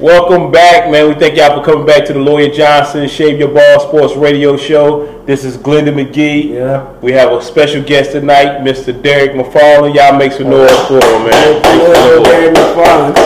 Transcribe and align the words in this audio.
Welcome 0.00 0.50
back, 0.50 0.90
man. 0.90 1.08
We 1.08 1.14
thank 1.14 1.36
y'all 1.36 1.54
for 1.54 1.62
coming 1.62 1.84
back 1.84 2.06
to 2.06 2.14
the 2.14 2.18
Lawyer 2.20 2.48
Johnson 2.50 3.06
Shave 3.06 3.38
Your 3.38 3.52
Ball 3.52 3.80
Sports 3.80 4.16
Radio 4.16 4.56
Show. 4.56 5.22
This 5.26 5.44
is 5.44 5.58
Glendon 5.58 5.96
McGee. 5.96 6.54
Yeah. 6.54 6.90
We 7.00 7.12
have 7.12 7.30
a 7.30 7.42
special 7.42 7.82
guest 7.82 8.12
tonight, 8.12 8.60
Mr. 8.64 8.98
Derek 9.02 9.32
McFarland. 9.32 9.94
Y'all 9.94 10.16
make 10.16 10.32
some 10.32 10.48
noise 10.48 10.70
for 10.86 10.94
him, 10.94 11.28
man. 11.28 11.52
Make 11.52 11.64
some 11.66 11.80
Hello, 11.80 12.22
noise. 12.22 12.56
McFarland. 12.56 13.16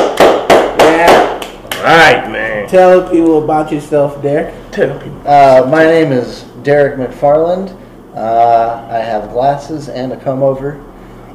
Yeah. 0.81 1.77
All 1.77 1.83
right, 1.85 2.33
man. 2.33 2.69
Tell 2.69 3.09
people 3.09 3.45
about 3.45 3.71
yourself, 3.71 4.21
Derek. 4.21 4.53
Tell 4.73 4.99
people. 4.99 5.29
Uh, 5.29 5.69
my 5.71 5.85
name 5.85 6.11
is 6.11 6.43
Derek 6.65 6.99
McFarland. 6.99 7.71
Uh, 8.17 8.85
I 8.91 8.99
have 8.99 9.31
glasses 9.31 9.89
and 9.89 10.13
a 10.13 10.17
comb 10.17 10.43
over, 10.43 10.85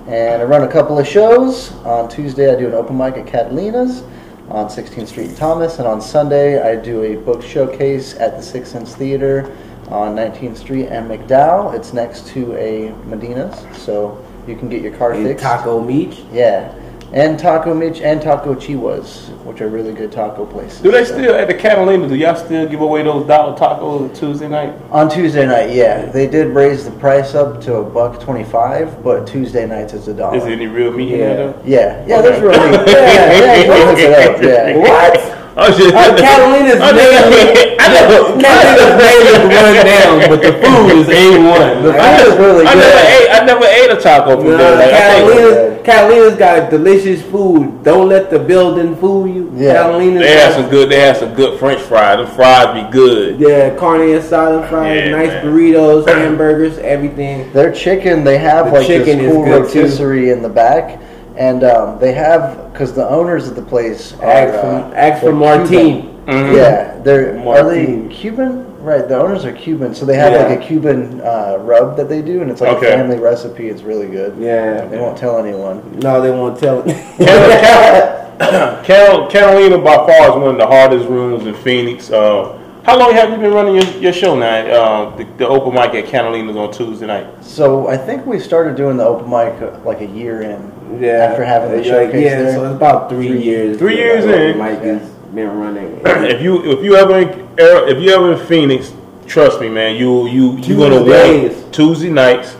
and 0.05 0.41
I 0.41 0.43
run 0.43 0.63
a 0.63 0.69
couple 0.69 0.99
of 0.99 1.07
shows. 1.07 1.71
On 1.85 2.09
Tuesday, 2.09 2.53
I 2.53 2.59
do 2.59 2.67
an 2.67 2.73
open 2.73 2.97
mic 2.97 3.15
at 3.15 3.25
Catalina's 3.25 4.03
on 4.49 4.67
16th 4.67 5.07
Street 5.07 5.29
in 5.29 5.35
Thomas, 5.35 5.79
and 5.79 5.87
on 5.87 6.01
Sunday, 6.01 6.61
I 6.61 6.75
do 6.75 7.03
a 7.03 7.15
book 7.15 7.41
showcase 7.43 8.15
at 8.15 8.35
the 8.35 8.41
Six 8.41 8.69
Sense 8.69 8.95
Theater 8.95 9.55
on 9.89 10.15
19th 10.15 10.57
Street 10.57 10.87
and 10.87 11.09
McDowell. 11.09 11.75
It's 11.75 11.93
next 11.93 12.27
to 12.29 12.55
a 12.55 12.91
Medina's, 13.05 13.55
so 13.77 14.23
you 14.47 14.55
can 14.55 14.69
get 14.69 14.81
your 14.81 14.95
car 14.97 15.13
And 15.13 15.25
fixed. 15.25 15.43
Taco 15.43 15.83
Meat. 15.83 16.23
Yeah, 16.31 16.73
and 17.11 17.39
Taco 17.39 17.73
Mitch 17.73 18.01
and 18.01 18.21
Taco 18.21 18.53
Chiwas, 18.55 19.29
which 19.43 19.61
are 19.61 19.67
really 19.67 19.93
good 19.93 20.11
taco 20.11 20.45
places. 20.45 20.79
Do 20.81 20.91
they 20.91 21.03
still, 21.05 21.33
at 21.35 21.47
the 21.47 21.53
Catalina, 21.55 22.07
do 22.07 22.15
y'all 22.15 22.35
still 22.35 22.67
give 22.67 22.81
away 22.81 23.01
those 23.03 23.25
dollar 23.27 23.57
tacos 23.57 24.01
on 24.09 24.13
Tuesday 24.13 24.47
night? 24.47 24.73
On 24.91 25.09
Tuesday 25.09 25.45
night, 25.47 25.71
yeah, 25.71 26.05
they 26.05 26.27
did 26.27 26.47
raise 26.53 26.85
the 26.85 26.91
price 26.91 27.33
up 27.35 27.59
to 27.61 27.75
a 27.77 27.83
buck 27.83 28.19
twenty-five, 28.21 29.03
but 29.03 29.25
Tuesday 29.25 29.65
nights 29.65 29.93
is 29.93 30.07
a 30.07 30.13
dollar. 30.13 30.37
Is 30.37 30.43
there 30.43 30.53
any 30.53 30.67
real 30.67 30.91
meat 30.91 31.13
in 31.13 31.19
Yeah. 31.19 31.33
there? 31.35 31.53
Yeah, 31.65 32.05
yeah, 32.07 32.21
there's 32.21 32.41
really, 32.41 32.55
yeah, 32.55 33.31
yeah, 33.31 33.55
you 33.55 33.63
can 33.65 33.87
look 33.87 33.99
it 33.99 34.35
up, 34.35 34.41
yeah. 34.43 34.77
What? 35.48 35.48
I 35.59 35.71
shit! 35.71 35.91
just, 35.91 35.95
Uh, 35.95 36.15
Catalina's 36.15 36.79
I 36.81 36.91
never, 36.91 37.29
name- 37.29 37.75
I 37.79 37.87
never, 37.93 38.15
Catalina's 38.39 38.95
name 39.03 39.23
is 39.27 39.39
run 39.49 39.75
down, 39.85 40.29
but 40.29 40.41
the 40.41 40.53
food 40.53 40.87
is 40.99 41.07
A1. 41.07 41.83
The 41.83 41.93
food 41.93 42.27
is 42.27 42.37
really 42.39 42.65
I 42.65 42.73
good. 42.73 42.79
never 42.79 43.03
ate, 43.07 43.29
I 43.29 43.45
never 43.45 43.65
ate 43.65 43.91
a 43.91 44.01
taco 44.01 44.37
from 44.37 44.51
Nah, 44.51 44.57
there. 44.57 44.75
Like, 44.77 44.89
Catalina's, 44.91 45.85
Catalina's 45.85 46.35
got 46.35 46.69
delicious 46.69 47.21
food. 47.23 47.83
Don't 47.83 48.07
let 48.09 48.29
the 48.29 48.39
building 48.39 48.95
fool 48.97 49.27
you. 49.27 49.51
Yeah. 49.55 49.73
Catalina's 49.73 50.21
they 50.21 50.31
have 50.37 50.53
some 50.53 50.69
good, 50.69 50.89
they 50.89 50.99
have 50.99 51.17
some 51.17 51.33
good 51.33 51.59
French 51.59 51.81
fries. 51.81 52.17
The 52.25 52.27
fries 52.35 52.83
be 52.85 52.91
good. 52.91 53.39
Yeah, 53.39 53.75
carne 53.75 54.01
asada 54.01 54.67
fries, 54.69 54.95
Yeah, 55.05 55.11
nice 55.11 55.29
man. 55.29 55.45
burritos, 55.45 56.07
hamburgers, 56.07 56.77
everything. 56.79 57.51
Their 57.53 57.71
chicken, 57.71 58.23
they 58.23 58.37
have 58.37 58.67
The 58.67 58.71
like 58.79 58.87
chicken 58.87 59.17
this 59.19 59.27
is 59.27 59.33
cool 59.33 59.45
good, 59.45 59.69
too. 59.71 59.79
rotisserie 59.81 60.29
in 60.31 60.41
the 60.41 60.49
back, 60.49 60.99
and 61.39 61.63
um, 61.63 61.97
they 61.99 62.11
have 62.11 62.71
because 62.71 62.93
the 62.93 63.07
owners 63.09 63.47
of 63.47 63.55
the 63.55 63.61
place 63.61 64.13
are 64.19 64.25
Ask 64.25 64.53
uh, 64.53 64.61
for, 64.61 64.95
ask 64.95 65.19
for 65.21 65.25
they're 65.27 65.33
Martine. 65.35 66.19
Mhm. 66.27 66.55
Yeah, 66.55 66.99
they're 67.01 67.39
are 67.47 67.63
they 67.67 68.07
Cuban? 68.13 68.65
Right, 68.83 69.07
the 69.07 69.19
owners 69.19 69.43
are 69.45 69.51
Cuban, 69.51 69.93
so 69.95 70.05
they 70.05 70.15
have 70.15 70.31
Yeah. 70.33 70.47
like 70.47 70.59
a 70.59 70.61
Cuban 70.61 71.21
uh, 71.21 71.57
rub 71.61 71.97
that 71.97 72.07
they 72.07 72.21
do, 72.21 72.41
and 72.41 72.51
it's 72.51 72.61
like 72.61 72.77
Okay. 72.77 72.87
a 72.93 72.97
family 72.97 73.17
recipe. 73.17 73.67
It's 73.67 73.81
really 73.81 74.07
good. 74.07 74.35
Yeah. 74.37 74.85
They 74.85 74.97
won't 74.97 75.17
tell 75.17 75.37
anyone. 75.37 75.81
No, 75.99 76.21
they 76.21 76.31
won't 76.31 76.57
tell. 76.59 76.83
Carol, 78.83 79.27
Carolina 79.27 79.77
by 79.79 79.95
far 79.95 80.29
is 80.29 80.35
one 80.35 80.51
of 80.51 80.57
the 80.57 80.67
hardest 80.67 81.07
rooms 81.09 81.45
in 81.45 81.53
Phoenix. 81.55 82.09
Uh, 82.09 82.57
how 82.83 82.97
long 82.97 83.11
have 83.13 83.29
you 83.31 83.37
been 83.37 83.53
running 83.53 83.75
your, 83.75 83.85
your 84.01 84.13
show 84.13 84.37
now? 84.39 84.65
Uh, 84.65 85.15
the, 85.17 85.25
the 85.37 85.47
open 85.47 85.73
mic 85.73 85.93
at 85.93 86.05
Catalina's 86.09 86.55
on 86.55 86.71
Tuesday 86.71 87.05
night. 87.05 87.27
So 87.43 87.87
I 87.89 87.97
think 87.97 88.25
we 88.25 88.39
started 88.39 88.77
doing 88.77 88.95
the 88.95 89.03
open 89.05 89.29
mic 89.29 89.61
uh, 89.61 89.77
like 89.83 89.99
a 90.01 90.05
year 90.07 90.41
in. 90.41 90.71
Yeah. 90.99 91.27
After 91.29 91.43
having 91.43 91.71
the 91.71 91.77
Like, 91.77 91.85
showcase 91.85 92.23
Yeah, 92.25 92.41
there. 92.43 92.53
so 92.53 92.65
it's 92.65 92.75
about 92.75 93.09
three, 93.09 93.27
Three- 93.29 93.41
years. 93.43 93.77
three 93.77 93.95
years 93.97 94.25
open 94.25 94.39
in. 94.41 94.57
Mike 94.57 94.81
has 94.81 95.01
been 95.33 95.57
running. 95.59 96.01
If 96.05 96.41
you 96.41 96.71
if 96.71 96.83
you 96.83 96.95
ever 96.95 97.17
in, 97.19 97.49
if 97.57 98.01
you 98.01 98.09
ever 98.11 98.33
in 98.33 98.39
Phoenix, 98.47 98.93
trust 99.27 99.59
me, 99.61 99.69
man, 99.69 99.95
you 99.95 100.27
you 100.27 100.57
you 100.57 100.75
gonna 100.77 100.99
Tuesdays. 100.99 101.57
want 101.61 101.73
Tuesday 101.73 102.09
nights. 102.09 102.55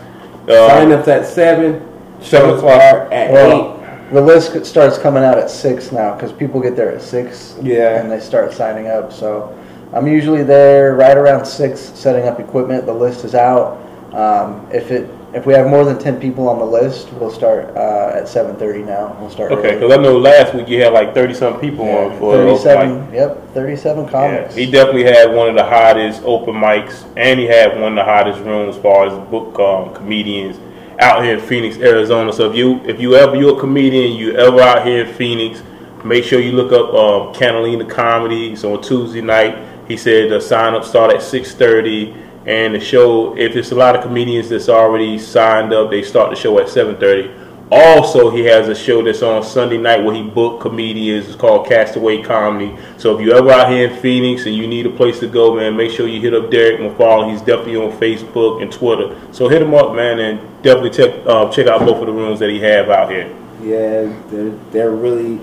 Sign 0.48 0.92
up 0.92 1.06
at 1.08 1.26
seven. 1.26 1.80
Seven 2.20 2.56
o'clock. 2.56 3.08
at 3.12 3.32
Well, 3.32 3.76
the 4.12 4.20
list 4.20 4.66
starts 4.66 4.98
coming 4.98 5.22
out 5.22 5.38
at 5.38 5.48
six 5.50 5.92
now 5.92 6.14
because 6.14 6.32
people 6.32 6.60
get 6.60 6.74
there 6.76 6.92
at 6.92 7.00
six. 7.02 7.54
Yeah. 7.62 8.00
And 8.00 8.10
they 8.10 8.20
start 8.20 8.52
signing 8.52 8.88
up. 8.88 9.12
So 9.12 9.56
I'm 9.92 10.06
usually 10.06 10.42
there 10.42 10.94
right 10.96 11.16
around 11.16 11.44
six, 11.46 11.80
setting 11.80 12.26
up 12.28 12.38
equipment. 12.40 12.86
The 12.86 12.92
list 12.92 13.24
is 13.24 13.34
out. 13.34 13.78
Um, 14.12 14.66
if 14.72 14.90
it 14.90 15.08
if 15.32 15.46
we 15.46 15.54
have 15.54 15.68
more 15.68 15.84
than 15.84 15.98
ten 15.98 16.20
people 16.20 16.48
on 16.48 16.58
the 16.58 16.64
list, 16.64 17.12
we'll 17.14 17.30
start 17.30 17.76
uh, 17.76 18.12
at 18.14 18.28
seven 18.28 18.56
thirty. 18.56 18.82
Now 18.82 19.16
we'll 19.20 19.30
start. 19.30 19.52
okay, 19.52 19.74
because 19.74 19.92
I 19.92 20.02
know 20.02 20.18
last 20.18 20.54
week 20.54 20.68
you 20.68 20.82
had 20.82 20.92
like 20.92 21.14
thirty 21.14 21.34
some 21.34 21.60
people 21.60 21.88
on 21.88 22.18
for 22.18 22.34
open 22.34 22.46
mic. 22.46 22.62
Thirty-seven. 22.62 23.14
Yep, 23.14 23.54
thirty-seven 23.54 24.04
Yeah, 24.06 24.10
comics. 24.10 24.54
he 24.54 24.70
definitely 24.70 25.04
had 25.04 25.32
one 25.32 25.48
of 25.48 25.54
the 25.54 25.64
hottest 25.64 26.22
open 26.24 26.54
mics, 26.54 27.04
and 27.16 27.38
he 27.38 27.46
had 27.46 27.80
one 27.80 27.92
of 27.92 27.96
the 27.96 28.04
hottest 28.04 28.40
rooms 28.40 28.76
as 28.76 28.82
far 28.82 29.06
as 29.06 29.28
book 29.30 29.58
um, 29.58 29.94
comedians 29.94 30.58
out 30.98 31.24
here 31.24 31.34
in 31.38 31.40
Phoenix, 31.40 31.78
Arizona. 31.78 32.32
So 32.32 32.50
if 32.50 32.56
you 32.56 32.80
if 32.84 33.00
you 33.00 33.14
ever 33.14 33.36
you're 33.36 33.56
a 33.56 33.60
comedian, 33.60 34.12
you 34.12 34.36
ever 34.36 34.60
out 34.60 34.86
here 34.86 35.04
in 35.06 35.14
Phoenix, 35.14 35.62
make 36.04 36.24
sure 36.24 36.40
you 36.40 36.52
look 36.52 36.72
up 36.72 36.92
um, 36.92 37.34
Catalina 37.34 37.84
Comedy. 37.84 38.56
So 38.56 38.74
on 38.74 38.82
Tuesday 38.82 39.20
night, 39.22 39.56
he 39.88 39.96
said 39.96 40.30
the 40.30 40.40
sign 40.40 40.74
up 40.74 40.84
start 40.84 41.14
at 41.14 41.22
six 41.22 41.54
thirty, 41.54 42.14
and 42.46 42.74
the 42.74 42.80
show 42.80 43.36
if 43.36 43.56
it's 43.56 43.70
a 43.70 43.74
lot 43.74 43.96
of 43.96 44.02
comedians 44.02 44.48
that's 44.48 44.68
already 44.68 45.18
signed 45.18 45.72
up, 45.72 45.90
they 45.90 46.02
start 46.02 46.30
the 46.30 46.36
show 46.36 46.58
at 46.58 46.68
seven 46.68 46.96
thirty. 46.96 47.30
Also, 47.72 48.30
he 48.30 48.40
has 48.40 48.66
a 48.68 48.74
show 48.74 49.00
that's 49.00 49.22
on 49.22 49.44
Sunday 49.44 49.78
night 49.78 50.02
where 50.02 50.12
he 50.12 50.24
booked 50.24 50.60
comedians. 50.60 51.28
It's 51.28 51.36
called 51.36 51.68
Castaway 51.68 52.20
Comedy. 52.20 52.76
So 52.96 53.16
if 53.16 53.24
you're 53.24 53.36
ever 53.36 53.52
out 53.52 53.70
here 53.70 53.88
in 53.88 54.00
Phoenix 54.00 54.46
and 54.46 54.56
you 54.56 54.66
need 54.66 54.86
a 54.86 54.90
place 54.90 55.20
to 55.20 55.28
go, 55.28 55.54
man, 55.54 55.76
make 55.76 55.92
sure 55.92 56.08
you 56.08 56.20
hit 56.20 56.34
up 56.34 56.50
Derek 56.50 56.80
McFarland. 56.80 57.30
He's 57.30 57.40
definitely 57.42 57.76
on 57.76 57.92
Facebook 57.92 58.60
and 58.60 58.72
Twitter. 58.72 59.16
So 59.30 59.48
hit 59.48 59.62
him 59.62 59.72
up, 59.72 59.94
man, 59.94 60.18
and 60.18 60.40
definitely 60.64 60.90
check 60.90 61.24
uh, 61.26 61.48
check 61.52 61.68
out 61.68 61.80
both 61.80 61.98
of 62.00 62.06
the 62.06 62.12
rooms 62.12 62.40
that 62.40 62.50
he 62.50 62.58
have 62.58 62.90
out 62.90 63.08
here. 63.08 63.28
Yeah, 63.62 64.12
they're, 64.30 64.50
they're 64.72 64.90
really 64.90 65.38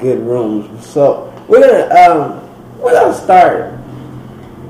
good 0.00 0.20
rooms. 0.20 0.86
So 0.86 1.34
we're 1.48 1.60
gonna 1.60 1.94
um 1.94 2.78
we're 2.78 2.94
gonna 2.94 3.12
start. 3.12 3.74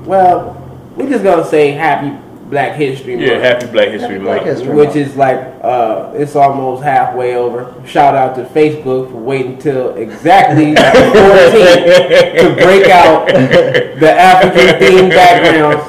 Well, 0.03 0.58
we're 0.95 1.09
just 1.09 1.23
gonna 1.23 1.45
say 1.45 1.71
Happy 1.71 2.15
Black 2.49 2.75
History 2.75 3.15
Month. 3.15 3.27
Yeah, 3.27 3.37
Happy 3.37 3.67
Black 3.67 3.89
History 3.89 4.13
Happy 4.13 4.23
Black 4.23 4.45
Month. 4.45 4.57
History 4.57 4.75
which 4.75 4.85
Month. 4.87 4.97
is 4.97 5.15
like 5.15 5.37
uh, 5.61 6.11
it's 6.15 6.35
almost 6.35 6.81
halfway 6.83 7.35
over. 7.35 7.73
Shout 7.85 8.15
out 8.15 8.35
to 8.37 8.43
Facebook 8.45 9.11
for 9.11 9.17
waiting 9.17 9.59
till 9.59 9.93
exactly 9.95 10.75
14 10.75 10.75
to 10.75 12.55
break 12.63 12.87
out 12.89 13.27
the 13.27 14.11
African 14.11 14.79
themed 14.81 15.09
backgrounds, 15.11 15.85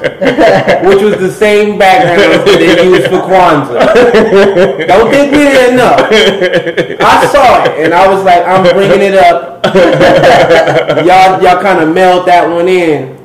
which 0.87 1.03
was 1.03 1.17
the 1.19 1.31
same 1.33 1.79
backgrounds 1.79 2.45
that 2.45 2.59
they 2.59 2.85
used 2.85 3.07
for 3.07 3.21
Kwanzaa. 3.21 4.87
Don't 4.87 5.11
think 5.11 5.33
we 5.33 5.39
didn't 5.39 5.77
know. 5.77 5.97
I 7.01 7.27
saw 7.33 7.65
it 7.65 7.85
and 7.85 7.95
I 7.95 8.07
was 8.13 8.23
like, 8.23 8.45
I'm 8.47 8.63
bringing 8.75 9.01
it 9.01 9.15
up. 9.15 9.65
y'all, 11.07 11.43
y'all 11.43 11.63
kind 11.63 11.81
of 11.81 11.95
mailed 11.95 12.27
that 12.27 12.47
one 12.51 12.69
in 12.69 13.17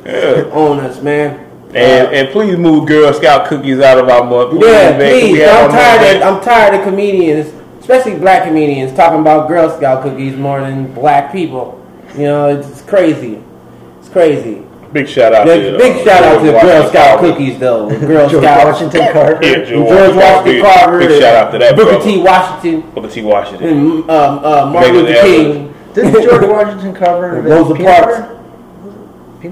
on 0.52 0.80
us, 0.80 1.02
man. 1.02 1.45
And, 1.76 2.14
and 2.16 2.30
please 2.30 2.58
move 2.58 2.88
Girl 2.88 3.12
Scout 3.14 3.48
cookies 3.48 3.80
out 3.82 3.98
of 3.98 4.08
our 4.10 4.24
month. 4.24 4.54
Yeah, 4.64 4.98
man. 4.98 5.00
Can 5.00 5.32
we 5.32 5.38
please. 5.38 5.44
I'm 5.44 5.70
tired. 5.70 6.16
Of, 6.18 6.22
I'm 6.24 6.42
tired 6.44 6.76
of 6.76 6.84
comedians, 6.84 7.54
especially 7.80 8.16
black 8.18 8.44
comedians, 8.48 8.94
talking 8.96 9.20
about 9.20 9.48
Girl 9.50 9.70
Scout 9.76 10.02
cookies 10.04 10.36
more 10.38 10.62
than 10.62 10.94
black 10.94 11.32
people. 11.32 11.86
You 12.14 12.24
know, 12.24 12.48
it's 12.48 12.82
crazy. 12.84 13.44
It's 14.00 14.08
crazy. 14.10 14.62
Big 14.94 15.10
shout 15.10 15.34
out 15.34 15.46
Big, 15.46 15.74
to 15.74 15.78
big 15.78 15.98
uh, 15.98 16.04
shout 16.06 16.24
out 16.24 16.40
to 16.40 16.52
Girl 16.52 16.88
Scout 16.90 17.20
Carver. 17.20 17.32
cookies, 17.34 17.60
though. 17.60 17.90
Girl 18.00 18.30
George 18.30 18.44
Scout. 18.44 18.66
Washington 18.66 19.12
Carver. 19.12 19.40
Yeah, 19.46 19.56
George 19.66 19.90
George 19.90 20.16
Washington 20.16 20.46
Big- 20.54 20.64
Carver. 20.64 21.00
Big 21.00 21.22
shout 21.22 21.36
out 21.36 21.52
to 21.52 21.58
that 21.58 21.76
Booker 21.76 21.90
brother. 21.90 22.06
T. 22.06 22.22
Washington. 22.22 22.92
Booker 22.92 23.10
T. 23.10 23.22
Washington. 23.22 23.68
And 23.68 24.10
um, 24.10 24.40
uh, 24.40 24.70
Martin 24.72 24.94
Luther 24.96 25.22
King. 25.22 25.74
Didn't 25.94 26.14
George 26.24 26.46
Washington 26.50 26.96
Carver 26.96 27.38
invent 27.40 27.48
Rosa 27.68 27.76
peanut 27.76 28.04
Parks. 28.06 28.35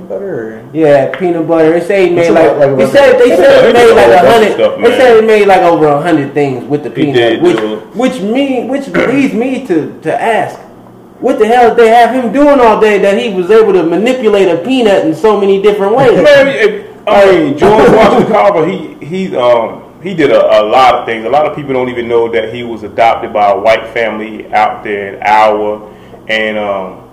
Butter? 0.01 0.09
Peanut 0.09 0.09
butter? 0.09 0.59
Or? 0.59 0.69
Yeah, 0.73 1.17
peanut 1.17 1.47
butter. 1.47 1.71
They 1.79 1.85
say 1.85 2.09
he 2.09 2.15
made 2.15 2.21
It's 2.21 2.31
like, 2.31 2.51
about 2.51 2.77
like 2.77 2.77
they 2.77 2.91
said 2.91 3.17
they 3.19 3.35
said 3.35 3.67
he 3.67 3.73
made 3.73 3.93
like 3.93 4.07
a 4.11 4.31
hundred. 4.31 4.83
They 4.85 4.97
said 4.97 5.21
he 5.21 5.27
made 5.27 5.45
like 5.47 5.61
over 5.61 5.87
a 5.87 6.01
hundred 6.01 6.33
things 6.33 6.63
with 6.65 6.83
the 6.83 6.89
peanut, 6.89 7.15
did, 7.15 7.41
which 7.41 7.57
dude. 7.57 7.95
which 7.95 8.21
me 8.21 8.67
which 8.67 8.87
leads 8.89 9.33
me 9.33 9.65
to 9.67 9.99
to 10.01 10.21
ask, 10.21 10.59
what 11.19 11.39
the 11.39 11.45
hell 11.47 11.69
did 11.69 11.77
they 11.77 11.87
have 11.89 12.13
him 12.13 12.33
doing 12.33 12.59
all 12.59 12.79
day 12.81 12.97
that 12.99 13.17
he 13.17 13.33
was 13.33 13.49
able 13.51 13.73
to 13.73 13.83
manipulate 13.83 14.49
a 14.49 14.57
peanut 14.63 15.05
in 15.05 15.13
so 15.15 15.39
many 15.39 15.61
different 15.61 15.95
ways? 15.95 16.21
Man, 16.21 16.47
it- 16.47 16.89
I 17.05 17.25
mean, 17.31 17.57
George 17.57 17.89
Washington 17.91 18.31
Carver, 18.31 18.65
he 18.67 18.93
he 19.05 19.35
um 19.35 19.83
he 20.01 20.13
did 20.13 20.31
a, 20.31 20.61
a 20.61 20.63
lot 20.63 20.95
of 20.95 21.05
things. 21.05 21.25
A 21.25 21.29
lot 21.29 21.45
of 21.45 21.55
people 21.55 21.73
don't 21.73 21.89
even 21.89 22.07
know 22.07 22.29
that 22.31 22.53
he 22.53 22.63
was 22.63 22.83
adopted 22.83 23.31
by 23.33 23.51
a 23.51 23.57
white 23.59 23.87
family 23.93 24.51
out 24.53 24.83
there 24.83 25.15
in 25.15 25.23
Iowa, 25.23 25.93
and 26.27 26.57
um, 26.57 27.09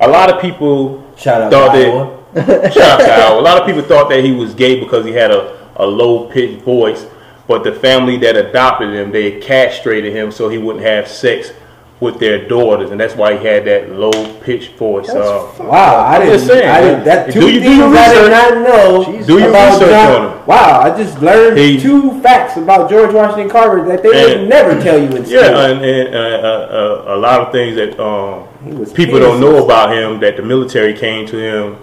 a 0.00 0.08
lot 0.08 0.30
of 0.30 0.40
people 0.42 1.02
Shout 1.16 1.42
out 1.42 1.50
thought 1.52 1.72
to 1.74 1.78
that. 1.78 1.88
Iowa. 1.88 2.23
Shout 2.34 2.78
out 2.78 2.98
to 3.00 3.12
Iowa. 3.12 3.40
A 3.40 3.42
lot 3.42 3.60
of 3.60 3.66
people 3.66 3.82
thought 3.82 4.08
that 4.10 4.24
he 4.24 4.32
was 4.32 4.54
gay 4.54 4.80
because 4.80 5.04
he 5.04 5.12
had 5.12 5.30
a, 5.30 5.58
a 5.76 5.86
low 5.86 6.28
pitched 6.28 6.62
voice, 6.62 7.06
but 7.46 7.62
the 7.64 7.72
family 7.72 8.16
that 8.18 8.36
adopted 8.36 8.92
him, 8.92 9.12
they 9.12 9.40
castrated 9.40 10.12
him 10.14 10.30
so 10.32 10.48
he 10.48 10.58
wouldn't 10.58 10.84
have 10.84 11.06
sex 11.08 11.52
with 12.00 12.18
their 12.18 12.46
daughters, 12.48 12.90
and 12.90 12.98
that's 13.00 13.14
why 13.14 13.36
he 13.38 13.46
had 13.46 13.64
that 13.64 13.88
low 13.92 14.10
pitched 14.40 14.72
voice. 14.72 15.08
Uh, 15.08 15.48
Wow, 15.60 16.04
I 16.04 16.16
I'm 16.16 16.20
didn't. 16.22 16.34
just 16.34 16.46
saying, 16.48 16.68
I 16.68 16.80
didn't 16.80 17.04
that 17.04 17.32
two 17.32 17.40
Do 17.40 17.46
you- 17.50 17.60
do 17.60 17.66
things 17.66 17.78
your 17.78 17.96
I 17.96 18.14
did 18.14 18.30
not 18.30 18.54
know. 18.68 19.04
Jeez. 19.04 19.26
Do 19.26 19.38
your 19.38 19.48
research 19.52 19.88
John- 19.90 20.12
on 20.24 20.32
him. 20.38 20.46
Wow, 20.46 20.80
I 20.80 20.96
just 21.02 21.22
learned 21.22 21.56
He- 21.56 21.80
two 21.80 22.20
facts 22.20 22.56
about 22.56 22.90
George 22.90 23.14
Washington 23.14 23.48
Carver 23.48 23.86
that 23.88 24.02
they 24.02 24.08
would 24.38 24.48
never 24.48 24.78
tell 24.82 24.98
you 24.98 25.08
in 25.16 25.24
school. 25.24 25.40
Yeah, 25.40 25.68
and, 25.68 25.84
and 25.84 26.14
uh, 26.14 26.18
uh, 26.18 27.04
uh, 27.08 27.14
a 27.14 27.16
lot 27.16 27.40
of 27.40 27.52
things 27.52 27.76
that 27.76 27.98
um, 28.00 28.48
people 28.92 29.20
don't 29.20 29.40
know 29.40 29.64
about 29.64 29.92
him 29.94 30.18
that 30.20 30.36
the 30.36 30.42
military 30.42 30.94
came 30.94 31.26
to 31.28 31.38
him 31.38 31.76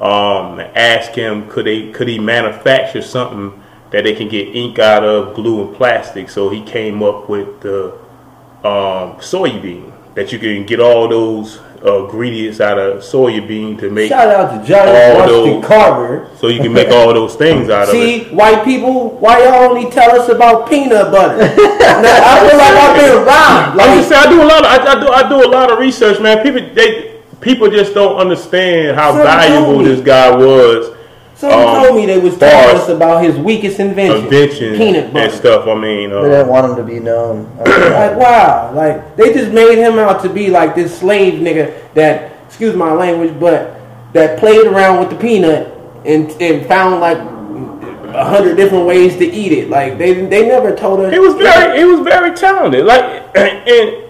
um, 0.00 0.58
and 0.60 0.76
asked 0.76 1.14
him 1.16 1.48
could 1.48 1.66
they 1.66 1.90
could 1.90 2.08
he 2.08 2.18
manufacture 2.18 3.02
something 3.02 3.62
that 3.90 4.04
they 4.04 4.14
can 4.14 4.28
get 4.28 4.54
ink 4.54 4.78
out 4.78 5.02
of 5.04 5.34
glue 5.34 5.66
and 5.66 5.74
plastic. 5.76 6.28
So 6.30 6.48
he 6.50 6.62
came 6.62 7.02
up 7.02 7.28
with 7.28 7.60
the 7.60 7.92
um, 8.64 9.16
soybean 9.20 9.92
that 10.14 10.32
you 10.32 10.38
can 10.38 10.66
get 10.66 10.80
all 10.80 11.08
those 11.08 11.60
uh, 11.84 12.04
ingredients 12.04 12.60
out 12.60 12.76
of 12.78 12.98
soybean 13.02 13.78
to 13.78 13.88
make. 13.90 14.08
Shout 14.08 14.28
out 14.28 14.60
to 14.60 14.66
John 14.68 14.88
All 14.88 15.14
Washington 15.20 15.60
those- 15.60 15.64
Carver. 15.64 16.30
So 16.36 16.48
you 16.48 16.60
can 16.60 16.72
make 16.72 16.88
all 16.90 17.14
those 17.14 17.36
things 17.36 17.70
out 17.70 17.88
of 17.88 17.94
it. 17.94 17.98
See, 18.28 18.34
white 18.34 18.64
people, 18.64 19.10
why 19.18 19.42
y'all 19.44 19.70
only 19.70 19.88
tell 19.90 20.20
us 20.20 20.28
about 20.28 20.68
peanut 20.68 21.10
butter? 21.12 21.36
now, 21.38 21.46
I 21.46 22.48
feel 22.48 22.58
like 22.58 22.74
I've 22.76 22.96
been 22.96 23.16
robbed. 23.24 23.70
I'm 23.70 23.76
Like, 23.76 23.90
just 23.98 24.08
saying, 24.08 24.26
I 24.26 24.30
do 24.30 24.42
a 24.42 24.44
lot 24.44 24.60
of 24.60 24.66
I, 24.66 24.92
I 24.92 25.00
do 25.00 25.08
I 25.08 25.28
do 25.28 25.48
a 25.48 25.50
lot 25.50 25.70
of 25.72 25.78
research, 25.78 26.20
man. 26.20 26.42
People 26.42 26.68
they 26.74 27.17
people 27.40 27.70
just 27.70 27.94
don't 27.94 28.16
understand 28.16 28.96
how 28.96 29.12
Something 29.12 29.26
valuable 29.26 29.78
this 29.84 30.00
guy 30.00 30.34
was. 30.34 30.94
someone 31.34 31.58
um, 31.76 31.84
told 31.84 31.96
me 31.96 32.06
they 32.06 32.18
was 32.18 32.36
far 32.36 32.50
telling 32.50 32.76
us 32.76 32.88
about 32.88 33.22
his 33.22 33.36
weakest 33.36 33.78
invention, 33.80 34.24
Invention 34.24 34.76
peanut 34.76 35.04
and 35.04 35.12
butter. 35.12 35.36
stuff. 35.36 35.66
I 35.68 35.74
mean, 35.74 36.10
They 36.10 36.16
didn't 36.22 36.48
uh, 36.48 36.50
want 36.50 36.70
him 36.70 36.76
to 36.76 36.82
be 36.82 36.98
known. 37.00 37.46
Like 37.98 38.16
wow, 38.16 38.72
like 38.74 39.16
they 39.16 39.32
just 39.32 39.52
made 39.52 39.78
him 39.78 39.98
out 39.98 40.22
to 40.22 40.28
be 40.28 40.48
like 40.50 40.74
this 40.74 40.98
slave 40.98 41.40
nigga 41.40 41.92
that, 41.94 42.32
excuse 42.46 42.74
my 42.76 42.92
language, 42.92 43.38
but 43.40 43.80
that 44.12 44.38
played 44.38 44.66
around 44.66 45.00
with 45.00 45.10
the 45.10 45.16
peanut 45.16 45.74
and 46.04 46.30
and 46.40 46.66
found 46.66 47.00
like 47.00 47.18
a 47.18 48.24
hundred 48.24 48.56
different 48.56 48.86
ways 48.86 49.16
to 49.16 49.24
eat 49.24 49.52
it. 49.52 49.68
Like 49.70 49.98
they 49.98 50.26
they 50.26 50.46
never 50.48 50.74
told 50.74 51.00
us. 51.00 51.12
he 51.12 51.18
was 51.18 51.34
very 51.34 51.78
he 51.78 51.84
was 51.84 52.00
very 52.00 52.34
talented. 52.34 52.84
Like 52.84 53.04
and 53.36 54.07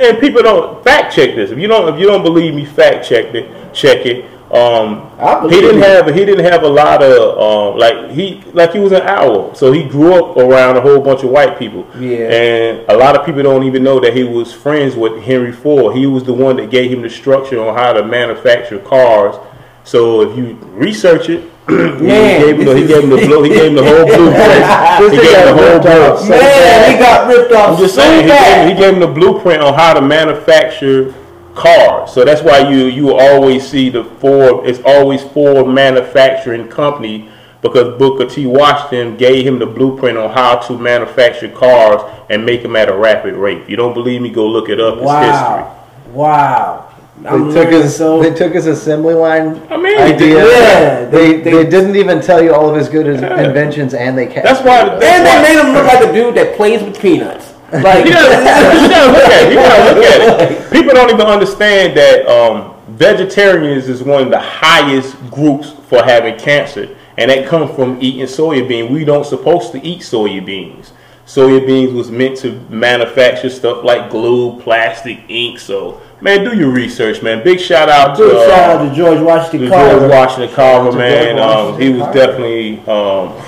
and 0.00 0.18
people 0.18 0.42
don't 0.42 0.82
fact 0.84 1.14
check 1.14 1.34
this. 1.34 1.50
If 1.50 1.58
you 1.58 1.68
don't 1.68 1.92
if 1.92 2.00
you 2.00 2.06
don't 2.06 2.22
believe 2.22 2.54
me, 2.54 2.64
fact 2.64 3.06
check 3.06 3.34
it. 3.34 3.74
Check 3.74 4.06
it. 4.06 4.24
Um, 4.52 5.08
he 5.48 5.62
didn't 5.62 5.80
have 5.80 6.14
he 6.14 6.26
didn't 6.26 6.44
have 6.44 6.62
a 6.62 6.68
lot 6.68 7.02
of 7.02 7.38
um, 7.38 7.78
like 7.78 8.10
he 8.10 8.42
like 8.52 8.72
he 8.72 8.80
was 8.80 8.92
an 8.92 9.00
owl, 9.02 9.54
so 9.54 9.72
he 9.72 9.82
grew 9.82 10.12
up 10.12 10.36
around 10.36 10.76
a 10.76 10.82
whole 10.82 11.00
bunch 11.00 11.22
of 11.22 11.30
white 11.30 11.58
people. 11.58 11.86
Yeah. 11.98 12.28
and 12.28 12.84
a 12.90 12.96
lot 12.96 13.16
of 13.16 13.24
people 13.24 13.42
don't 13.42 13.62
even 13.64 13.82
know 13.82 13.98
that 14.00 14.14
he 14.14 14.24
was 14.24 14.52
friends 14.52 14.94
with 14.94 15.22
Henry 15.22 15.52
Ford. 15.52 15.96
He 15.96 16.06
was 16.06 16.24
the 16.24 16.34
one 16.34 16.56
that 16.56 16.70
gave 16.70 16.90
him 16.90 17.00
the 17.00 17.08
structure 17.08 17.62
on 17.64 17.74
how 17.74 17.94
to 17.94 18.04
manufacture 18.04 18.78
cars. 18.78 19.36
So 19.84 20.20
if 20.20 20.36
you 20.36 20.54
research 20.72 21.30
it, 21.30 21.50
he 21.68 21.76
gave 21.76 22.58
him 22.58 22.64
the, 22.64 22.76
he 22.76 22.86
gave 22.86 23.04
him 23.04 23.10
the 23.10 23.16
blue, 23.16 23.42
he 23.44 23.50
gave 23.50 23.70
him 23.70 23.76
the 23.76 23.84
whole 23.84 24.04
blueprint. 24.04 25.12
he 25.12 25.18
gave 25.18 25.36
him 25.36 25.46
the 25.46 25.62
whole 25.62 25.80
blueprint. 25.80 26.28
Man, 26.30 26.92
he 26.92 26.98
got 26.98 27.28
ripped 27.28 27.52
off 27.52 27.70
I'm 27.70 27.78
just 27.78 27.94
so 27.94 28.00
saying, 28.00 28.22
he 28.22 28.28
gave, 28.28 28.38
bad. 28.38 28.68
he 28.68 28.74
gave 28.74 28.94
him 28.94 29.00
the 29.00 29.06
blueprint 29.06 29.62
on 29.62 29.74
how 29.74 29.94
to 29.94 30.00
manufacture 30.02 31.14
cars. 31.54 32.12
So 32.12 32.24
that's 32.24 32.42
why 32.42 32.68
you 32.68 32.86
you 32.86 33.14
always 33.14 33.68
see 33.68 33.90
the 33.90 34.04
Ford. 34.04 34.66
It's 34.66 34.80
always 34.84 35.22
Ford 35.22 35.68
Manufacturing 35.68 36.68
Company 36.68 37.28
because 37.60 37.96
Booker 37.96 38.28
T. 38.28 38.46
Washington 38.46 39.16
gave 39.16 39.46
him 39.46 39.58
the 39.58 39.66
blueprint 39.66 40.18
on 40.18 40.30
how 40.30 40.56
to 40.56 40.76
manufacture 40.76 41.48
cars 41.48 42.02
and 42.28 42.44
make 42.44 42.62
them 42.62 42.74
at 42.74 42.88
a 42.88 42.96
rapid 42.96 43.34
rate. 43.34 43.58
If 43.58 43.70
you 43.70 43.76
don't 43.76 43.94
believe 43.94 44.20
me, 44.20 44.30
go 44.30 44.48
look 44.48 44.68
it 44.68 44.80
up. 44.80 44.96
It's 44.96 45.04
Wow, 45.04 45.86
wow. 46.08 46.91
They 47.20 47.28
I'm 47.28 47.52
took 47.52 47.68
his 47.68 47.94
so. 47.96 48.22
they 48.22 48.32
took 48.34 48.54
his 48.54 48.66
assembly 48.66 49.14
line 49.14 49.60
I 49.70 49.76
mean, 49.76 49.98
idea. 49.98 50.44
Yeah, 50.44 51.04
they, 51.04 51.40
they- 51.40 51.50
they 51.52 51.64
didn't 51.70 51.94
even 51.96 52.20
tell 52.20 52.42
you 52.42 52.54
all 52.54 52.68
of 52.70 52.74
his 52.76 52.88
good 52.88 53.06
Yeah. 53.06 53.42
inventions, 53.42 53.92
and 53.94 54.16
they 54.16 54.26
kept. 54.26 54.46
That's 54.46 54.62
why- 54.64 54.80
and 54.88 55.00
they 55.26 55.42
made 55.42 55.60
him 55.60 55.74
look 55.74 55.84
like 55.86 56.04
a 56.08 56.12
dude 56.12 56.34
that 56.36 56.56
plays 56.56 56.82
with 56.82 56.98
peanuts. 57.00 57.52
Like, 57.72 58.04
You 58.06 58.12
gotta, 58.12 58.82
you 58.82 58.88
gotta 58.88 59.12
look 59.12 59.22
at 59.24 59.42
it. 59.44 59.48
You 59.52 59.58
gotta 59.58 59.94
look 59.94 60.04
at 60.04 60.52
it. 60.52 60.72
People 60.72 60.94
don't 60.94 61.10
even 61.10 61.26
understand 61.26 61.96
that 61.96 62.26
um, 62.28 62.74
vegetarians 62.88 63.88
is 63.88 64.02
one 64.02 64.22
of 64.22 64.30
the 64.30 64.40
highest 64.40 65.14
groups 65.30 65.70
for 65.88 66.02
having 66.02 66.38
cancer, 66.38 66.88
and 67.18 67.30
that 67.30 67.46
comes 67.46 67.74
from 67.74 67.98
eating 68.00 68.26
soya 68.26 68.66
soybean. 68.66 68.90
We 68.90 69.04
don't 69.04 69.24
supposed 69.24 69.72
to 69.72 69.82
eat 69.86 70.00
soybeans. 70.00 70.90
Soybeans 71.26 71.92
was 71.92 72.10
meant 72.10 72.36
to 72.38 72.60
manufacture 72.68 73.48
stuff 73.48 73.84
like 73.84 74.10
glue, 74.10 74.60
plastic, 74.60 75.20
ink. 75.28 75.60
So, 75.60 76.00
man, 76.20 76.44
do 76.44 76.56
your 76.56 76.70
research, 76.70 77.22
man. 77.22 77.44
Big 77.44 77.60
shout 77.60 77.88
out 77.88 78.16
to 78.16 78.24
uh, 78.24 78.48
shout 78.48 78.80
out 78.80 78.88
to 78.88 78.94
George 78.94 79.20
Washington 79.20 79.62
to 79.62 79.68
Carver. 79.68 79.98
George 80.00 80.10
Washington 80.10 80.54
Carver, 80.54 80.98
man. 80.98 81.36
George 81.36 81.74
Um, 81.74 81.80
he 81.80 81.88
was 81.90 82.14
definitely 82.14 82.78
um, 82.80 83.40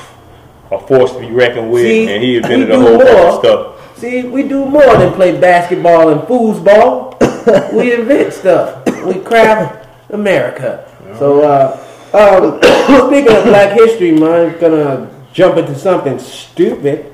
a 0.71 0.87
force 0.87 1.12
to 1.12 1.21
be 1.21 1.31
reckoned 1.31 1.71
with, 1.71 1.85
See, 1.85 2.12
and 2.12 2.23
he 2.23 2.37
invented 2.37 2.71
a 2.71 2.79
whole 2.79 2.99
bunch 2.99 3.11
of 3.11 3.38
stuff. 3.41 3.99
See, 3.99 4.23
we 4.23 4.43
do 4.43 4.67
more 4.67 4.97
than 4.97 5.12
play 5.15 5.38
basketball 5.38 6.11
and 6.11 6.21
foosball. 6.23 7.73
we 7.73 7.93
invent 8.00 8.32
stuff. 8.32 8.85
We 9.05 9.21
craft 9.21 9.87
America. 10.11 10.91
So, 11.19 11.43
uh, 11.43 11.81
um, 12.12 12.61
speaking 13.09 13.37
of 13.37 13.44
Black 13.44 13.73
History 13.73 14.12
Month, 14.12 14.61
gonna 14.61 15.11
jump 15.32 15.56
into 15.59 15.75
something 15.76 16.19
stupid. 16.19 17.13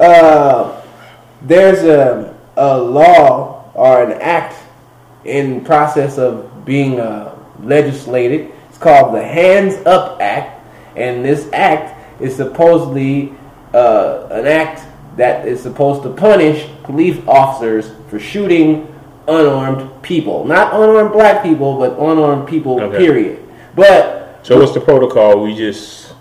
Uh, 0.00 0.82
there's 1.42 1.84
a, 1.84 2.36
a 2.56 2.78
law 2.78 3.70
or 3.74 4.02
an 4.02 4.12
act 4.20 4.56
in 5.24 5.62
process 5.64 6.18
of 6.18 6.64
being 6.64 6.98
uh, 6.98 7.36
legislated. 7.62 8.50
It's 8.68 8.78
called 8.78 9.14
the 9.14 9.22
Hands 9.22 9.74
Up 9.86 10.20
Act, 10.20 10.66
and 10.96 11.24
this 11.24 11.48
act 11.52 12.20
is 12.20 12.34
supposedly 12.34 13.34
uh, 13.74 14.28
an 14.30 14.46
act 14.46 14.86
that 15.16 15.46
is 15.46 15.62
supposed 15.62 16.02
to 16.04 16.10
punish 16.10 16.66
police 16.82 17.22
officers 17.26 17.92
for 18.08 18.18
shooting 18.18 18.86
unarmed 19.28 20.02
people, 20.02 20.44
not 20.44 20.72
unarmed 20.72 21.12
black 21.12 21.42
people, 21.42 21.78
but 21.78 21.92
unarmed 21.92 22.48
people. 22.48 22.80
Okay. 22.80 22.96
Period. 22.96 23.48
But 23.74 24.40
So 24.42 24.58
what's 24.58 24.72
the 24.72 24.80
protocol? 24.80 25.42
We 25.42 25.54
just 25.54 26.14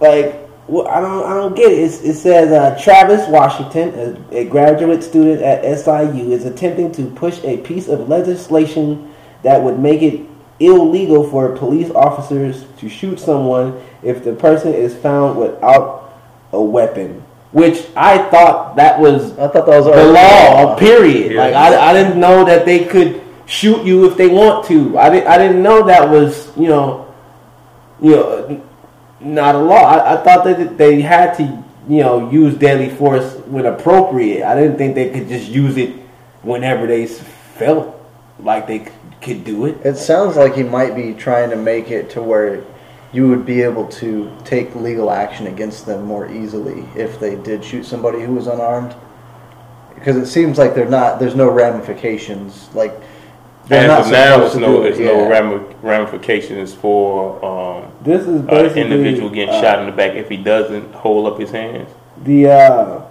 like 0.00 0.39
well, 0.70 0.86
I 0.86 1.00
don't 1.00 1.26
I 1.26 1.34
don't 1.34 1.56
get 1.56 1.72
it. 1.72 1.78
It's, 1.80 2.00
it 2.02 2.14
says 2.14 2.52
uh, 2.52 2.80
Travis 2.80 3.26
Washington, 3.28 4.24
a, 4.30 4.38
a 4.38 4.44
graduate 4.44 5.02
student 5.02 5.42
at 5.42 5.62
SIU, 5.78 6.30
is 6.30 6.44
attempting 6.44 6.92
to 6.92 7.06
push 7.10 7.42
a 7.42 7.56
piece 7.58 7.88
of 7.88 8.08
legislation 8.08 9.12
that 9.42 9.60
would 9.60 9.80
make 9.80 10.00
it 10.02 10.20
illegal 10.60 11.28
for 11.28 11.56
police 11.56 11.90
officers 11.90 12.66
to 12.78 12.88
shoot 12.88 13.18
someone 13.18 13.82
if 14.04 14.22
the 14.22 14.32
person 14.32 14.72
is 14.72 14.94
found 14.94 15.38
without 15.38 16.14
a 16.52 16.62
weapon. 16.62 17.20
Which 17.50 17.88
I 17.96 18.30
thought 18.30 18.76
that 18.76 19.00
was 19.00 19.32
I 19.32 19.48
thought 19.48 19.66
that 19.66 19.76
was 19.76 19.86
the 19.86 19.92
already- 19.92 20.12
law. 20.12 20.78
Period. 20.78 21.32
Yeah. 21.32 21.42
Like 21.46 21.54
I, 21.54 21.90
I 21.90 21.92
didn't 21.92 22.20
know 22.20 22.44
that 22.44 22.64
they 22.64 22.84
could 22.84 23.20
shoot 23.46 23.84
you 23.84 24.08
if 24.08 24.16
they 24.16 24.28
want 24.28 24.66
to. 24.66 24.96
I 24.96 25.10
didn't 25.10 25.26
I 25.26 25.36
didn't 25.36 25.64
know 25.64 25.84
that 25.84 26.08
was 26.08 26.56
you 26.56 26.68
know 26.68 27.12
you 28.00 28.12
know 28.12 28.62
not 29.20 29.54
a 29.54 29.58
law. 29.58 29.84
I, 29.84 30.14
I 30.14 30.24
thought 30.24 30.44
that 30.44 30.78
they 30.78 31.00
had 31.00 31.34
to 31.34 31.42
you 31.88 32.02
know 32.02 32.30
use 32.30 32.56
deadly 32.56 32.90
force 32.90 33.34
when 33.46 33.66
appropriate. 33.66 34.46
I 34.46 34.54
didn't 34.54 34.78
think 34.78 34.94
they 34.94 35.10
could 35.10 35.28
just 35.28 35.48
use 35.48 35.76
it 35.76 35.96
whenever 36.42 36.86
they 36.86 37.06
felt 37.06 37.96
like 38.38 38.66
they 38.66 38.90
could 39.20 39.44
do 39.44 39.66
it. 39.66 39.78
It 39.84 39.96
sounds 39.96 40.36
like 40.36 40.54
he 40.54 40.62
might 40.62 40.94
be 40.94 41.12
trying 41.14 41.50
to 41.50 41.56
make 41.56 41.90
it 41.90 42.10
to 42.10 42.22
where 42.22 42.64
you 43.12 43.28
would 43.28 43.44
be 43.44 43.60
able 43.62 43.88
to 43.88 44.32
take 44.44 44.74
legal 44.74 45.10
action 45.10 45.46
against 45.48 45.84
them 45.84 46.04
more 46.04 46.30
easily 46.30 46.88
if 46.94 47.18
they 47.18 47.34
did 47.34 47.64
shoot 47.64 47.84
somebody 47.84 48.20
who 48.22 48.34
was 48.34 48.46
unarmed. 48.46 48.94
Because 49.94 50.16
it 50.16 50.26
seems 50.26 50.56
like 50.56 50.74
they're 50.74 50.88
not. 50.88 51.18
There's 51.18 51.34
no 51.34 51.50
ramifications. 51.50 52.72
Like 52.74 52.94
they're 53.70 53.90
as 53.90 54.06
of 54.06 54.12
now, 54.12 54.38
there's 54.38 54.56
no 54.56 54.82
do 54.82 54.84
it, 54.84 54.98
no 54.98 55.28
yeah. 55.28 55.74
ramifications 55.82 56.74
for 56.74 57.44
um, 57.44 57.92
This 58.02 58.22
is 58.22 58.40
an 58.40 58.46
basically 58.46 58.82
individual 58.82 59.30
getting 59.30 59.54
uh, 59.54 59.60
shot 59.60 59.78
in 59.78 59.86
the 59.86 59.92
back 59.92 60.14
if 60.16 60.28
he 60.28 60.36
doesn't 60.36 60.92
hold 60.92 61.32
up 61.32 61.38
his 61.38 61.52
hands. 61.52 61.88
The 62.24 62.48
uh, 62.48 63.08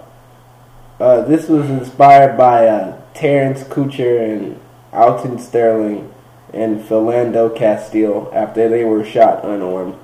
uh, 1.00 1.22
this 1.22 1.48
was 1.48 1.68
inspired 1.70 2.36
by 2.36 2.66
uh, 2.66 3.00
Terence 3.14 3.64
Crutcher 3.64 4.22
and 4.22 4.60
Alton 4.92 5.38
Sterling 5.38 6.12
and 6.52 6.80
Philando 6.80 7.56
Castile 7.56 8.30
after 8.34 8.68
they 8.68 8.84
were 8.84 9.04
shot 9.04 9.44
unarmed. 9.44 9.98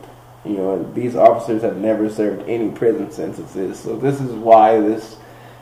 You 0.44 0.54
know, 0.54 0.92
these 0.92 1.16
officers 1.16 1.62
have 1.62 1.76
never 1.76 2.08
served 2.08 2.48
any 2.48 2.70
prison 2.70 3.10
sentences, 3.10 3.78
so 3.78 3.96
this 3.96 4.20
is 4.20 4.32
why 4.32 4.80
this 4.80 5.16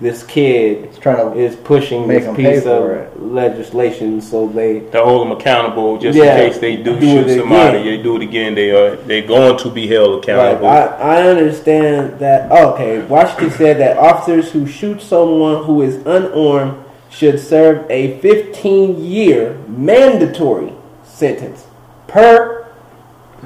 this 0.04 0.22
kid 0.22 0.86
He's 0.86 0.98
trying 0.98 1.16
to 1.16 1.38
is 1.38 1.56
pushing 1.56 2.06
Make 2.06 2.24
this 2.24 2.36
piece 2.36 2.62
for 2.64 3.04
of 3.04 3.22
legislation 3.22 4.20
so 4.20 4.46
they 4.48 4.80
To 4.90 5.02
hold 5.02 5.22
them 5.26 5.32
accountable, 5.36 5.98
just 5.98 6.16
Yeah, 6.16 6.36
in 6.38 6.50
case 6.52 6.60
they 6.60 6.76
do, 6.76 7.00
do 7.00 7.24
shoot 7.24 7.38
somebody, 7.40 7.78
again. 7.78 7.84
they 7.96 8.02
do 8.02 8.16
it 8.16 8.22
again. 8.22 8.54
They 8.54 8.70
are 8.70 8.96
they're 8.96 9.26
going 9.26 9.58
to 9.58 9.70
be 9.70 9.86
held 9.88 10.10
Right. 10.26 10.36
accountable. 10.36 10.68
I, 10.68 10.84
I 11.16 11.22
understand 11.28 12.18
that. 12.20 12.48
oh, 12.52 12.72
okay. 12.74 13.02
Washington 13.06 13.50
said 13.50 13.78
that 13.78 13.96
officers 13.98 14.52
who 14.52 14.66
shoot 14.66 15.00
someone 15.00 15.64
who 15.64 15.82
is 15.82 15.96
unarmed 16.06 16.84
should 17.10 17.38
serve 17.40 17.86
a 17.90 18.18
15 18.20 19.02
year 19.04 19.56
mandatory 19.68 20.72
sentence 21.04 21.66
per 22.08 22.63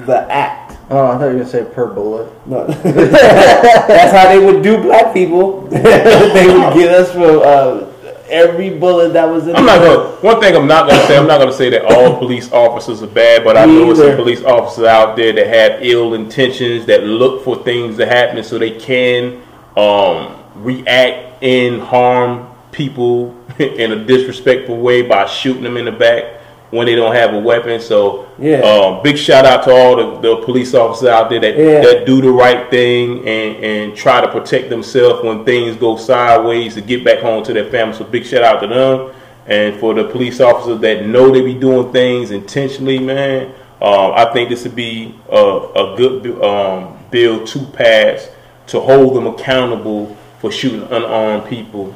the 0.05 0.31
act. 0.31 0.77
Oh, 0.91 1.05
I 1.05 1.17
thought 1.17 1.25
you 1.25 1.25
were 1.25 1.33
gonna 1.33 1.47
say 1.47 1.65
per 1.65 1.87
bullet. 1.93 2.31
No. 2.47 2.65
That's 2.83 4.11
how 4.11 4.27
they 4.27 4.43
would 4.43 4.63
do 4.63 4.81
black 4.81 5.13
people. 5.13 5.61
they 5.67 6.47
would 6.47 6.73
get 6.73 6.93
us 6.93 7.11
for 7.11 7.45
uh, 7.45 7.93
every 8.29 8.71
bullet 8.71 9.13
that 9.13 9.25
was 9.25 9.47
in 9.47 9.55
I'm 9.55 9.65
the 9.65 9.75
not 9.75 9.85
gonna. 9.85 10.09
One 10.21 10.41
thing 10.41 10.55
I'm 10.55 10.67
not 10.67 10.89
gonna 10.89 11.05
say. 11.05 11.17
I'm 11.17 11.27
not 11.27 11.39
gonna 11.39 11.53
say 11.53 11.69
that 11.69 11.85
all 11.85 12.17
police 12.17 12.51
officers 12.51 13.03
are 13.03 13.07
bad, 13.07 13.43
but 13.43 13.55
I 13.55 13.65
Me 13.65 13.79
know 13.79 13.93
some 13.93 14.15
police 14.15 14.43
officers 14.43 14.85
out 14.85 15.15
there 15.15 15.31
that 15.33 15.47
have 15.47 15.83
ill 15.83 16.15
intentions 16.15 16.85
that 16.87 17.03
look 17.03 17.43
for 17.43 17.63
things 17.63 17.97
to 17.97 18.05
happen 18.07 18.43
so 18.43 18.57
they 18.57 18.79
can 18.79 19.41
um, 19.77 20.43
react 20.55 21.43
and 21.43 21.81
harm 21.81 22.49
people 22.71 23.35
in 23.59 23.91
a 23.91 24.05
disrespectful 24.05 24.77
way 24.77 25.01
by 25.01 25.25
shooting 25.25 25.63
them 25.63 25.77
in 25.77 25.85
the 25.85 25.91
back 25.91 26.38
when 26.71 26.85
they 26.85 26.95
don't 26.95 27.15
have 27.15 27.33
a 27.33 27.39
weapon. 27.39 27.79
So, 27.79 28.25
Yeah. 28.37 28.59
um, 28.59 29.01
big 29.03 29.17
shout 29.17 29.45
out 29.45 29.63
to 29.63 29.71
all 29.71 29.95
the, 29.95 30.19
the 30.21 30.35
police 30.45 30.73
officers 30.75 31.09
out 31.09 31.29
there 31.29 31.39
that, 31.39 31.57
Yeah. 31.57 31.81
that 31.81 32.05
do 32.05 32.21
the 32.21 32.29
right 32.31 32.69
thing 32.69 33.27
and, 33.27 33.63
and 33.63 33.95
try 33.95 34.21
to 34.21 34.27
protect 34.27 34.69
themselves 34.69 35.23
when 35.23 35.43
things 35.45 35.75
go 35.75 35.95
sideways 35.97 36.75
to 36.75 36.81
get 36.81 37.03
back 37.03 37.19
home 37.19 37.43
to 37.45 37.53
their 37.53 37.65
family. 37.65 37.95
So, 37.95 38.03
big 38.05 38.25
shout 38.25 38.43
out 38.43 38.61
to 38.61 38.67
them. 38.67 39.11
And 39.47 39.75
for 39.79 39.95
the 39.95 40.03
police 40.03 40.39
officers 40.39 40.79
that 40.81 41.07
know 41.07 41.31
they 41.31 41.41
be 41.41 41.55
doing 41.55 41.91
things 41.91 42.29
intentionally, 42.29 42.99
man, 42.99 43.47
um, 43.81 44.11
I 44.13 44.25
think 44.31 44.49
this 44.49 44.63
would 44.63 44.75
be 44.75 45.15
a, 45.31 45.35
a 45.37 45.95
good 45.97 46.43
um, 46.43 46.99
bill 47.09 47.45
to 47.47 47.59
pass 47.65 48.29
to 48.67 48.79
hold 48.79 49.15
them 49.15 49.25
accountable 49.25 50.15
for 50.39 50.51
shooting 50.51 50.83
unarmed 50.91 51.47
people. 51.47 51.95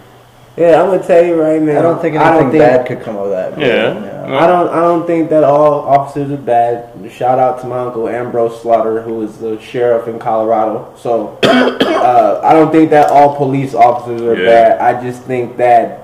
Yeah, 0.58 0.82
I'm 0.82 0.90
gonna 0.90 1.04
tell 1.04 1.24
you 1.24 1.40
right 1.40 1.62
now. 1.62 1.80
I 1.80 1.82
don't 1.82 2.02
think 2.02 2.16
I 2.16 2.30
anything 2.30 2.42
don't 2.44 2.52
think, 2.52 2.64
bad 2.64 2.88
could 2.88 3.02
come 3.02 3.18
of 3.18 3.30
that. 3.30 3.60
Yeah. 3.60 3.94
I 4.26 4.48
don't. 4.48 4.70
I 4.70 4.80
don't 4.80 5.06
think 5.06 5.30
that 5.30 5.44
all 5.44 5.82
officers 5.82 6.32
are 6.32 6.38
bad. 6.38 7.12
Shout 7.12 7.40
out 7.40 7.62
to 7.62 7.68
my 7.68 7.80
uncle 7.80 8.08
Ambrose 8.08 8.62
Slaughter, 8.62 9.02
who 9.02 9.22
is 9.22 9.38
the 9.38 9.60
sheriff 9.60 10.08
in 10.08 10.20
Colorado. 10.20 10.94
So 10.98 11.38
uh, 11.44 12.42
I 12.44 12.54
don't 12.54 12.72
think 12.72 12.90
that 12.92 13.10
all 13.12 13.36
police 13.36 13.74
officers 13.74 14.22
are 14.22 14.36
Yeah. 14.38 14.46
bad. 14.78 14.80
I 14.80 15.02
just 15.04 15.24
think 15.24 15.58
that 15.58 16.02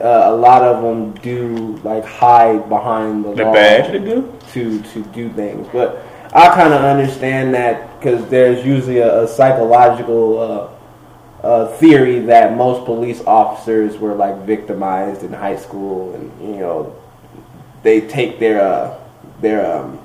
uh, 0.00 0.22
a 0.26 0.34
lot 0.36 0.62
of 0.62 0.82
them 0.82 1.12
do 1.22 1.78
like 1.84 2.04
hide 2.04 2.68
behind 2.68 3.24
the 3.24 3.34
They're 3.34 3.44
law 3.46 3.52
bad. 3.52 3.92
They're 3.92 4.22
to 4.52 4.82
to 4.82 5.02
do 5.12 5.30
things. 5.30 5.66
But 5.72 6.02
I 6.32 6.48
kind 6.54 6.72
of 6.72 6.82
understand 6.82 7.54
that 7.54 7.98
because 7.98 8.26
there's 8.28 8.64
usually 8.64 8.98
a, 8.98 9.24
a 9.24 9.28
psychological 9.28 10.38
uh, 10.38 11.46
uh, 11.46 11.66
theory 11.78 12.20
that 12.20 12.56
most 12.56 12.84
police 12.84 13.22
officers 13.26 13.98
were 13.98 14.14
like 14.14 14.38
victimized 14.44 15.22
in 15.22 15.32
high 15.32 15.56
school, 15.56 16.14
and 16.14 16.30
you 16.40 16.60
know 16.60 16.94
they 17.82 18.00
take 18.02 18.38
their 18.38 18.60
uh, 18.60 18.98
their 19.40 19.78
um, 19.78 19.98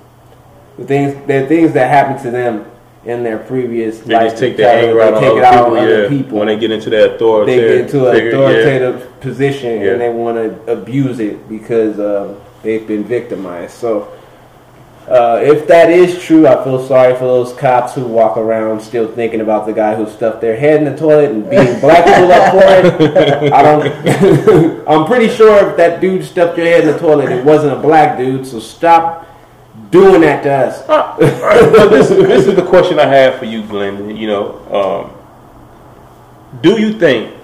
the 0.78 0.86
things 0.86 1.28
their 1.28 1.48
things 1.48 1.74
that 1.74 1.90
happened 1.90 2.22
to 2.24 2.32
them 2.32 2.66
in 3.06 3.24
their 3.24 3.38
previous 3.38 4.00
They 4.00 4.16
life 4.16 4.32
just 4.32 4.38
take 4.38 4.58
their 4.58 4.84
anger 4.84 5.02
out 5.02 5.14
on 5.14 5.22
take 5.22 5.32
other 5.32 5.40
it 5.40 5.44
out 5.46 5.54
people, 5.66 5.78
on 5.78 5.84
other 5.84 6.04
yeah. 6.04 6.10
people. 6.10 6.38
When 6.40 6.48
they 6.48 6.58
get 6.58 6.72
into 6.72 6.90
that 6.90 7.20
they 7.20 7.56
get 7.58 7.82
into 7.82 8.08
an 8.10 8.16
figure, 8.16 8.32
yeah. 8.32 8.38
authoritative 8.38 9.20
position 9.22 9.82
Yeah. 9.82 9.92
and 9.92 10.02
they 10.02 10.10
want 10.10 10.38
to 10.38 10.72
abuse 10.72 11.20
it 11.20 11.48
because 11.48 12.00
uh, 12.00 12.40
they've 12.64 12.86
been 12.88 13.04
victimized. 13.04 13.74
So, 13.74 14.12
uh, 15.08 15.40
if 15.44 15.68
that 15.68 15.92
is 15.92 16.20
true, 16.24 16.48
I 16.48 16.64
feel 16.64 16.84
sorry 16.88 17.14
for 17.14 17.26
those 17.26 17.54
cops 17.54 17.94
who 17.94 18.06
walk 18.06 18.38
around 18.38 18.82
still 18.82 19.08
thinking 19.08 19.40
about 19.40 19.68
the 19.68 19.74
guy 19.74 19.94
who 19.96 20.10
stuffed 20.10 20.42
their 20.42 20.58
head 20.58 20.82
in 20.82 20.92
the 20.92 20.98
toilet 20.98 21.30
and 21.30 21.48
beating 21.48 21.80
black 21.80 22.06
people 22.06 22.32
up 22.32 22.52
for 22.52 23.04
it. 23.04 23.54
I 23.54 23.62
don't. 23.62 24.88
I'm 24.90 25.06
pretty 25.06 25.30
sure 25.30 25.70
if 25.70 25.78
that 25.78 26.02
dude 26.02 26.26
stuffed 26.26 26.58
your 26.58 26.66
head 26.66 26.88
in 26.88 26.94
the 26.94 26.98
toilet, 26.98 27.32
it 27.32 27.46
wasn't 27.46 27.74
a 27.74 27.80
black 27.80 28.18
dude. 28.18 28.48
So 28.48 28.60
stop 28.60 29.28
doing 29.92 30.22
that 30.22 30.42
to 30.42 30.52
us. 30.52 30.88
But 30.88 31.18
this, 31.18 32.10
this 32.10 32.48
is 32.48 32.56
the 32.56 32.66
question 32.66 32.98
I 32.98 33.06
have 33.06 33.38
for 33.38 33.46
you, 33.46 33.64
Glenn. 33.64 34.16
You 34.16 34.26
know, 34.26 34.74
um, 34.74 36.62
do 36.62 36.82
you 36.82 36.98
think 36.98 37.36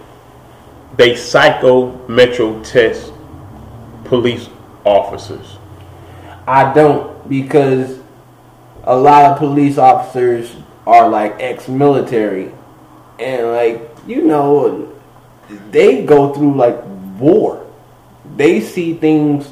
they 0.98 1.13
psychometro 1.13 2.68
test 2.68 3.13
police 4.06 4.50
officers? 4.84 5.58
I 6.48 6.74
don't 6.74 7.11
because 7.27 7.99
a 8.83 8.95
lot 8.95 9.25
of 9.25 9.37
police 9.37 9.77
officers 9.77 10.55
are 10.85 11.07
like 11.09 11.35
ex-military, 11.39 12.51
and 13.19 13.47
like 13.47 13.89
you 14.07 14.23
know, 14.23 14.91
they 15.69 16.03
go 16.05 16.33
through 16.33 16.55
like 16.55 16.77
war. 17.19 17.65
They 18.35 18.61
see 18.61 18.93
things 18.95 19.51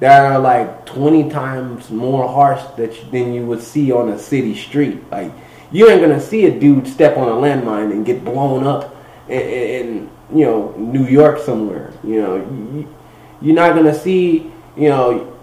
that 0.00 0.24
are 0.24 0.38
like 0.38 0.86
twenty 0.86 1.30
times 1.30 1.90
more 1.90 2.28
harsh 2.28 2.62
that 2.76 2.96
you, 2.96 3.10
than 3.10 3.32
you 3.32 3.46
would 3.46 3.62
see 3.62 3.92
on 3.92 4.08
a 4.10 4.18
city 4.18 4.54
street. 4.54 4.98
Like 5.10 5.32
you 5.70 5.88
ain't 5.88 6.00
gonna 6.00 6.20
see 6.20 6.46
a 6.46 6.58
dude 6.58 6.86
step 6.86 7.16
on 7.16 7.28
a 7.28 7.32
landmine 7.32 7.92
and 7.92 8.04
get 8.04 8.24
blown 8.24 8.66
up 8.66 8.96
in, 9.28 9.40
in 9.40 10.10
you 10.32 10.44
know 10.44 10.74
New 10.76 11.06
York 11.06 11.38
somewhere. 11.38 11.92
You 12.02 12.22
know, 12.22 12.36
you, 12.36 12.94
you're 13.40 13.54
not 13.54 13.74
gonna 13.74 13.94
see 13.94 14.50
you 14.76 14.88
know 14.88 15.33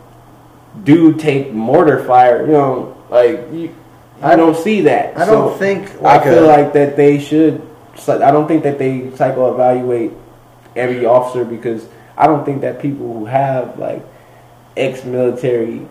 dude 0.83 1.19
take 1.19 1.53
mortar 1.53 2.03
fire. 2.03 2.45
You 2.45 2.51
know, 2.51 2.97
like 3.09 3.47
you, 3.51 3.75
I 4.21 4.35
don't 4.35 4.55
see 4.55 4.81
that. 4.81 5.17
I 5.17 5.25
don't 5.25 5.57
think 5.57 5.89
I 6.03 6.23
feel 6.23 6.45
a- 6.45 6.47
like 6.47 6.73
that 6.73 6.95
they 6.95 7.19
should. 7.19 7.61
I 8.07 8.31
don't 8.31 8.47
think 8.47 8.63
that 8.63 8.79
they 8.79 9.15
psycho 9.15 9.53
evaluate 9.53 10.11
every 10.75 11.05
officer 11.05 11.43
because 11.45 11.87
I 12.17 12.27
don't 12.27 12.45
think 12.45 12.61
that 12.61 12.81
people 12.81 13.13
who 13.13 13.25
have 13.25 13.77
like 13.77 14.03
ex-military 14.77 15.85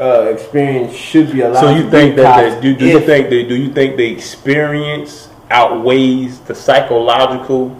uh, 0.00 0.22
experience 0.32 0.94
should 0.94 1.32
be 1.32 1.40
allowed. 1.40 1.60
So 1.60 1.74
to 1.74 1.80
you 1.80 1.90
think 1.90 2.16
that 2.16 2.60
they, 2.60 2.60
do? 2.60 2.76
Do 2.76 2.86
you 2.86 3.00
think 3.00 3.30
they? 3.30 3.44
Do 3.44 3.56
you 3.56 3.72
think 3.72 3.96
the 3.96 4.10
experience 4.10 5.28
outweighs 5.50 6.40
the 6.40 6.54
psychological 6.54 7.76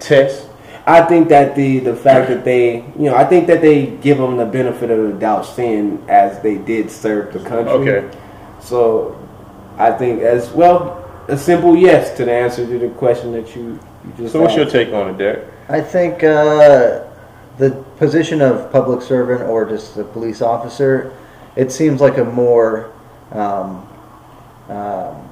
test? 0.00 0.43
I 0.86 1.02
think 1.02 1.28
that 1.30 1.56
the 1.56 1.78
the 1.78 1.96
fact 1.96 2.28
that 2.28 2.44
they, 2.44 2.76
you 2.98 3.06
know, 3.06 3.14
I 3.14 3.24
think 3.24 3.46
that 3.46 3.62
they 3.62 3.86
give 3.86 4.18
them 4.18 4.36
the 4.36 4.44
benefit 4.44 4.90
of 4.90 5.12
the 5.12 5.18
doubt, 5.18 5.46
seeing 5.46 6.04
as 6.08 6.42
they 6.42 6.58
did 6.58 6.90
serve 6.90 7.32
the 7.32 7.38
country. 7.40 7.98
Okay. 7.98 8.18
So, 8.60 9.18
I 9.78 9.92
think 9.92 10.20
as 10.20 10.50
well 10.50 11.04
a 11.28 11.38
simple 11.38 11.76
yes 11.76 12.16
to 12.16 12.24
the 12.24 12.32
answer 12.32 12.66
to 12.66 12.78
the 12.78 12.88
question 12.90 13.32
that 13.32 13.54
you, 13.56 13.78
you 14.04 14.12
just. 14.16 14.32
So 14.32 14.42
what's 14.42 14.54
your 14.54 14.66
take 14.66 14.92
on 14.92 15.10
it, 15.10 15.18
Derek? 15.18 15.48
I 15.68 15.80
think 15.80 16.22
uh, 16.22 17.04
the 17.56 17.84
position 17.96 18.42
of 18.42 18.70
public 18.70 19.00
servant 19.00 19.42
or 19.42 19.64
just 19.64 19.96
a 19.96 20.04
police 20.04 20.42
officer, 20.42 21.16
it 21.56 21.72
seems 21.72 22.00
like 22.00 22.18
a 22.18 22.24
more 22.24 22.92
um, 23.32 23.88
um, 24.68 25.28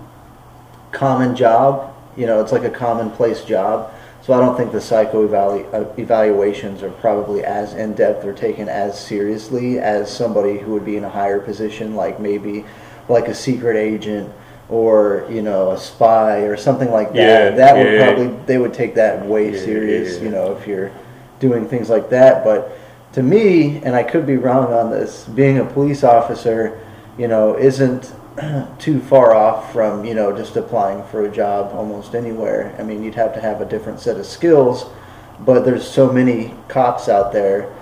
common 0.93 1.37
job. 1.37 1.95
You 2.17 2.27
know, 2.27 2.41
it's 2.41 2.53
like 2.53 2.65
a 2.65 2.71
commonplace 2.71 3.45
job. 3.45 3.93
So 4.23 4.33
I 4.33 4.39
don't 4.39 4.57
think 4.57 4.71
the 4.71 4.81
psycho 4.81 5.27
evalu- 5.27 5.73
uh, 5.75 5.93
evaluations 6.01 6.83
are 6.85 6.91
probably 6.91 7.45
as 7.45 7.75
in 7.75 7.95
depth 7.95 8.25
or 8.25 8.33
taken 8.33 8.69
as 8.69 8.99
seriously 8.99 9.81
as 9.81 10.15
somebody 10.15 10.59
who 10.59 10.73
would 10.73 10.85
be 10.85 10.97
in 10.97 11.03
a 11.03 11.09
higher 11.09 11.41
position, 11.41 11.97
like 11.97 12.21
maybe 12.21 12.65
like 13.09 13.27
a 13.27 13.35
secret 13.35 13.77
agent 13.77 14.33
or 14.69 15.27
you 15.29 15.43
know 15.43 15.73
a 15.73 15.79
spy 15.79 16.43
or 16.43 16.57
something 16.57 16.93
like 16.93 17.09
that. 17.09 17.17
Yeah, 17.17 17.51
that 17.51 17.77
would 17.77 17.93
yeah. 17.93 18.05
probably 18.05 18.45
they 18.47 18.59
would 18.59 18.73
take 18.73 18.95
that 18.95 19.27
way 19.27 19.53
Yeah, 19.53 19.59
serious. 19.59 20.19
yeah. 20.19 20.25
You 20.25 20.31
know, 20.31 20.57
if 20.57 20.69
you're 20.69 20.93
doing 21.41 21.69
things 21.69 21.91
like 21.91 22.09
that. 22.11 22.45
But 22.45 22.79
to 23.15 23.23
me, 23.25 23.79
and 23.79 23.97
I 23.97 24.05
could 24.05 24.25
be 24.25 24.37
wrong 24.37 24.73
on 24.73 24.91
this, 24.91 25.25
being 25.35 25.59
a 25.59 25.65
police 25.65 26.05
officer, 26.05 26.81
you 27.19 27.27
know, 27.27 27.59
isn't 27.59 28.13
too 28.79 29.01
far 29.01 29.35
off 29.35 29.73
from 29.73 30.05
you 30.05 30.15
know 30.15 30.35
just 30.37 30.57
applying 30.57 31.03
for 31.05 31.25
a 31.25 31.31
job 31.31 31.73
almost 31.75 32.15
anywhere. 32.15 32.75
I 32.79 32.83
mean, 32.83 33.03
you'd 33.03 33.15
have 33.15 33.35
to 33.35 33.41
have 33.41 33.61
a 33.61 33.65
different 33.65 34.01
set 34.01 34.17
of 34.17 34.27
skills, 34.27 34.87
but 35.41 35.65
there's 35.65 35.89
so 35.89 36.11
many 36.11 36.55
cops 36.69 37.09
out 37.09 37.33
there, 37.33 37.73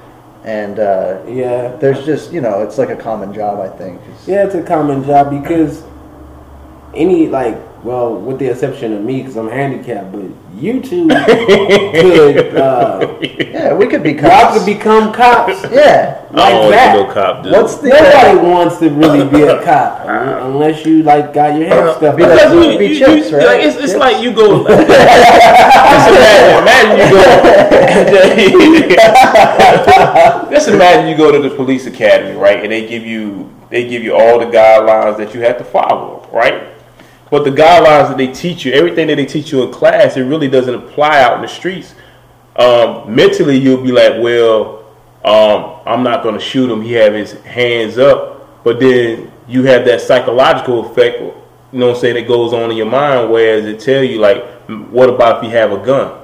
and 0.44 0.78
uh, 0.78 1.22
Yeah, 1.26 1.76
there's 1.76 2.04
just 2.04 2.32
you 2.32 2.40
know 2.40 2.62
it's 2.62 2.78
like 2.78 2.90
a 2.90 2.96
common 2.96 3.32
job. 3.32 3.60
I 3.60 3.68
think. 3.76 4.00
yeah, 4.26 4.44
it's 4.44 4.54
a 4.54 4.62
common 4.62 5.04
job 5.04 5.30
because 5.30 5.84
any 6.94 7.28
like, 7.28 7.56
well, 7.82 8.14
with 8.14 8.38
the 8.38 8.46
exception 8.50 8.92
of 8.92 9.02
me 9.02 9.20
because 9.22 9.36
I'm 9.36 9.48
handicapped, 9.48 10.12
but 10.12 10.22
you 10.54 10.80
two 10.82 11.08
could, 11.08 12.56
uh, 12.56 13.18
Yeah, 13.22 13.74
we 13.74 13.86
could 13.86 14.02
be 14.02 14.12
y'all 14.12 14.20
cops. 14.20 14.58
could 14.58 14.66
become 14.66 15.12
cops. 15.12 15.62
yeah. 15.72 16.26
I 16.30 16.34
Like 16.34 16.50
don't 16.52 16.60
want 16.60 16.70
that. 16.72 16.92
to 16.92 16.98
be 16.98 17.04
no 17.08 17.12
cop, 17.14 17.42
dude. 17.42 17.52
What's 17.52 17.76
the 17.78 17.88
Nobody 17.88 18.38
wants 18.46 18.76
to 18.78 18.90
really 18.90 19.28
be 19.30 19.42
a 19.42 19.62
cop 19.64 20.06
unless 20.44 20.84
you 20.84 21.02
like 21.02 21.32
got 21.32 21.58
your 21.58 21.68
head 21.68 21.96
stuffed. 21.96 22.16
Be 22.18 22.22
up. 22.24 22.28
like- 22.30 22.38
Because 22.38 22.52
you, 22.72 22.78
be 22.78 22.86
you- 22.86 22.98
chips, 22.98 23.30
you- 23.30 23.36
right? 23.38 23.46
like, 23.46 23.60
it's, 23.64 23.76
it's 23.78 23.94
like 23.96 24.22
you 24.22 24.32
go. 24.32 24.64
just 24.68 24.88
imagine, 26.60 26.60
imagine 26.60 26.98
you 26.98 28.80
go. 28.96 30.50
just 30.50 30.68
imagine 30.68 31.08
you 31.08 31.16
go 31.16 31.32
to 31.32 31.40
the 31.48 31.54
police 31.56 31.86
academy, 31.86 32.36
right? 32.36 32.62
And 32.62 32.70
they 32.70 32.86
give 32.86 33.04
you 33.06 33.50
they 33.70 33.88
give 33.88 34.02
you 34.02 34.14
all 34.14 34.38
the 34.38 34.46
guidelines 34.46 35.16
that 35.18 35.32
you 35.34 35.40
have 35.42 35.56
to 35.58 35.64
follow, 35.64 36.28
right? 36.32 36.69
But 37.30 37.44
the 37.44 37.50
guidelines 37.50 38.08
that 38.08 38.16
they 38.18 38.26
teach 38.26 38.64
you, 38.64 38.72
everything 38.72 39.06
that 39.06 39.16
they 39.16 39.26
teach 39.26 39.52
you 39.52 39.62
in 39.62 39.72
class, 39.72 40.16
it 40.16 40.22
really 40.22 40.48
doesn't 40.48 40.74
apply 40.74 41.22
out 41.22 41.36
in 41.36 41.42
the 41.42 41.48
streets. 41.48 41.94
um, 42.56 43.14
mentally 43.14 43.56
you'll 43.56 43.82
be 43.82 43.92
like, 43.92 44.14
well, 44.20 44.84
um, 45.24 45.80
I'm 45.86 46.02
not 46.02 46.22
going 46.22 46.34
to 46.34 46.40
shoot 46.40 46.70
him. 46.70 46.82
He 46.82 46.92
have 46.92 47.12
his 47.14 47.32
hands 47.42 47.98
up, 47.98 48.64
but 48.64 48.80
then 48.80 49.30
you 49.48 49.64
have 49.64 49.84
that 49.84 50.00
psychological 50.00 50.90
effect. 50.90 51.20
You 51.20 51.78
know 51.78 51.88
what 51.88 51.96
I'm 51.96 52.00
saying? 52.00 52.14
That 52.16 52.26
goes 52.26 52.52
on 52.52 52.70
in 52.70 52.76
your 52.76 52.90
mind, 52.90 53.30
whereas 53.30 53.64
it 53.64 53.80
tell 53.80 54.02
you 54.02 54.18
like, 54.18 54.44
what 54.90 55.08
about 55.08 55.38
if 55.38 55.44
you 55.44 55.56
have 55.56 55.72
a 55.72 55.78
gun? 55.78 56.18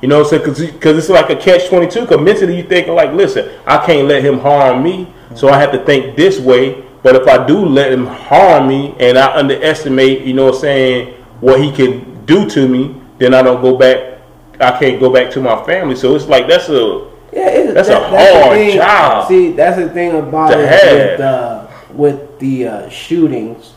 You 0.00 0.08
know 0.08 0.18
what 0.22 0.32
I'm 0.32 0.54
saying? 0.54 0.72
Because 0.72 0.98
it's 0.98 1.08
like 1.08 1.30
a 1.30 1.36
catch 1.36 1.68
22. 1.68 2.02
Because 2.02 2.20
mentally 2.20 2.58
you're 2.58 2.66
thinking 2.66 2.94
like, 2.94 3.12
listen, 3.12 3.50
I 3.66 3.84
can't 3.84 4.06
let 4.06 4.24
him 4.24 4.38
harm 4.38 4.82
me, 4.82 5.12
so 5.34 5.48
I 5.48 5.58
have 5.58 5.72
to 5.72 5.84
think 5.84 6.16
this 6.16 6.38
way. 6.38 6.84
But 7.02 7.16
if 7.16 7.26
I 7.26 7.44
do 7.46 7.64
let 7.66 7.92
him 7.92 8.06
harm 8.06 8.68
me 8.68 8.94
and 9.00 9.18
I 9.18 9.34
underestimate, 9.36 10.22
you 10.22 10.34
know 10.34 10.46
what 10.46 10.54
I'm 10.56 10.60
saying, 10.60 11.14
what 11.40 11.60
he 11.60 11.72
can 11.72 12.24
do 12.26 12.48
to 12.50 12.68
me, 12.68 13.00
then 13.18 13.34
I 13.34 13.42
don't 13.42 13.60
go 13.60 13.76
back. 13.76 14.20
I 14.60 14.78
can't 14.78 15.00
go 15.00 15.12
back 15.12 15.32
to 15.32 15.40
my 15.40 15.64
family. 15.64 15.96
So 15.96 16.14
it's 16.14 16.26
like 16.26 16.46
that's 16.46 16.68
a 16.68 17.08
Yeah, 17.32 17.48
it's, 17.48 17.74
That's 17.74 17.88
a 17.88 17.92
the 17.92 18.00
hard 18.00 18.56
thing. 18.56 18.76
job 18.76 19.28
See, 19.28 19.52
that's 19.52 19.78
the 19.78 19.88
thing 19.88 20.14
about 20.14 20.52
it 20.52 20.58
with 20.60 21.20
uh, 21.20 21.66
with 21.92 22.38
the 22.38 22.66
uh, 22.68 22.88
shootings 22.88 23.74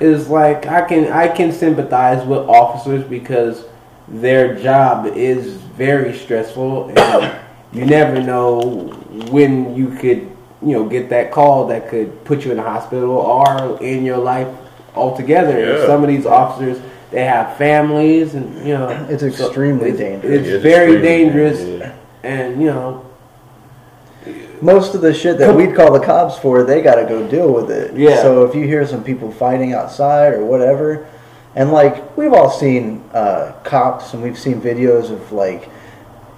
is 0.00 0.28
like 0.28 0.66
I 0.66 0.82
can 0.88 1.12
I 1.12 1.28
can 1.28 1.52
sympathize 1.52 2.24
with 2.26 2.38
officers 2.48 3.04
because 3.04 3.64
their 4.08 4.58
job 4.58 5.06
is 5.06 5.54
very 5.56 6.16
stressful 6.16 6.92
and 6.98 7.40
you 7.72 7.84
never 7.84 8.20
know 8.22 8.60
when 9.30 9.74
you 9.76 9.88
could 9.90 10.31
you 10.64 10.72
know 10.72 10.84
get 10.88 11.08
that 11.10 11.30
call 11.32 11.66
that 11.68 11.88
could 11.88 12.24
put 12.24 12.44
you 12.44 12.50
in 12.50 12.56
the 12.56 12.62
hospital 12.62 13.10
or 13.10 13.80
in 13.82 14.04
your 14.04 14.18
life 14.18 14.48
altogether. 14.94 15.58
Yeah. 15.78 15.86
some 15.86 16.02
of 16.02 16.08
these 16.08 16.26
officers 16.26 16.80
they 17.10 17.24
have 17.24 17.56
families 17.58 18.34
and 18.34 18.66
you 18.66 18.74
know 18.74 18.88
It's 19.10 19.20
so 19.36 19.46
extremely 19.46 19.90
it's- 19.90 19.98
dangerous. 19.98 20.40
It's, 20.40 20.48
It's 20.48 20.62
very 20.62 20.92
extremely 20.94 21.08
dangerous 21.08 21.58
dangerous, 21.58 21.92
and 22.22 22.60
you 22.60 22.68
know 22.68 23.04
Most 24.60 24.94
of 24.94 25.00
the 25.00 25.12
shit 25.12 25.38
that 25.38 25.54
we'd 25.56 25.74
call 25.74 25.92
the 25.92 26.04
cops 26.04 26.38
for, 26.38 26.62
they 26.62 26.80
got 26.82 26.94
to 26.94 27.04
go 27.04 27.26
deal 27.28 27.52
with 27.52 27.68
it. 27.70 27.96
Yeah. 27.96 28.22
So 28.22 28.44
if 28.44 28.54
you 28.54 28.64
hear 28.64 28.86
some 28.86 29.02
people 29.02 29.32
fighting 29.32 29.72
outside 29.72 30.34
or 30.34 30.44
whatever, 30.44 31.04
and 31.56 31.72
like 31.72 32.16
we've 32.16 32.32
all 32.32 32.48
seen 32.48 33.02
uh, 33.12 33.52
cops 33.64 34.14
and 34.14 34.22
we've 34.22 34.38
seen 34.38 34.60
videos 34.60 35.10
of 35.10 35.32
like, 35.32 35.68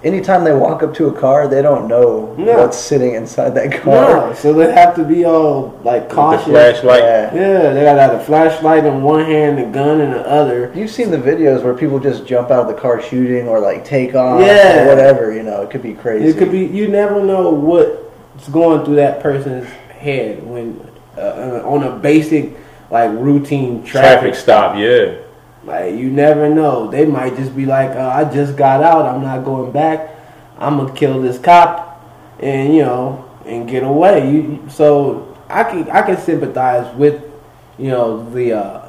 anytime 0.03 0.43
they 0.43 0.53
walk 0.53 0.83
up 0.83 0.93
to 0.95 1.07
a 1.07 1.11
car, 1.11 1.47
they 1.47 1.61
don't 1.61 1.87
know 1.87 2.33
No. 2.37 2.57
what's 2.57 2.77
sitting 2.77 3.15
inside 3.15 3.55
that 3.55 3.71
car. 3.81 4.27
No, 4.27 4.33
so 4.33 4.53
they 4.53 4.71
have 4.71 4.95
to 4.95 5.03
be 5.03 5.25
all 5.25 5.79
like 5.83 6.01
with 6.03 6.09
the 6.09 6.15
cautious. 6.15 6.45
flashlight. 6.47 6.99
Yeah. 7.03 7.33
Yeah, 7.35 7.73
they 7.73 7.83
gotta 7.83 8.01
have 8.01 8.13
a 8.13 8.19
flashlight 8.23 8.85
in 8.85 9.01
one 9.01 9.25
hand, 9.25 9.59
a 9.59 9.65
gun 9.65 10.01
in 10.01 10.11
the 10.11 10.27
other. 10.29 10.71
You've 10.75 10.91
seen 10.91 11.11
the 11.11 11.17
videos 11.17 11.63
where 11.63 11.73
people 11.73 11.99
just 11.99 12.25
jump 12.25 12.51
out 12.51 12.61
of 12.61 12.67
the 12.67 12.79
car 12.79 13.01
shooting 13.01 13.47
or 13.47 13.59
like 13.59 13.83
take 13.85 14.15
off 14.15 14.41
Yeah. 14.41 14.83
or 14.85 14.87
whatever. 14.89 15.33
You 15.33 15.43
know, 15.43 15.61
it 15.61 15.69
could 15.71 15.83
be 15.83 15.93
crazy. 15.93 16.27
It 16.27 16.37
could 16.37 16.51
be. 16.51 16.65
You 16.65 16.87
never 16.87 17.23
know 17.23 17.49
what's 17.49 18.47
going 18.51 18.85
through 18.85 18.95
that 18.97 19.21
person's 19.21 19.67
head 19.97 20.45
when 20.45 20.79
uh, 21.17 21.61
on 21.65 21.83
a 21.83 21.91
basic 21.91 22.51
like 22.91 23.09
routine 23.11 23.83
Traffic 23.83 24.19
traffic. 24.21 24.35
stop, 24.35 24.75
yeah. 24.77 25.15
Like 25.65 25.95
you 25.95 26.09
never 26.09 26.47
know. 26.49 26.89
They 26.89 27.05
might 27.05 27.35
just 27.35 27.55
be 27.55 27.65
like, 27.65 27.91
uh, 27.91 28.09
"I 28.09 28.25
just 28.25 28.55
got 28.55 28.83
out. 28.83 29.05
I'm 29.05 29.21
not 29.21 29.43
going 29.43 29.71
back. 29.71 30.09
I'm 30.57 30.77
gonna 30.77 30.93
kill 30.93 31.21
this 31.21 31.39
cop, 31.39 32.01
and 32.39 32.75
you 32.75 32.83
know, 32.83 33.25
and 33.45 33.67
get 33.67 33.83
away." 33.83 34.31
You, 34.31 34.63
so 34.69 35.35
I 35.49 35.63
can 35.63 35.89
I 35.89 36.03
can 36.03 36.17
sympathize 36.17 36.93
with 36.95 37.23
you 37.79 37.89
know 37.89 38.29
the 38.29 38.53
uh, 38.53 38.84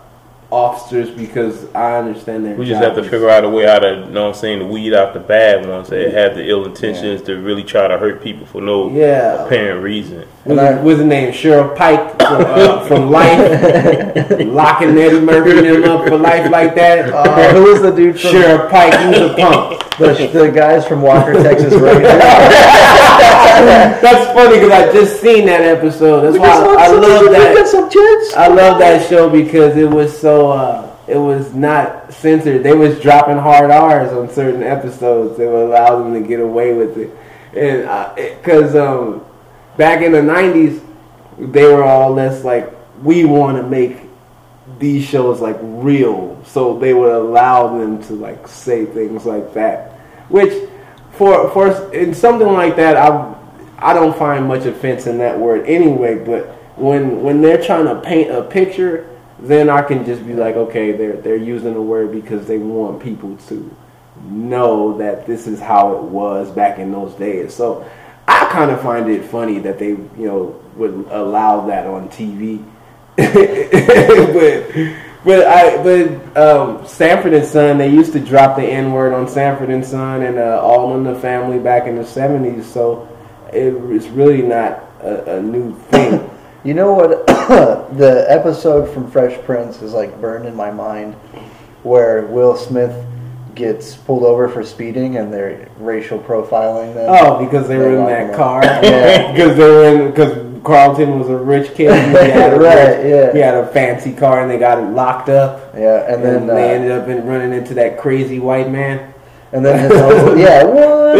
officers 0.50 1.10
because 1.10 1.66
I 1.74 1.96
understand 1.98 2.46
that. 2.46 2.56
We 2.56 2.66
just 2.66 2.80
have 2.80 2.94
to 2.94 3.00
is- 3.02 3.08
figure 3.10 3.28
out 3.28 3.44
a 3.44 3.48
way 3.48 3.66
how 3.66 3.80
to, 3.80 3.88
you 3.88 4.04
know 4.12 4.22
what 4.22 4.28
I'm 4.28 4.34
saying, 4.34 4.60
to 4.60 4.64
weed 4.66 4.94
out 4.94 5.12
the 5.12 5.18
bad 5.20 5.66
ones 5.68 5.88
that 5.88 6.12
have 6.14 6.36
the 6.36 6.48
ill 6.48 6.64
intentions 6.64 7.22
to 7.22 7.36
really 7.40 7.64
try 7.64 7.88
to 7.88 7.98
hurt 7.98 8.22
people 8.22 8.46
for 8.46 8.60
no 8.60 8.88
Yeah. 8.90 9.44
apparent 9.44 9.82
reason. 9.82 10.18
What's, 10.44 10.58
And 10.58 10.60
I- 10.60 10.72
his- 10.74 10.84
what's 10.84 10.98
his 10.98 11.06
name? 11.08 11.32
Sheriff 11.32 11.76
Pike 11.76 12.10
from, 12.22 12.44
uh, 12.46 12.80
from 12.86 13.10
Life, 13.10 14.40
locking 14.46 14.96
Eddie 14.96 15.20
Murphy 15.20 15.58
and 15.66 15.82
them 15.84 15.90
up 15.90 16.06
for 16.06 16.16
life 16.16 16.50
like 16.50 16.74
that. 16.76 17.10
Uh, 17.26 17.52
who 17.52 17.64
was 17.72 17.82
the 17.82 17.90
dude 17.90 18.18
from 18.20 18.30
Sheriff 18.30 18.70
Pike, 18.70 18.94
he's 19.14 19.18
a 19.22 19.34
punk. 19.36 19.82
the, 19.98 20.30
the 20.32 20.50
guys 20.50 20.86
from 20.86 21.02
Walker, 21.02 21.34
Texas 21.42 21.74
Ranger? 21.74 22.02
That's 24.02 24.32
funny 24.32 24.60
because 24.60 24.72
I 24.72 24.92
just 24.92 25.20
seen 25.20 25.46
that 25.46 25.62
episode. 25.62 26.20
That's 26.22 26.38
why 26.38 26.48
I, 26.48 26.86
I 26.86 26.88
love 26.88 27.24
that. 27.32 28.34
I 28.36 28.48
love 28.48 28.78
that 28.78 29.08
show 29.08 29.30
because 29.30 29.76
it 29.76 29.88
was 29.88 30.18
so. 30.18 30.50
Uh, 30.50 30.86
it 31.06 31.16
was 31.16 31.54
not 31.54 32.12
censored. 32.12 32.64
They 32.64 32.74
was 32.74 33.00
dropping 33.00 33.38
hard 33.38 33.70
R's 33.70 34.12
on 34.12 34.28
certain 34.28 34.62
episodes. 34.62 35.38
They 35.38 35.46
would 35.46 35.68
allow 35.68 36.02
them 36.02 36.12
to 36.14 36.26
get 36.26 36.40
away 36.40 36.74
with 36.74 36.98
it, 36.98 37.16
and 37.56 38.14
because 38.36 38.74
um, 38.74 39.24
back 39.76 40.02
in 40.02 40.12
the 40.12 40.18
'90s, 40.18 40.84
they 41.38 41.64
were 41.64 41.84
all 41.84 42.12
less 42.12 42.44
like 42.44 42.72
we 43.02 43.24
want 43.24 43.56
to 43.56 43.62
make 43.62 43.98
these 44.78 45.04
shows 45.04 45.40
like 45.40 45.56
real, 45.60 46.42
so 46.44 46.76
they 46.78 46.92
would 46.92 47.12
allow 47.12 47.78
them 47.78 48.02
to 48.04 48.14
like 48.14 48.48
say 48.48 48.84
things 48.84 49.24
like 49.24 49.54
that, 49.54 49.92
which 50.28 50.68
for 51.12 51.48
for 51.50 51.94
in 51.94 52.14
something 52.14 52.52
like 52.52 52.74
that, 52.76 52.96
I 52.96 53.35
I 53.78 53.92
don't 53.92 54.16
find 54.16 54.46
much 54.46 54.64
offense 54.64 55.06
in 55.06 55.18
that 55.18 55.38
word 55.38 55.66
anyway. 55.66 56.24
But 56.24 56.46
when 56.76 57.22
when 57.22 57.42
they're 57.42 57.62
trying 57.62 57.86
to 57.86 58.00
paint 58.00 58.30
a 58.30 58.42
picture, 58.42 59.08
then 59.38 59.68
I 59.68 59.82
can 59.82 60.04
just 60.04 60.26
be 60.26 60.34
like, 60.34 60.56
okay, 60.56 60.92
they're 60.92 61.16
they're 61.16 61.36
using 61.36 61.74
the 61.74 61.82
word 61.82 62.12
because 62.12 62.46
they 62.46 62.58
want 62.58 63.02
people 63.02 63.36
to 63.48 63.74
know 64.24 64.96
that 64.98 65.26
this 65.26 65.46
is 65.46 65.60
how 65.60 65.96
it 65.96 66.02
was 66.02 66.50
back 66.50 66.78
in 66.78 66.90
those 66.90 67.14
days. 67.14 67.54
So 67.54 67.88
I 68.26 68.46
kind 68.50 68.70
of 68.70 68.80
find 68.80 69.10
it 69.10 69.24
funny 69.24 69.58
that 69.60 69.78
they 69.78 69.88
you 69.88 70.10
know 70.16 70.62
would 70.76 71.06
allow 71.10 71.66
that 71.66 71.86
on 71.86 72.08
TV. 72.08 72.64
but 73.16 74.96
but 75.24 75.46
I 75.46 75.82
but 75.82 76.36
um, 76.36 76.86
Sanford 76.86 77.34
and 77.34 77.46
Son 77.46 77.78
they 77.78 77.90
used 77.90 78.12
to 78.12 78.20
drop 78.20 78.56
the 78.56 78.64
N 78.64 78.92
word 78.92 79.12
on 79.12 79.28
Sanford 79.28 79.70
and 79.70 79.84
Son 79.84 80.22
and 80.22 80.38
uh, 80.38 80.60
All 80.62 80.96
in 80.96 81.04
the 81.04 81.14
Family 81.14 81.58
back 81.58 81.86
in 81.86 81.96
the 81.96 82.04
seventies. 82.04 82.66
So 82.66 83.08
it, 83.52 83.74
it's 83.94 84.06
really 84.08 84.42
not 84.42 84.82
a, 85.00 85.36
a 85.38 85.42
new 85.42 85.76
thing. 85.90 86.30
You 86.64 86.74
know 86.74 86.94
what? 86.94 87.24
the 87.96 88.24
episode 88.28 88.92
from 88.92 89.08
Fresh 89.08 89.40
Prince 89.44 89.82
is 89.82 89.92
like 89.92 90.20
burned 90.20 90.46
in 90.46 90.56
my 90.56 90.72
mind, 90.72 91.14
where 91.84 92.22
Will 92.26 92.56
Smith 92.56 93.06
gets 93.54 93.94
pulled 93.94 94.24
over 94.24 94.48
for 94.48 94.64
speeding 94.64 95.16
and 95.16 95.32
they're 95.32 95.68
racial 95.78 96.18
profiling 96.18 96.92
them. 96.94 97.06
Oh, 97.08 97.38
because 97.44 97.68
they 97.68 97.78
were 97.78 97.96
in 97.96 98.06
that 98.06 98.34
car. 98.34 98.62
Yeah. 98.82 99.30
Because 99.30 99.56
they 99.56 99.62
were 99.64 99.84
in 99.84 100.10
because 100.10 100.62
Carlton 100.64 101.20
was 101.20 101.28
a 101.28 101.36
rich 101.36 101.72
kid. 101.76 101.92
He 101.94 102.30
had 102.32 102.52
a 102.54 102.56
Right, 102.58 102.96
rich- 102.98 103.06
yeah. 103.10 103.32
He 103.32 103.38
had 103.38 103.54
a 103.54 103.68
fancy 103.68 104.12
car 104.12 104.40
and 104.42 104.50
they 104.50 104.58
got 104.58 104.78
it 104.78 104.90
locked 104.90 105.28
up. 105.28 105.72
Yeah, 105.72 106.12
and 106.12 106.20
then 106.24 106.34
And, 106.34 106.48
they 106.50 106.70
uh, 106.70 106.74
ended 106.74 106.90
up 106.90 107.06
in 107.06 107.24
running 107.26 107.52
into 107.52 107.74
that 107.74 107.96
crazy 108.00 108.40
white 108.40 108.68
man. 108.70 109.14
and 109.52 109.64
then 109.64 109.78
his 109.88 109.92
yeah, 110.40 110.64
what 110.64 111.16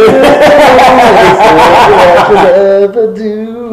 ever 2.87 3.14
do? 3.14 3.70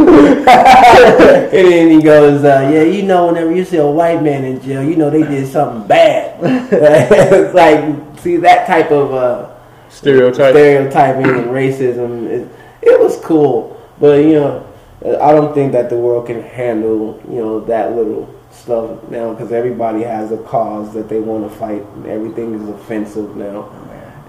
and 0.47 1.67
then 1.67 1.89
he 1.91 2.01
goes, 2.01 2.43
uh, 2.43 2.69
"Yeah, 2.71 2.83
you 2.83 3.03
know, 3.03 3.27
whenever 3.27 3.53
you 3.55 3.63
see 3.63 3.77
a 3.77 3.87
white 3.87 4.21
man 4.21 4.43
in 4.43 4.61
jail, 4.61 4.83
you 4.83 4.95
know 4.95 5.09
they 5.09 5.23
did 5.23 5.47
something 5.47 5.87
bad." 5.87 6.37
it's 6.71 7.53
like, 7.55 8.19
see 8.19 8.37
that 8.37 8.67
type 8.67 8.91
of 8.91 9.13
uh, 9.13 9.49
Stereotype. 9.89 10.53
stereotyping 10.53 11.25
and 11.29 11.45
racism. 11.61 12.27
It, 12.27 12.47
it 12.81 12.99
was 12.99 13.19
cool, 13.23 13.79
but 13.99 14.23
you 14.23 14.33
know, 14.33 14.67
I 15.05 15.31
don't 15.31 15.53
think 15.53 15.71
that 15.73 15.89
the 15.89 15.97
world 15.97 16.27
can 16.27 16.41
handle 16.41 17.21
you 17.29 17.35
know 17.37 17.59
that 17.61 17.95
little 17.95 18.33
stuff 18.51 19.01
now 19.09 19.31
because 19.33 19.51
everybody 19.51 20.03
has 20.03 20.31
a 20.31 20.37
cause 20.37 20.93
that 20.93 21.09
they 21.09 21.19
want 21.19 21.49
to 21.49 21.57
fight. 21.57 21.81
and 21.95 22.07
Everything 22.07 22.53
is 22.55 22.67
offensive 22.69 23.35
now. 23.35 23.71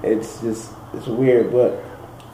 It's 0.03 0.41
just 0.41 0.73
it's 0.93 1.07
weird, 1.07 1.53
but. 1.53 1.84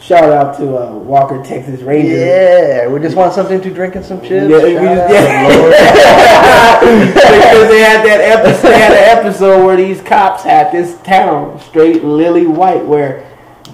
Shout 0.01 0.25
out 0.33 0.57
to 0.57 0.79
uh, 0.79 0.93
Walker, 0.97 1.43
Texas 1.45 1.83
Ranger. 1.83 2.17
Yeah, 2.17 2.89
we 2.89 2.99
just 3.01 3.15
want 3.17 3.35
something 3.35 3.61
to 3.61 3.71
drink 3.71 3.97
and 3.97 4.05
some 4.05 4.21
chips. 4.23 4.49
Yeah, 4.51 4.63
we 4.63 4.73
just- 4.73 5.13
yeah. 5.13 6.81
because 6.81 7.69
they 7.69 7.81
had 7.81 8.05
that 8.07 8.21
episode, 8.23 8.69
they 8.71 8.79
had 8.79 8.93
an 8.93 9.19
episode 9.19 9.65
where 9.65 9.77
these 9.77 10.01
cops 10.01 10.43
had 10.43 10.73
this 10.73 10.97
town 11.03 11.61
straight 11.61 12.03
lily 12.03 12.47
white, 12.47 12.85
where 12.85 13.27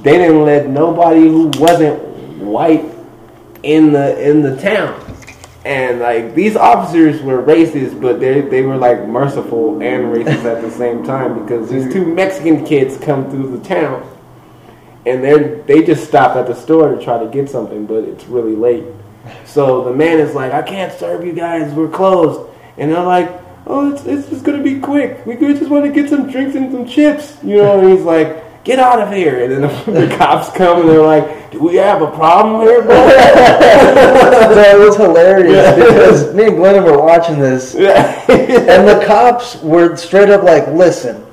they 0.03 0.19
didn't 0.19 0.45
let 0.45 0.69
nobody 0.69 1.23
who 1.23 1.49
wasn't 1.59 2.03
white 2.39 2.85
in 3.63 3.93
the 3.93 4.29
in 4.29 4.43
the 4.43 4.57
town, 4.57 5.01
and 5.65 6.01
like 6.01 6.35
these 6.35 6.57
officers 6.57 7.23
were 7.23 7.41
racist, 7.43 8.01
but 8.01 8.19
they 8.19 8.41
they 8.41 8.63
were 8.63 8.77
like 8.77 9.07
merciful 9.07 9.81
and 9.81 10.05
racist 10.15 10.45
at 10.45 10.61
the 10.61 10.71
same 10.73 11.05
time 11.05 11.43
because 11.45 11.71
these 11.71 11.93
two 11.93 12.05
Mexican 12.05 12.65
kids 12.67 12.97
come 12.99 13.31
through 13.31 13.57
the 13.57 13.65
town. 13.65 14.03
And 15.07 15.23
they 15.23 15.63
they 15.67 15.87
just 15.87 16.07
stopped 16.09 16.37
at 16.37 16.47
the 16.47 16.55
store 16.55 16.95
to 16.95 17.03
try 17.03 17.19
to 17.23 17.31
get 17.31 17.49
something, 17.49 17.87
but 17.87 18.05
it's 18.05 18.25
really 18.25 18.57
late. 18.57 18.85
So 19.45 19.85
the 19.85 19.93
man 19.93 20.19
is 20.19 20.35
like, 20.35 20.53
I 20.53 20.63
can't 20.63 20.93
serve 20.99 21.25
you 21.25 21.33
guys, 21.33 21.73
we're 21.73 21.89
closed. 21.89 22.51
And 22.77 22.91
they're 22.91 23.03
like, 23.03 23.31
oh, 23.67 23.93
it's, 23.93 24.05
it's 24.05 24.29
just 24.29 24.45
gonna 24.45 24.63
be 24.63 24.81
quick. 24.81 25.25
We 25.25 25.37
we 25.37 25.55
just 25.55 25.71
want 25.71 25.85
to 25.85 25.93
get 25.93 26.11
some 26.11 26.31
drinks 26.31 26.55
and 26.57 26.73
some 26.73 26.87
chips, 26.87 27.37
you 27.43 27.57
know. 27.57 27.81
And 27.81 27.91
he's 27.91 28.03
like, 28.03 28.65
get 28.65 28.79
out 28.79 29.01
of 29.01 29.13
here. 29.13 29.45
And 29.45 29.53
then 29.53 29.61
the, 29.63 29.93
the 30.07 30.17
cops 30.17 30.55
come 30.57 30.81
and 30.81 30.89
they're 30.89 31.01
like, 31.01 31.51
do 31.53 31.61
we 31.61 31.77
have 31.77 32.03
a 32.03 32.11
problem 32.11 32.67
here, 32.67 32.83
bro? 32.83 33.09
it 33.09 34.79
was 34.79 34.97
hilarious 34.97 35.75
because 35.75 36.35
me 36.35 36.49
and 36.49 36.57
Glenn 36.57 36.85
were 36.85 37.01
watching 37.01 37.39
this, 37.39 37.75
and 37.75 38.89
the 38.89 39.03
cops 39.07 39.63
were 39.63 39.97
straight 39.97 40.29
up 40.29 40.43
like, 40.43 40.67
"Listen, 40.69 41.26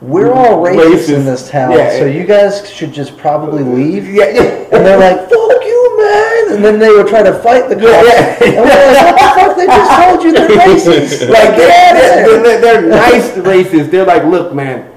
we're 0.00 0.32
all 0.32 0.62
racist, 0.62 1.10
in 1.14 1.24
this 1.24 1.50
town, 1.50 1.72
Yeah. 1.72 1.98
so 1.98 2.06
you 2.06 2.24
guys 2.24 2.70
should 2.70 2.92
just 2.92 3.16
probably 3.18 3.62
uh, 3.62 3.66
leave." 3.66 4.06
yeah, 4.08 4.28
yeah. 4.30 4.42
And 4.72 4.84
they're 4.86 4.98
like, 4.98 5.28
"Fuck 5.28 5.64
you, 5.64 5.98
man!" 5.98 6.52
And 6.56 6.64
then 6.64 6.78
they 6.78 6.90
would 6.90 7.08
try 7.08 7.22
to 7.22 7.34
fight 7.40 7.68
the 7.68 7.74
cops. 7.76 7.86
Yeah, 7.86 8.38
yeah. 8.40 8.44
And 8.44 8.56
we're 8.56 8.94
like, 8.94 9.16
"What 9.16 9.16
the 9.16 9.40
fuck? 9.40 9.56
They 9.56 9.66
just 9.66 9.90
told 10.02 10.22
you 10.24 10.32
they're 10.32 10.48
racist." 10.66 11.28
like 11.28 11.56
get 11.56 11.70
out 11.70 11.96
of 11.96 12.00
they're, 12.00 12.42
there. 12.42 12.44
they're, 12.60 12.60
they're 12.60 12.82
nice 12.90 13.30
racists. 13.32 13.90
They're 13.90 14.06
like, 14.06 14.24
look, 14.24 14.54
man, 14.54 14.90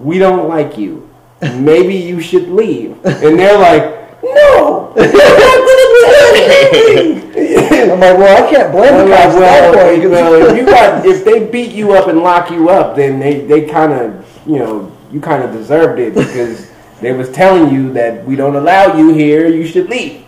we 0.00 0.18
don't 0.18 0.48
like 0.48 0.76
you. 0.76 1.08
Maybe 1.40 1.94
you 1.94 2.20
should 2.20 2.48
leave. 2.48 2.92
And 3.04 3.38
they're 3.38 3.58
like, 3.58 4.22
no, 4.22 4.92
you're 7.34 7.60
not 7.60 7.70
gonna 7.70 7.82
do 7.82 7.82
anything. 7.82 7.90
I'm 7.92 8.00
like, 8.00 8.18
"Well, 8.18 8.46
I 8.46 8.50
can't 8.50 8.72
blame 8.72 8.96
the 8.96 9.14
cops 9.14 9.34
at 9.34 9.40
that 9.40 9.74
well, 9.74 9.96
point." 9.96 10.10
well, 10.10 10.50
if 10.50 10.56
you 10.56 10.64
got, 10.64 11.06
if 11.06 11.24
they 11.24 11.46
beat 11.46 11.72
you 11.72 11.92
up 11.92 12.08
and 12.08 12.20
lock 12.20 12.50
you 12.50 12.68
up, 12.68 12.96
then 12.96 13.18
they, 13.18 13.40
they 13.40 13.66
kind 13.66 13.92
of, 13.92 14.40
you 14.46 14.58
know, 14.58 14.92
you 15.10 15.20
kind 15.20 15.42
of 15.42 15.52
deserved 15.52 15.98
it 15.98 16.14
because 16.14 16.70
they 17.00 17.12
was 17.12 17.30
telling 17.30 17.72
you 17.72 17.92
that 17.92 18.24
we 18.24 18.36
don't 18.36 18.56
allow 18.56 18.96
you 18.96 19.12
here. 19.12 19.46
You 19.48 19.66
should 19.66 19.88
leave. 19.88 20.24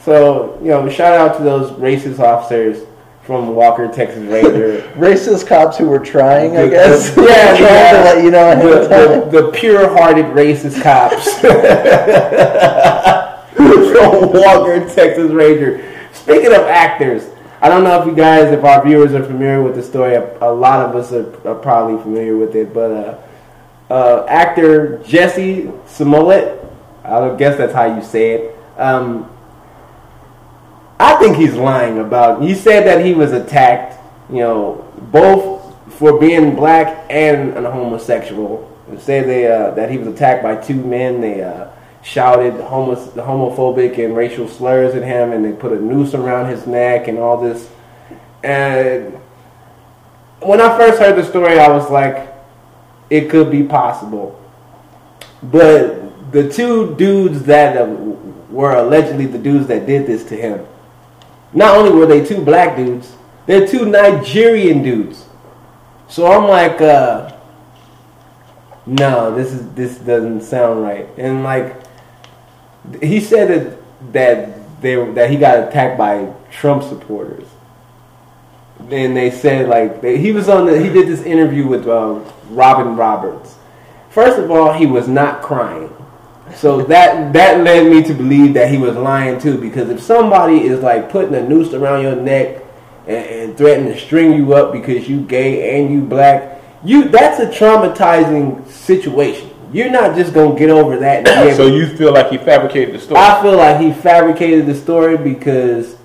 So, 0.00 0.58
you 0.62 0.68
know, 0.68 0.88
shout 0.88 1.14
out 1.14 1.36
to 1.38 1.42
those 1.42 1.70
racist 1.72 2.18
officers 2.18 2.86
from 3.22 3.54
Walker, 3.54 3.88
Texas 3.88 4.22
Ranger. 4.24 4.80
Racist 4.96 5.46
cops 5.46 5.76
who 5.76 5.86
were 5.86 5.98
trying, 5.98 6.56
I 6.56 6.68
guess, 6.68 7.14
the- 7.14 7.24
yeah, 7.24 7.48
trying 7.58 7.62
yeah. 7.62 7.92
to 7.92 7.98
let 7.98 8.24
you 8.24 8.30
know 8.30 8.56
the, 8.56 9.30
the, 9.30 9.42
the 9.42 9.52
pure-hearted 9.52 10.24
racist 10.26 10.82
cops 10.82 11.38
from 13.52 14.32
Walker, 14.32 14.88
Texas 14.88 15.30
Ranger. 15.30 15.84
Speaking 16.12 16.52
of 16.52 16.62
actors, 16.62 17.28
I 17.60 17.68
don't 17.68 17.82
know 17.84 18.00
if 18.00 18.06
you 18.06 18.14
guys, 18.14 18.52
if 18.52 18.62
our 18.64 18.84
viewers 18.84 19.14
are 19.14 19.24
familiar 19.24 19.62
with 19.62 19.74
the 19.74 19.82
story. 19.82 20.14
A, 20.14 20.38
a 20.44 20.52
lot 20.52 20.88
of 20.88 20.94
us 20.94 21.12
are, 21.12 21.48
are 21.48 21.56
probably 21.56 22.00
familiar 22.02 22.36
with 22.36 22.54
it, 22.54 22.72
but 22.72 22.90
uh, 22.90 23.18
uh, 23.92 24.26
actor 24.28 24.98
Jussie 25.04 25.72
Smollett, 25.88 26.64
I 27.04 27.34
guess 27.36 27.56
that's 27.56 27.72
how 27.72 27.96
you 27.96 28.02
say 28.02 28.32
it. 28.32 28.56
Um, 28.76 29.30
I 31.00 31.14
think 31.16 31.36
he's 31.36 31.54
lying 31.54 31.98
about. 31.98 32.42
He 32.42 32.54
said 32.54 32.86
that 32.86 33.04
he 33.04 33.14
was 33.14 33.32
attacked, 33.32 33.98
you 34.30 34.38
know, 34.38 34.92
both 35.10 35.74
for 35.94 36.18
being 36.18 36.54
black 36.54 37.06
and 37.08 37.56
an 37.56 37.64
homosexual. 37.64 38.70
They 38.88 38.98
said 38.98 39.26
they 39.26 39.46
uh, 39.46 39.72
that 39.72 39.90
he 39.90 39.98
was 39.98 40.08
attacked 40.08 40.42
by 40.42 40.56
two 40.56 40.74
men. 40.74 41.20
They 41.20 41.42
uh, 41.42 41.70
shouted 42.02 42.54
homo- 42.64 42.94
homophobic 42.94 44.02
and 44.02 44.16
racial 44.16 44.48
slurs 44.48 44.94
at 44.94 45.02
him, 45.02 45.32
and 45.32 45.44
they 45.44 45.52
put 45.52 45.72
a 45.72 45.80
noose 45.80 46.14
around 46.14 46.50
his 46.50 46.66
neck 46.66 47.08
and 47.08 47.18
all 47.18 47.40
this. 47.40 47.68
And 48.42 49.14
when 50.40 50.60
I 50.60 50.76
first 50.76 51.00
heard 51.00 51.16
the 51.16 51.24
story, 51.24 51.58
I 51.58 51.68
was 51.68 51.90
like, 51.90 52.32
it 53.10 53.28
could 53.30 53.50
be 53.50 53.62
possible. 53.62 54.40
But 55.42 56.32
the 56.32 56.50
two 56.50 56.94
dudes 56.96 57.44
that 57.44 57.88
were 58.50 58.76
allegedly 58.76 59.26
the 59.26 59.38
dudes 59.38 59.66
that 59.68 59.86
did 59.86 60.06
this 60.06 60.24
to 60.24 60.36
him, 60.36 60.66
not 61.52 61.76
only 61.76 61.90
were 61.90 62.06
they 62.06 62.24
two 62.24 62.42
black 62.42 62.76
dudes, 62.76 63.14
they're 63.46 63.66
two 63.66 63.86
Nigerian 63.86 64.82
dudes. 64.82 65.24
So 66.08 66.26
I'm 66.26 66.48
like, 66.48 66.80
uh, 66.80 67.34
no, 68.86 69.34
this 69.34 69.52
is 69.52 69.70
this 69.72 69.98
doesn't 69.98 70.42
sound 70.42 70.82
right. 70.82 71.08
And 71.16 71.42
like, 71.42 71.76
he 73.02 73.20
said 73.20 73.48
that 73.48 73.78
that 74.12 74.80
they 74.80 75.12
that 75.12 75.30
he 75.30 75.36
got 75.36 75.68
attacked 75.68 75.98
by 75.98 76.32
Trump 76.50 76.82
supporters. 76.82 77.46
And 78.90 79.16
they 79.16 79.30
said 79.30 79.68
like 79.68 80.00
they, 80.00 80.18
he 80.18 80.32
was 80.32 80.48
on 80.48 80.66
the 80.66 80.80
he 80.80 80.88
did 80.88 81.08
this 81.08 81.22
interview 81.22 81.66
with 81.66 81.86
uh, 81.86 82.20
Robin 82.50 82.96
Roberts. 82.96 83.56
First 84.10 84.38
of 84.38 84.50
all, 84.50 84.72
he 84.72 84.86
was 84.86 85.08
not 85.08 85.42
crying. 85.42 85.94
So 86.54 86.82
that 86.84 87.32
that 87.32 87.62
led 87.62 87.90
me 87.90 88.02
to 88.04 88.14
believe 88.14 88.54
that 88.54 88.70
he 88.70 88.78
was 88.78 88.96
lying 88.96 89.40
too. 89.40 89.58
Because 89.58 89.90
if 89.90 90.00
somebody 90.00 90.64
is 90.64 90.80
like 90.80 91.10
putting 91.10 91.34
a 91.34 91.46
noose 91.46 91.74
around 91.74 92.02
your 92.02 92.16
neck 92.16 92.62
and, 93.06 93.26
and 93.26 93.58
threatening 93.58 93.92
to 93.92 93.98
string 93.98 94.32
you 94.32 94.54
up 94.54 94.72
because 94.72 95.08
you 95.08 95.22
gay 95.22 95.80
and 95.80 95.92
you 95.92 96.02
black, 96.02 96.62
you 96.84 97.08
that's 97.08 97.40
a 97.40 97.46
traumatizing 97.46 98.66
situation. 98.68 99.47
You're 99.72 99.90
not 99.90 100.16
just 100.16 100.32
gonna 100.32 100.58
get 100.58 100.70
over 100.70 100.96
that. 100.98 101.26
And 101.28 101.44
be 101.44 101.48
able- 101.48 101.56
So 101.56 101.66
you 101.66 101.86
feel 101.96 102.12
like 102.12 102.30
he 102.30 102.38
fabricated 102.38 102.94
the 102.94 102.98
story? 103.00 103.20
I 103.20 103.42
feel 103.42 103.56
like 103.56 103.80
he 103.80 103.92
fabricated 103.92 104.66
the 104.66 104.74
story 104.74 105.16
because 105.16 105.96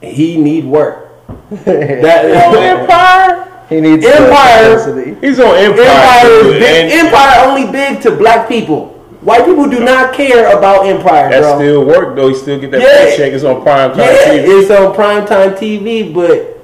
he 0.00 0.36
need 0.36 0.64
work. 0.64 1.08
That 1.64 2.24
on 2.54 2.62
Empire. 2.62 3.48
He 3.68 3.80
needs 3.80 4.04
Empire. 4.04 5.16
He's 5.20 5.38
on 5.40 5.54
Empire. 5.56 5.84
Empire 5.84 6.30
is 6.30 6.52
big. 6.52 6.62
and 6.92 7.06
Empire 7.06 7.48
only 7.48 7.72
big 7.72 8.00
to 8.02 8.10
black 8.10 8.48
people. 8.48 8.88
White 9.22 9.44
people 9.46 9.68
do 9.70 9.80
not 9.80 10.12
care 10.14 10.56
about 10.58 10.84
Empire, 10.86 11.30
That 11.30 11.40
bro. 11.42 11.56
still 11.56 11.84
work 11.86 12.16
though. 12.16 12.28
He 12.28 12.34
still 12.34 12.58
get 12.60 12.72
that 12.72 12.80
Yeah. 12.80 13.04
paycheck. 13.10 13.32
It's 13.32 13.44
on 13.44 13.62
prime 13.62 13.90
time 13.90 14.00
yeah, 14.00 14.28
TV. 14.44 14.60
it's 14.62 14.70
on 14.70 14.94
primetime 14.94 15.56
TV, 15.56 16.12
but 16.12 16.60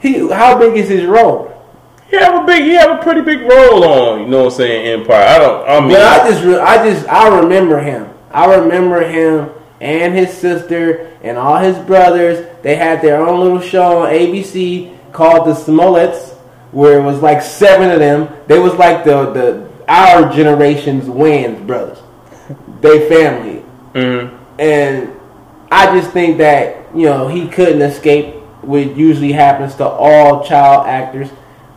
he 0.00 0.28
how 0.28 0.58
big 0.58 0.76
is 0.76 0.88
his 0.88 1.04
role? 1.06 1.51
He 2.12 2.18
have 2.18 2.42
a 2.42 2.46
big. 2.46 2.64
He 2.64 2.72
have 2.74 3.00
a 3.00 3.02
pretty 3.02 3.22
big 3.22 3.40
role 3.40 3.84
on. 3.84 4.20
You 4.20 4.26
know 4.26 4.44
what 4.44 4.52
I'm 4.52 4.58
saying? 4.58 5.00
Empire. 5.00 5.24
I 5.24 5.38
don't. 5.38 5.66
I 5.66 5.80
mean, 5.80 5.88
But 5.92 6.02
I 6.02 6.28
just, 6.30 6.44
re- 6.44 6.58
I 6.58 6.90
just, 6.90 7.08
I 7.08 7.38
remember 7.40 7.80
him. 7.80 8.06
I 8.30 8.54
remember 8.54 9.00
him 9.00 9.48
and 9.80 10.14
his 10.14 10.30
sister 10.30 11.10
and 11.22 11.38
all 11.38 11.56
his 11.56 11.78
brothers. 11.78 12.46
They 12.60 12.76
had 12.76 13.00
their 13.00 13.16
own 13.26 13.40
little 13.40 13.62
show 13.62 14.02
on 14.02 14.10
ABC 14.12 14.94
called 15.12 15.48
The 15.48 15.54
Smolletts, 15.54 16.34
where 16.72 17.00
it 17.00 17.02
was 17.02 17.22
like 17.22 17.40
seven 17.40 17.90
of 17.90 17.98
them. 17.98 18.28
They 18.46 18.58
was 18.58 18.74
like 18.74 19.04
the 19.04 19.32
the 19.32 19.72
our 19.88 20.30
generation's 20.30 21.04
Wayans 21.04 21.66
brothers. 21.66 21.98
They 22.82 23.08
family, 23.08 23.64
mhm. 23.94 24.38
and 24.58 25.10
I 25.70 25.98
just 25.98 26.10
think 26.10 26.36
that 26.38 26.94
you 26.94 27.06
know 27.06 27.28
he 27.28 27.48
couldn't 27.48 27.80
escape 27.80 28.34
what 28.60 28.94
usually 28.98 29.32
happens 29.32 29.76
to 29.76 29.86
all 29.86 30.44
child 30.44 30.86
actors. 30.86 31.30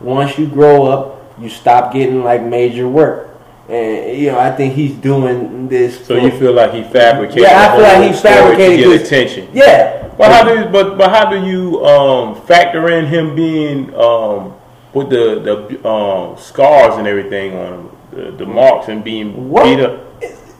Once 0.06 0.38
you 0.38 0.46
grow 0.46 0.86
up, 0.86 1.20
you 1.40 1.48
stop 1.48 1.92
getting 1.92 2.22
like 2.22 2.40
major 2.42 2.86
work, 2.88 3.28
and 3.68 4.16
you 4.16 4.30
know 4.30 4.38
I 4.38 4.52
think 4.52 4.74
he's 4.74 4.94
doing 4.94 5.66
this. 5.68 5.98
So 6.06 6.14
for- 6.14 6.20
you 6.20 6.30
feel 6.38 6.52
like 6.52 6.72
he 6.72 6.82
fabricated? 6.84 7.42
Yeah, 7.42 7.60
I 7.60 7.74
feel 7.74 7.82
like 7.82 8.14
he 8.14 8.16
fabricated 8.22 8.76
to 8.78 8.82
get 8.84 8.98
this- 9.00 9.06
attention. 9.08 9.48
yeah. 9.52 10.02
But 10.16 10.30
how 10.32 10.44
do 10.44 10.64
but 10.70 10.96
but 10.96 11.10
how 11.10 11.28
do 11.28 11.44
you 11.44 11.84
um, 11.84 12.40
factor 12.46 12.88
in 12.88 13.04
him 13.06 13.34
being 13.34 13.92
um, 13.96 14.54
with 14.94 15.10
the 15.10 15.40
the 15.44 15.86
um, 15.86 16.38
scars 16.38 16.94
and 16.96 17.06
everything 17.06 17.54
on 17.54 17.72
him, 17.74 17.90
the, 18.12 18.30
the 18.44 18.46
marks 18.46 18.88
and 18.88 19.02
being 19.04 19.50
What? 19.50 19.64
beat 19.64 19.80
up? 19.80 20.04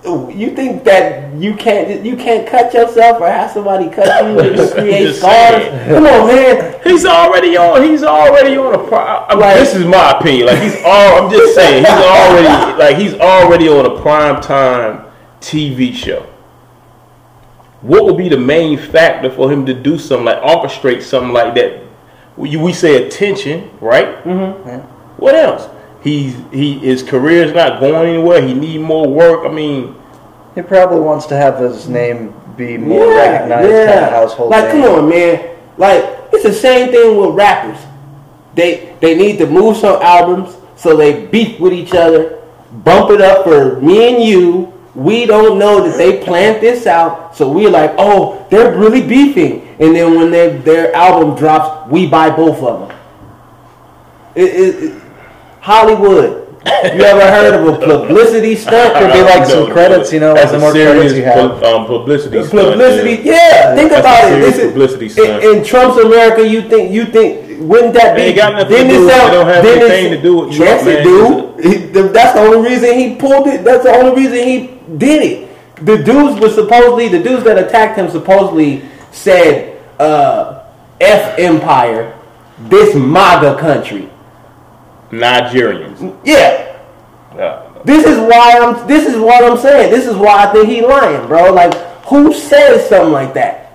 You 0.06 0.54
think 0.54 0.84
that 0.84 1.34
you 1.34 1.54
can't 1.56 2.04
you 2.04 2.16
can't 2.16 2.46
cut 2.46 2.72
yourself 2.74 3.20
or 3.20 3.26
have 3.28 3.50
somebody 3.50 3.88
cut 3.90 4.06
you 4.26 4.38
I'm 4.38 4.70
create 4.78 5.14
scars? 5.16 5.64
Come 5.88 6.04
on, 6.06 6.28
man. 6.28 6.80
He's 6.84 7.04
already 7.06 7.56
on. 7.56 7.82
He's 7.82 8.04
already 8.04 8.56
on 8.56 8.75
a. 8.86 8.88
Pri- 8.88 9.26
I 9.28 9.34
mean, 9.34 9.40
Like- 9.40 9.56
this 9.56 9.74
is 9.74 9.84
my 9.84 10.18
opinion. 10.18 10.46
Like 10.46 10.58
he's 10.62 10.76
all. 10.84 11.24
I'm 11.24 11.30
just 11.30 11.54
saying. 11.54 11.84
He's 11.84 11.92
already 11.92 12.78
like 12.78 12.96
he's 12.96 13.14
already 13.14 13.68
on 13.68 13.86
a 13.86 14.00
prime 14.00 14.40
time 14.40 15.04
TV 15.40 15.92
show. 15.94 16.26
What 17.82 18.04
would 18.06 18.16
be 18.16 18.28
the 18.28 18.38
main 18.38 18.78
factor 18.78 19.30
for 19.30 19.50
him 19.52 19.66
to 19.66 19.74
do 19.74 19.98
something 19.98 20.24
like 20.24 20.40
orchestrate 20.42 21.02
something 21.02 21.32
like 21.32 21.54
that? 21.54 21.82
We, 22.36 22.56
we 22.56 22.72
say 22.72 23.06
attention, 23.06 23.70
right? 23.80 24.22
Mm-hmm. 24.24 24.78
What 25.22 25.34
else? 25.34 25.68
He's 26.02 26.36
he 26.52 26.78
his 26.78 27.02
career 27.02 27.44
is 27.44 27.52
not 27.52 27.80
going 27.80 28.08
anywhere. 28.14 28.42
He 28.42 28.54
need 28.54 28.80
more 28.80 29.08
work. 29.08 29.46
I 29.48 29.52
mean, 29.52 29.94
He 30.54 30.62
probably 30.62 31.00
wants 31.00 31.26
to 31.26 31.36
have 31.36 31.58
his 31.58 31.88
name 31.88 32.34
be 32.56 32.78
more 32.78 33.06
recognized, 33.08 33.68
kind 33.68 34.04
of 34.04 34.10
household 34.10 34.50
Like, 34.50 34.72
name. 34.72 34.82
come 34.84 34.94
on, 35.04 35.08
man. 35.10 35.56
Like, 35.76 36.02
it's 36.32 36.42
the 36.42 36.52
same 36.54 36.90
thing 36.90 37.16
with 37.18 37.34
rappers. 37.34 37.78
They 38.56 38.96
they 39.00 39.14
need 39.14 39.36
to 39.38 39.46
move 39.46 39.76
some 39.76 40.00
albums, 40.02 40.56
so 40.76 40.96
they 40.96 41.26
beef 41.26 41.60
with 41.60 41.72
each 41.72 41.94
other, 41.94 42.42
bump 42.84 43.10
it 43.10 43.20
up 43.20 43.44
for 43.44 43.80
me 43.80 44.14
and 44.14 44.24
you. 44.24 44.72
We 44.94 45.26
don't 45.26 45.58
know 45.58 45.86
that 45.86 45.98
they 45.98 46.24
planned 46.24 46.62
this 46.62 46.86
out, 46.86 47.36
so 47.36 47.52
we're 47.52 47.68
like, 47.68 47.92
oh, 47.98 48.46
they're 48.50 48.72
really 48.78 49.06
beefing. 49.06 49.68
And 49.78 49.94
then 49.94 50.16
when 50.16 50.30
their 50.30 50.56
their 50.58 50.94
album 50.96 51.36
drops, 51.36 51.90
we 51.92 52.06
buy 52.06 52.30
both 52.30 52.62
of 52.62 52.88
them. 52.88 52.98
It, 54.34 54.44
it, 54.54 54.84
it- 54.84 55.02
Hollywood. 55.60 56.42
You 56.66 57.00
ever 57.02 57.20
heard 57.30 57.54
of 57.54 57.74
a 57.74 57.78
publicity 57.78 58.56
stunt? 58.56 58.94
Could 58.94 59.12
be 59.12 59.22
like 59.22 59.46
some 59.46 59.70
credits, 59.70 60.12
you 60.12 60.18
know, 60.20 60.34
That's 60.34 60.50
the 60.52 60.58
more 60.58 60.72
serious 60.72 61.12
credits 61.12 61.14
you 61.16 61.24
have. 61.24 61.60
pu- 61.60 61.66
um, 61.66 61.86
publicity. 61.86 62.42
stunt, 62.44 62.70
publicity. 62.72 63.22
yeah. 63.22 63.34
Yeah, 63.34 63.74
think 63.76 63.92
about 63.92 64.32
it. 64.32 64.40
This 64.40 64.58
is 64.58 64.72
publicity 64.72 65.08
stunt. 65.08 65.44
in, 65.44 65.58
in 65.58 65.64
Trump's 65.64 65.98
America. 65.98 66.46
You 66.46 66.62
think 66.68 66.92
you 66.92 67.04
think 67.06 67.45
wouldn't 67.58 67.94
that 67.94 68.16
be? 68.16 68.32
Got 68.32 68.52
nothing 68.54 68.68
didn't 68.70 68.88
to 68.88 68.94
do 68.94 69.08
it 69.08 69.10
sound- 69.10 69.32
don't 69.32 69.46
have 69.46 69.64
anything 69.64 70.10
to 70.12 70.22
do 70.22 70.36
with 70.38 70.52
Yes, 70.52 70.82
Trump, 70.82 70.98
it 70.98 71.02
do. 71.04 71.92
The, 71.92 72.08
that's 72.08 72.34
the 72.34 72.40
only 72.40 72.68
reason 72.70 72.98
he 72.98 73.14
pulled 73.16 73.46
it. 73.48 73.64
That's 73.64 73.84
the 73.84 73.92
only 73.92 74.14
reason 74.22 74.46
he 74.46 74.78
did 74.98 75.22
it. 75.22 75.84
The 75.84 75.98
dudes 76.02 76.40
was 76.40 76.54
supposedly 76.54 77.08
the 77.08 77.22
dudes 77.22 77.44
that 77.44 77.58
attacked 77.58 77.98
him 77.98 78.08
supposedly 78.10 78.82
said 79.12 79.80
uh, 79.98 80.64
"F 81.00 81.38
Empire, 81.38 82.14
this 82.68 82.94
MAGA 82.94 83.58
country." 83.58 84.08
Nigerians. 85.10 86.16
Yeah, 86.24 86.76
Yeah. 87.36 87.62
this 87.84 88.04
is 88.06 88.18
why 88.18 88.58
I'm. 88.60 88.86
This 88.86 89.06
is 89.08 89.18
what 89.18 89.44
I'm 89.44 89.56
saying. 89.58 89.90
This 89.90 90.06
is 90.06 90.16
why 90.16 90.44
I 90.44 90.52
think 90.52 90.68
he 90.68 90.82
lying, 90.82 91.26
bro. 91.26 91.52
Like, 91.52 91.74
who 92.06 92.32
says 92.32 92.88
something 92.88 93.12
like 93.12 93.34
that? 93.34 93.65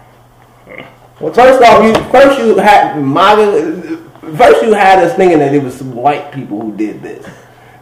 Well, 1.21 1.31
first 1.31 1.62
off, 1.62 1.84
you 1.84 1.93
first 2.10 2.39
you 2.39 2.57
had 2.57 2.99
MAGA. 2.99 3.97
First, 4.36 4.63
you 4.63 4.73
had 4.73 4.97
us 4.99 5.15
thinking 5.15 5.38
that 5.38 5.53
it 5.53 5.62
was 5.62 5.75
some 5.75 5.93
white 5.93 6.31
people 6.31 6.60
who 6.60 6.75
did 6.75 7.03
this. 7.03 7.23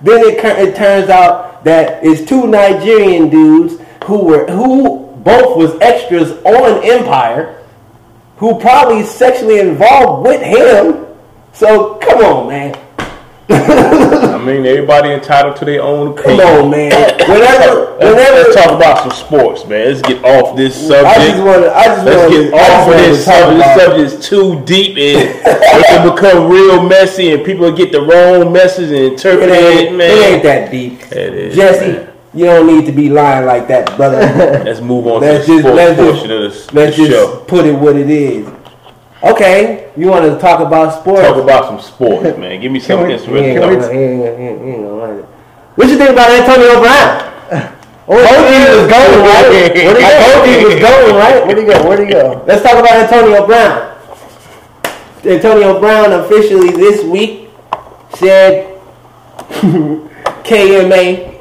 Then 0.01 0.19
it, 0.25 0.43
it 0.43 0.75
turns 0.75 1.09
out 1.09 1.63
that 1.63 2.03
it's 2.03 2.27
two 2.27 2.47
Nigerian 2.47 3.29
dudes 3.29 3.81
who 4.03 4.25
were 4.25 4.45
who 4.47 5.15
both 5.23 5.55
was 5.55 5.79
extras 5.79 6.31
on 6.43 6.83
Empire, 6.83 7.63
who 8.37 8.59
probably 8.59 9.03
sexually 9.03 9.59
involved 9.59 10.27
with 10.27 10.41
him. 10.41 11.05
So 11.53 11.95
come 11.95 12.19
on, 12.19 12.47
man. 12.49 12.77
I 13.51 14.41
mean, 14.45 14.65
everybody 14.65 15.09
entitled 15.11 15.55
to 15.57 15.65
their 15.65 15.81
own 15.81 16.09
opinion. 16.17 16.39
Come 16.39 16.65
on, 16.65 16.69
man. 16.71 16.91
Whenever, 17.27 17.97
Let's, 17.97 18.03
whenever. 18.03 18.17
let's 18.17 18.55
talk 18.55 18.71
about 18.75 18.99
some 18.99 19.11
sports, 19.27 19.65
man. 19.65 19.87
Let's 19.87 20.01
get 20.01 20.23
off 20.23 20.55
this 20.55 20.75
subject. 20.75 21.05
I 21.05 21.27
just 21.27 21.43
want 21.43 21.63
to. 21.63 21.73
I 21.75 21.85
just 21.85 22.05
Let's 22.05 22.31
get 22.33 22.53
off 22.53 22.87
of 22.87 22.93
this 22.93 23.25
subject. 23.25 23.57
This 23.57 23.83
subject 23.83 24.13
is 24.21 24.27
too 24.29 24.63
deep 24.65 24.97
and 24.97 25.29
it 25.45 25.85
can 25.87 26.13
become 26.15 26.49
real 26.49 26.87
messy 26.87 27.33
and 27.33 27.43
people 27.45 27.71
get 27.71 27.91
the 27.91 28.01
wrong 28.01 28.53
message 28.53 28.89
and 28.89 29.13
interpret 29.13 29.49
It 29.49 29.55
it, 29.55 29.87
ain't, 29.87 29.97
man. 29.97 30.11
it 30.11 30.33
ain't 30.33 30.43
that 30.43 30.71
deep. 30.71 31.01
It 31.11 31.33
is, 31.33 31.55
Jussie, 31.57 31.93
man. 32.05 32.13
you 32.33 32.45
don't 32.45 32.67
need 32.67 32.85
to 32.85 32.91
be 32.91 33.09
lying 33.09 33.45
like 33.45 33.67
that, 33.69 33.95
brother. 33.97 34.19
Let's 34.63 34.79
move 34.81 35.07
on 35.07 35.21
let's 35.21 35.45
to 35.47 35.51
the 35.57 35.61
just 35.61 35.67
sports 35.67 35.75
let's 35.77 35.99
portion 35.99 36.31
of 36.31 36.51
just 36.51 36.65
this, 36.67 36.73
let's 36.73 36.97
this 36.97 37.07
just 37.09 37.19
show. 37.33 37.43
put 37.47 37.65
it 37.65 37.73
what 37.73 37.95
it 37.95 38.09
is. 38.09 38.47
Okay, 39.21 39.88
you 39.99 40.07
want 40.07 40.25
to 40.25 40.39
talk 40.39 40.59
about 40.61 41.01
sports? 41.01 41.21
Talk 41.27 41.37
about 41.37 41.65
some 41.65 41.79
sports, 41.79 42.37
man. 42.37 42.59
Give 42.61 42.71
me 42.71 42.79
something 42.79 43.07
we- 43.07 43.13
that's 43.13 43.25
He 43.25 43.35
ain't 43.35 43.59
really 43.59 43.75
gonna- 43.75 43.93
he 43.93 43.99
ain't 43.99 44.23
gonna- 44.23 44.37
he 44.37 44.43
ain't- 44.43 44.61
he 44.63 44.69
ain't 44.71 44.83
gonna 44.83 44.95
like 44.95 45.19
it. 45.19 45.25
What 45.75 45.87
you 45.89 45.97
think 45.97 46.09
about 46.11 46.29
Antonio 46.31 46.79
Brown? 46.81 47.25
I 47.51 47.71
told 48.09 48.49
you 48.49 48.59
he 48.59 48.65
was 48.81 48.87
going 48.91 49.21
right. 49.21 49.75
He 49.75 49.81
I 49.85 49.93
go? 49.93 50.33
told 50.33 50.47
you 50.47 50.53
he 50.59 50.65
was 50.65 50.75
going 50.81 51.15
right. 51.15 51.45
Where'd 51.45 51.57
he 51.59 51.63
go? 51.65 51.87
Where'd 51.87 51.99
he 51.99 52.05
go? 52.13 52.43
Let's 52.47 52.63
talk 52.63 52.73
about 52.79 52.91
Antonio 52.91 53.45
Brown. 53.45 53.95
Antonio 55.25 55.79
Brown 55.79 56.13
officially 56.13 56.69
this 56.71 57.03
week 57.03 57.49
said 58.15 58.79
KMA 60.43 61.35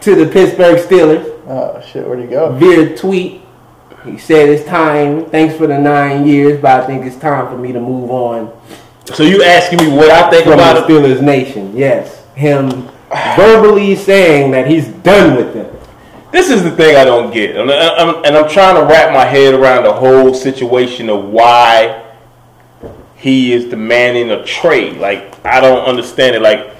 to 0.00 0.14
the 0.14 0.26
Pittsburgh 0.26 0.78
Steelers 0.78 1.28
Oh 1.46 1.80
shit, 1.92 2.06
where'd 2.06 2.20
he 2.20 2.26
go? 2.26 2.52
via 2.52 2.96
tweet. 2.96 3.41
He 4.04 4.18
said 4.18 4.48
it's 4.48 4.64
time. 4.66 5.26
Thanks 5.26 5.54
for 5.56 5.66
the 5.66 5.78
nine 5.78 6.26
years, 6.26 6.60
but 6.60 6.82
I 6.82 6.86
think 6.86 7.04
it's 7.06 7.16
time 7.16 7.46
for 7.48 7.56
me 7.58 7.72
to 7.72 7.80
move 7.80 8.10
on 8.10 8.52
So 9.14 9.22
you 9.22 9.42
asking 9.42 9.78
me 9.78 9.88
what 9.96 10.10
I 10.10 10.28
think 10.30 10.44
from 10.44 10.54
about 10.54 10.86
the? 10.86 10.92
Steelers 10.92 11.22
nation. 11.22 11.76
Yes, 11.76 12.24
him 12.34 12.88
verbally 13.36 13.94
saying 13.94 14.50
that 14.52 14.66
he's 14.66 14.88
done 14.88 15.36
with 15.36 15.54
them. 15.54 15.68
This 16.32 16.48
is 16.50 16.62
the 16.62 16.70
thing 16.70 16.96
I 16.96 17.04
don't 17.04 17.30
get, 17.32 17.56
and 17.56 17.70
I'm, 17.70 18.24
and 18.24 18.36
I'm 18.36 18.48
trying 18.48 18.74
to 18.76 18.82
wrap 18.90 19.12
my 19.12 19.24
head 19.26 19.52
around 19.52 19.84
the 19.84 19.92
whole 19.92 20.32
situation 20.32 21.10
of 21.10 21.26
why 21.26 22.02
he 23.16 23.52
is 23.52 23.66
demanding 23.66 24.30
a 24.30 24.42
trade. 24.44 24.96
Like 24.96 25.44
I 25.44 25.60
don't 25.60 25.84
understand 25.84 26.34
it. 26.34 26.40
Like 26.42 26.74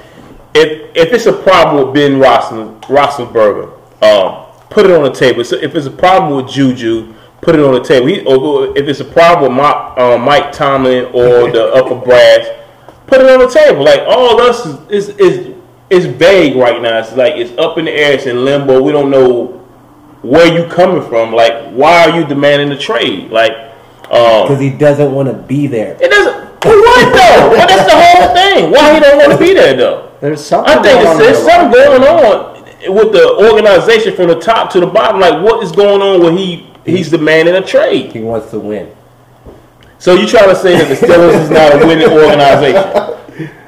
if 0.54 0.96
if 0.96 1.12
it's 1.12 1.26
a 1.26 1.32
problem 1.32 1.84
with 1.84 1.94
Ben 1.94 2.12
Roethlis- 2.12 2.80
Roethlisberger, 2.82 3.72
um, 4.02 4.41
put 4.72 4.86
it 4.86 4.92
on 4.92 5.02
the 5.04 5.12
table. 5.12 5.44
So 5.44 5.56
if 5.56 5.74
it's 5.74 5.86
a 5.86 5.90
problem 5.90 6.42
with 6.42 6.52
Juju, 6.52 7.14
put 7.40 7.54
it 7.54 7.60
on 7.60 7.74
the 7.74 7.82
table. 7.84 8.06
He, 8.06 8.24
or 8.24 8.76
if 8.76 8.88
it's 8.88 9.00
a 9.00 9.04
problem 9.04 9.52
with 9.52 9.62
Mike, 9.62 9.98
uh, 9.98 10.18
Mike 10.18 10.52
Tomlin 10.52 11.06
or 11.06 11.50
the 11.50 11.72
upper 11.74 11.94
brass, 11.94 12.48
put 13.06 13.20
it 13.20 13.28
on 13.30 13.40
the 13.40 13.48
table. 13.48 13.84
Like 13.84 14.00
all 14.00 14.40
us 14.40 14.66
is 14.66 14.78
is, 14.88 15.08
is 15.18 15.54
it's 15.90 16.06
vague 16.06 16.56
right 16.56 16.80
now. 16.80 16.98
It's 16.98 17.12
like 17.14 17.34
it's 17.36 17.56
up 17.58 17.76
in 17.78 17.84
the 17.84 17.92
air. 17.92 18.12
It's 18.14 18.26
in 18.26 18.44
limbo. 18.44 18.82
We 18.82 18.92
don't 18.92 19.10
know 19.10 19.58
where 20.22 20.46
you 20.46 20.68
coming 20.72 21.06
from. 21.08 21.32
Like 21.32 21.70
why 21.72 22.08
are 22.08 22.18
you 22.18 22.26
demanding 22.26 22.70
the 22.70 22.78
trade? 22.78 23.30
Like 23.30 23.52
um, 24.10 24.48
Because 24.48 24.60
he 24.60 24.70
doesn't 24.70 25.12
want 25.12 25.28
to 25.28 25.34
be 25.34 25.66
there. 25.66 25.96
it 26.00 26.10
doesn't. 26.10 26.42
What 26.64 27.12
though? 27.12 27.50
Well, 27.50 27.66
that's 27.66 27.92
the 27.92 27.98
whole 27.98 28.34
thing. 28.34 28.70
Why 28.70 28.94
he 28.94 29.00
don't 29.00 29.18
want 29.18 29.32
to 29.32 29.38
be 29.38 29.52
there 29.52 29.74
though? 29.74 30.12
There's 30.20 30.44
something. 30.44 30.72
I 30.72 30.80
think 30.80 31.02
going 31.02 31.06
it's, 31.06 31.10
on 31.10 31.18
there's 31.18 31.44
something 31.44 31.72
going 31.72 32.02
on 32.02 32.51
with 32.88 33.12
the 33.12 33.36
organization 33.50 34.14
from 34.14 34.28
the 34.28 34.38
top 34.38 34.70
to 34.72 34.80
the 34.80 34.86
bottom. 34.86 35.20
Like 35.20 35.42
what 35.42 35.62
is 35.62 35.72
going 35.72 36.02
on 36.02 36.20
where 36.20 36.32
he 36.32 36.66
he's 36.84 37.10
demanding 37.10 37.54
a 37.54 37.62
trade? 37.62 38.12
He 38.12 38.20
wants 38.20 38.50
to 38.50 38.58
win. 38.60 38.94
So 39.98 40.14
you 40.14 40.26
trying 40.26 40.48
to 40.48 40.56
say 40.56 40.76
that 40.76 40.88
the 40.88 41.06
Steelers 41.06 41.44
is 41.44 41.50
not 41.50 41.80
a 41.80 41.86
winning 41.86 42.10
organization? 42.10 43.18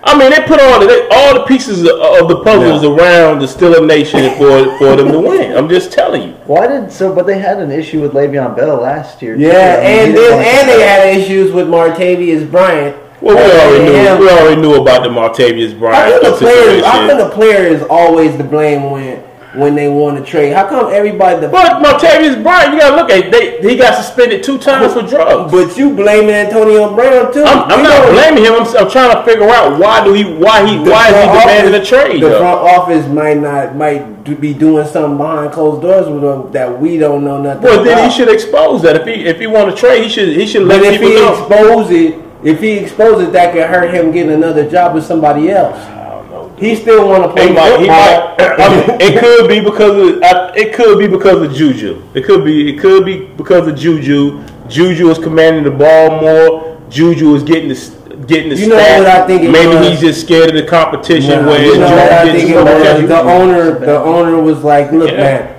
I 0.06 0.18
mean, 0.18 0.30
they 0.30 0.46
put 0.46 0.60
all 0.60 0.80
the 0.80 0.86
they, 0.86 1.08
all 1.10 1.34
the 1.34 1.46
pieces 1.46 1.80
of, 1.82 1.98
of 1.98 2.28
the 2.28 2.42
puzzles 2.42 2.84
around 2.84 3.38
the 3.38 3.46
Steeler 3.46 3.86
Nation 3.86 4.36
for 4.36 4.76
for 4.78 4.96
them 4.96 5.12
to 5.12 5.20
win. 5.20 5.56
I'm 5.56 5.68
just 5.68 5.92
telling 5.92 6.22
you. 6.22 6.34
Why 6.44 6.66
did 6.66 6.92
so? 6.92 7.14
But 7.14 7.26
they 7.26 7.38
had 7.38 7.58
an 7.58 7.70
issue 7.70 8.02
with 8.02 8.12
Le'Veon 8.12 8.54
Bell 8.54 8.76
last 8.82 9.22
year. 9.22 9.34
too. 9.34 9.42
Yeah, 9.42 9.78
I 9.78 9.82
mean, 9.82 10.08
and 10.08 10.16
then, 10.16 10.60
and 10.60 10.68
they 10.68 10.86
had 10.86 11.16
issues 11.16 11.52
with 11.52 11.68
Martavis 11.68 12.50
Bryant. 12.50 13.03
Well, 13.24 13.36
we 13.36 13.60
already 13.60 13.84
knew 13.84 13.92
him- 13.92 14.18
we 14.20 14.28
already 14.28 14.60
knew 14.60 14.74
about 14.74 15.02
the 15.02 15.08
Martavis 15.08 15.78
Bryant 15.78 16.22
come 16.22 16.32
the 16.32 16.36
players? 16.38 16.82
Come 16.82 17.08
situation. 17.08 17.18
the 17.18 17.30
player 17.34 17.66
is 17.66 17.82
always 17.88 18.36
to 18.36 18.44
blame 18.44 18.90
when 18.90 19.22
when 19.54 19.76
they 19.76 19.86
want 19.86 20.18
to 20.18 20.24
trade? 20.28 20.52
How 20.52 20.66
come 20.66 20.92
everybody? 20.92 21.40
The, 21.40 21.46
But 21.48 21.80
Martavis 21.80 22.42
Bryant, 22.42 22.74
you 22.74 22.80
gotta 22.80 22.96
look 22.96 23.08
at 23.08 23.30
they, 23.30 23.60
he 23.60 23.76
got 23.76 23.94
suspended 23.94 24.42
two 24.42 24.58
times 24.58 24.94
for 24.94 25.02
drugs. 25.02 25.52
but 25.52 25.78
you 25.78 25.94
blaming 25.94 26.34
Antonio 26.34 26.92
Brown 26.92 27.32
too. 27.32 27.44
I'm, 27.44 27.70
I'm 27.70 27.82
not 27.84 28.10
blaming 28.10 28.42
him. 28.44 28.54
I'm, 28.54 28.66
I'm 28.76 28.90
trying 28.90 29.16
to 29.16 29.22
figure 29.24 29.48
out 29.48 29.78
why 29.78 30.02
do 30.04 30.12
he 30.12 30.24
why 30.24 30.66
he 30.66 30.76
why 30.80 31.06
is 31.08 31.14
he 31.14 31.40
demanding 31.40 31.74
a 31.80 31.84
trade? 31.84 32.20
The 32.20 32.30
though? 32.30 32.38
front 32.40 32.60
office 32.62 33.06
might 33.06 33.38
not 33.38 33.76
might 33.76 34.24
do, 34.24 34.34
be 34.34 34.52
doing 34.54 34.84
something 34.88 35.16
behind 35.18 35.52
closed 35.52 35.82
doors 35.82 36.08
with 36.08 36.52
that 36.52 36.80
we 36.80 36.98
don't 36.98 37.22
know 37.24 37.40
nothing. 37.40 37.62
Well, 37.62 37.84
then 37.84 38.10
he 38.10 38.14
should 38.14 38.28
expose 38.28 38.82
that. 38.82 38.96
If 38.96 39.06
he 39.06 39.24
if 39.24 39.38
he 39.38 39.46
want 39.46 39.70
to 39.70 39.76
trade, 39.76 40.02
he 40.02 40.08
should 40.08 40.30
he 40.30 40.46
should 40.48 40.66
But 40.66 40.82
let 40.82 40.94
if 40.94 41.00
people 41.00 41.10
he 41.10 41.14
know. 41.14 41.32
expose 41.32 41.90
it, 41.92 42.23
if 42.44 42.60
he 42.60 42.72
exposes 42.72 43.32
that 43.32 43.52
could 43.52 43.66
hurt 43.66 43.92
him 43.94 44.12
getting 44.12 44.32
another 44.32 44.68
job 44.68 44.94
with 44.94 45.04
somebody 45.04 45.50
else. 45.50 45.76
I 45.76 46.10
don't 46.10 46.30
know. 46.30 46.54
He 46.58 46.76
still 46.76 47.08
want 47.08 47.24
to 47.24 47.32
play 47.32 47.48
He 47.48 47.54
might, 47.54 47.80
he 47.80 47.86
might, 47.88 48.36
I 48.38 48.68
mean, 48.86 49.00
it 49.00 49.18
could 49.18 49.48
be 49.48 49.60
because 49.60 50.16
of 50.16 50.22
I- 50.22 50.52
it 50.54 50.74
could 50.74 50.98
be 50.98 51.08
because 51.08 51.42
of 51.42 51.52
Juju. 51.54 52.02
It 52.14 52.24
could 52.24 52.44
be 52.44 52.74
it 52.74 52.80
could 52.80 53.04
be 53.04 53.26
because 53.26 53.66
of 53.66 53.74
Juju. 53.76 54.42
Juju 54.68 55.10
is 55.10 55.18
commanding 55.18 55.64
the 55.64 55.70
ball 55.70 56.20
more. 56.20 56.80
Juju 56.90 57.34
is 57.34 57.42
getting 57.42 57.68
the 57.68 58.24
getting 58.26 58.50
the 58.50 58.56
You 58.56 58.68
know 58.68 58.76
stats. 58.76 58.98
what 58.98 59.06
I 59.08 59.26
think 59.26 59.42
it 59.42 59.50
Maybe 59.50 59.74
was? 59.74 59.88
he's 59.88 60.00
just 60.00 60.20
scared 60.20 60.50
of 60.50 60.54
the 60.54 60.62
competition. 60.68 61.44
Where 61.46 61.62
you 61.64 61.78
know 61.78 61.90
what 61.90 62.12
I 62.12 62.24
gets 62.26 62.38
think 62.38 62.50
it 62.50 62.56
was? 62.56 63.08
The 63.08 63.20
owner, 63.20 63.78
the 63.78 63.98
owner 64.00 64.40
was 64.40 64.62
like, 64.62 64.92
"Look, 64.92 65.10
Yeah. 65.10 65.16
man, 65.16 65.54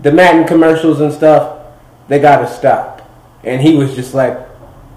the 0.00 0.12
Madden 0.12 0.44
commercials 0.46 1.00
and 1.00 1.12
stuff, 1.12 1.58
they 2.08 2.18
got 2.18 2.38
to 2.40 2.46
stop." 2.52 3.02
And 3.44 3.60
he 3.62 3.74
was 3.76 3.94
just 3.94 4.14
like, 4.14 4.36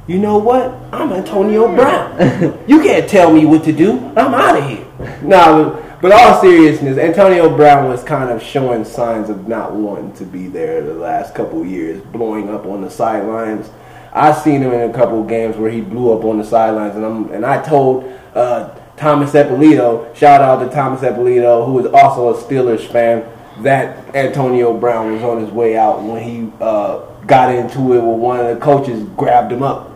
"You 0.07 0.19
know 0.19 0.37
what? 0.37 0.73
I'm 0.91 1.11
Antonio 1.11 1.73
Brown. 1.73 2.59
you 2.67 2.81
can't 2.81 3.09
tell 3.09 3.31
me 3.31 3.45
what 3.45 3.63
to 3.65 3.71
do. 3.71 3.97
I'm 4.15 4.33
out 4.33 4.57
of 4.57 4.69
here." 4.69 4.85
No, 5.23 5.81
but 6.01 6.11
all 6.11 6.41
seriousness, 6.41 6.97
Antonio 6.97 7.55
Brown 7.55 7.87
was 7.87 8.03
kind 8.03 8.31
of 8.31 8.41
showing 8.41 8.83
signs 8.83 9.29
of 9.29 9.47
not 9.47 9.73
wanting 9.73 10.13
to 10.13 10.25
be 10.25 10.47
there 10.47 10.81
the 10.81 10.95
last 10.95 11.35
couple 11.35 11.63
years, 11.63 12.01
blowing 12.05 12.49
up 12.49 12.65
on 12.65 12.81
the 12.81 12.89
sidelines. 12.89 13.69
I 14.11 14.31
seen 14.33 14.61
him 14.61 14.73
in 14.73 14.89
a 14.89 14.93
couple 14.93 15.21
of 15.21 15.27
games 15.27 15.57
where 15.57 15.69
he 15.69 15.79
blew 15.79 16.11
up 16.11 16.25
on 16.25 16.39
the 16.39 16.43
sidelines, 16.43 16.95
and 16.95 17.05
I'm 17.05 17.31
and 17.31 17.45
I 17.45 17.61
told 17.61 18.03
uh, 18.33 18.73
Thomas 18.97 19.33
Eppolito, 19.33 20.13
shout 20.15 20.41
out 20.41 20.67
to 20.67 20.73
Thomas 20.73 21.01
Eppolito, 21.01 21.67
who 21.67 21.77
is 21.79 21.85
also 21.85 22.33
a 22.33 22.43
Steelers 22.43 22.85
fan, 22.91 23.23
that 23.61 24.15
Antonio 24.15 24.75
Brown 24.75 25.13
was 25.13 25.21
on 25.21 25.39
his 25.39 25.51
way 25.51 25.77
out 25.77 26.01
when 26.01 26.23
he 26.23 26.51
uh, 26.59 27.05
got 27.27 27.53
into 27.53 27.93
it 27.93 28.01
with 28.01 28.19
one 28.19 28.39
of 28.39 28.47
the 28.47 28.59
coaches, 28.59 29.03
grabbed 29.15 29.51
him 29.51 29.61
up 29.61 29.90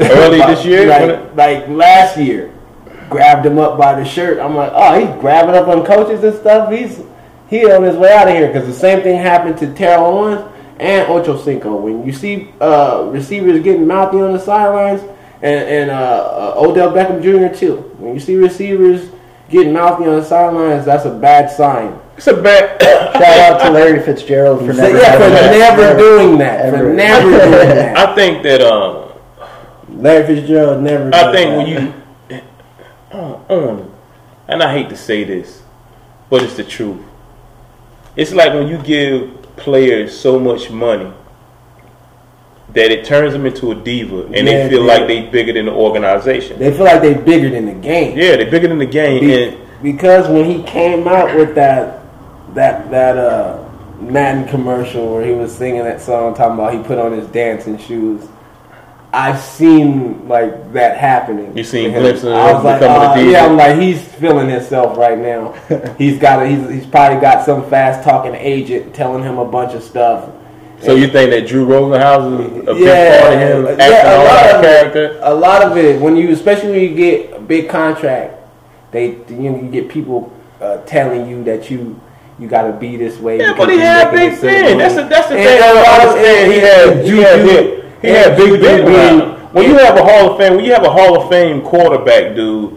Early 0.00 0.38
this 0.38 0.64
year? 0.64 0.86
Like, 0.86 1.36
like 1.36 1.68
last 1.68 2.18
year, 2.18 2.52
grabbed 3.10 3.46
him 3.46 3.58
up 3.58 3.78
by 3.78 3.98
the 3.98 4.04
shirt. 4.04 4.38
I'm 4.38 4.54
like, 4.54 4.72
oh, 4.74 4.98
he's 4.98 5.20
grabbing 5.20 5.54
up 5.54 5.68
on 5.68 5.84
coaches 5.84 6.24
and 6.24 6.34
stuff. 6.34 6.72
He's 6.72 7.00
he 7.48 7.70
on 7.70 7.82
his 7.82 7.96
way 7.96 8.12
out 8.12 8.28
of 8.28 8.34
here 8.34 8.48
because 8.48 8.66
the 8.66 8.74
same 8.74 9.02
thing 9.02 9.20
happened 9.20 9.58
to 9.58 9.72
Terrell 9.74 10.06
Owens 10.06 10.50
and 10.80 11.08
Ocho 11.08 11.40
Cinco. 11.40 11.76
When 11.76 12.04
you 12.06 12.12
see 12.12 12.52
uh, 12.60 13.08
receivers 13.10 13.62
getting 13.62 13.86
mouthy 13.86 14.20
on 14.20 14.32
the 14.32 14.40
sidelines, 14.40 15.02
and, 15.42 15.68
and 15.68 15.90
uh, 15.90 16.54
uh, 16.54 16.60
Odell 16.60 16.90
Beckham 16.90 17.22
Jr. 17.22 17.54
too. 17.54 17.76
When 17.98 18.14
you 18.14 18.20
see 18.20 18.36
receivers 18.36 19.10
getting 19.50 19.74
mouthy 19.74 20.06
on 20.06 20.16
the 20.16 20.24
sidelines, 20.24 20.86
that's 20.86 21.04
a 21.04 21.14
bad 21.14 21.50
sign. 21.50 22.00
It's 22.16 22.26
a 22.28 22.40
bad. 22.40 22.80
Shout 23.12 23.38
out 23.38 23.64
to 23.64 23.70
Larry 23.70 24.02
Fitzgerald 24.02 24.60
for 24.60 24.72
never, 24.72 24.96
yeah, 24.96 25.12
for 25.12 25.28
that. 25.28 25.76
never 25.76 25.98
doing 25.98 26.38
that. 26.38 26.70
For 26.70 26.92
never 26.92 27.30
doing 27.30 27.50
that. 27.50 27.96
I 27.96 28.14
think 28.14 28.42
that 28.44 28.62
um, 28.62 29.03
Larry 30.04 30.26
Fitzgerald 30.26 30.82
never. 30.82 31.10
I 31.14 31.32
think 31.32 31.50
that. 31.50 31.56
when 31.56 31.66
you 31.66 32.40
on, 33.10 33.34
on, 33.48 33.94
and 34.48 34.62
I 34.62 34.70
hate 34.70 34.90
to 34.90 34.96
say 34.96 35.24
this, 35.24 35.62
but 36.28 36.42
it's 36.42 36.56
the 36.56 36.64
truth. 36.64 37.00
It's 38.14 38.34
like 38.34 38.52
when 38.52 38.68
you 38.68 38.76
give 38.82 39.42
players 39.56 40.16
so 40.16 40.38
much 40.38 40.70
money 40.70 41.10
that 42.74 42.90
it 42.90 43.06
turns 43.06 43.32
them 43.32 43.46
into 43.46 43.70
a 43.70 43.74
diva, 43.74 44.24
and 44.26 44.34
Yeah, 44.34 44.42
they 44.44 44.68
feel 44.68 44.84
yeah. 44.84 44.92
like 44.92 45.06
they 45.06 45.22
bigger 45.22 45.54
than 45.54 45.66
the 45.66 45.72
organization. 45.72 46.58
They 46.58 46.70
feel 46.70 46.84
like 46.84 47.00
they 47.00 47.14
bigger 47.14 47.48
than 47.48 47.64
the 47.64 47.72
game. 47.72 48.18
Yeah, 48.18 48.36
they're 48.36 48.50
bigger 48.50 48.68
than 48.68 48.78
the 48.78 48.86
game, 48.86 49.20
Be- 49.20 49.42
and 49.42 49.82
because 49.82 50.28
when 50.28 50.44
he 50.44 50.62
came 50.64 51.08
out 51.08 51.34
with 51.34 51.54
that 51.54 52.02
that 52.52 52.90
that 52.90 53.16
uh 53.16 53.64
Madden 54.00 54.46
commercial 54.48 55.14
where 55.14 55.24
he 55.24 55.32
was 55.32 55.56
singing 55.56 55.82
that 55.84 56.02
song 56.02 56.34
talking 56.34 56.58
about 56.58 56.74
he 56.74 56.82
put 56.82 56.98
on 56.98 57.12
his 57.12 57.26
dancing 57.28 57.78
shoes. 57.78 58.28
I've 59.14 59.40
seen 59.40 60.28
like 60.28 60.72
that 60.72 60.96
happening. 60.98 61.56
You 61.56 61.64
seen 61.64 61.92
glimpses 61.92 62.24
of 62.24 62.32
I 62.32 62.48
him 62.48 62.54
was 62.56 62.64
like, 62.64 62.80
becoming 62.80 63.24
a 63.24 63.28
uh, 63.28 63.32
yeah, 63.32 63.46
I'm 63.46 63.56
like 63.56 63.78
he's 63.78 64.02
feeling 64.14 64.48
himself 64.48 64.96
right 64.98 65.18
now. 65.18 65.52
he's 65.98 66.18
got 66.18 66.42
a, 66.42 66.46
he's 66.48 66.68
he's 66.70 66.86
probably 66.86 67.20
got 67.20 67.44
some 67.44 67.68
fast 67.70 68.02
talking 68.04 68.34
agent 68.34 68.94
telling 68.94 69.22
him 69.22 69.38
a 69.38 69.44
bunch 69.44 69.74
of 69.74 69.82
stuff. 69.82 70.30
so 70.80 70.94
you 70.94 71.06
think 71.08 71.30
that 71.30 71.46
Drew 71.46 71.64
Rosenhaus 71.66 72.40
is 72.62 72.68
a 72.68 72.74
big 72.74 72.82
Yeah, 72.82 73.20
part 73.20 73.32
of 73.34 73.38
him 73.40 73.66
acting 73.68 73.90
yeah, 73.90 74.16
a 74.16 74.18
lot 74.18 74.42
that 74.42 74.54
of 74.56 74.64
it. 74.64 74.92
character? 74.92 75.20
A 75.22 75.34
lot 75.34 75.62
of 75.62 75.76
it, 75.76 76.00
when 76.00 76.16
you, 76.16 76.30
especially 76.30 76.70
when 76.72 76.80
you 76.80 76.94
get 76.94 77.32
a 77.36 77.40
big 77.40 77.68
contract, 77.68 78.34
they 78.90 79.06
you, 79.28 79.50
know, 79.50 79.62
you 79.62 79.70
get 79.70 79.88
people 79.88 80.32
uh, 80.60 80.78
telling 80.84 81.28
you 81.28 81.44
that 81.44 81.70
you 81.70 82.00
you 82.38 82.48
got 82.48 82.62
to 82.66 82.72
be 82.72 82.96
this 82.96 83.18
way. 83.18 83.38
Yeah, 83.38 83.54
but 83.56 83.68
he 83.70 83.78
had 83.78 84.10
Big 84.10 84.32
a 84.36 84.40
Ben. 84.40 84.76
That's 84.78 84.96
the 84.96 85.02
that's 85.04 85.28
the 85.28 85.36
And 85.36 85.44
thing. 85.46 85.62
a 85.62 85.66
I 85.66 85.72
lot 85.72 85.98
don't 86.02 86.08
of- 86.08 86.16
understand. 86.16 86.52
He 86.52 86.58
and- 86.58 86.66
had 86.66 87.06
Juju- 87.06 87.83
he 88.04 88.10
and 88.10 88.16
had 88.16 88.36
Big 88.36 88.60
Ben 88.60 88.84
being- 88.84 88.96
around 88.96 89.20
him. 89.20 89.30
When 89.52 89.70
you 89.70 89.76
have 89.78 89.96
a 89.96 90.02
Hall 90.02 90.32
of 90.32 90.38
Fame, 90.38 90.56
when 90.56 90.64
you 90.64 90.72
have 90.72 90.82
a 90.84 90.90
Hall 90.90 91.20
of 91.22 91.28
Fame 91.30 91.60
quarterback, 91.62 92.34
dude, 92.34 92.76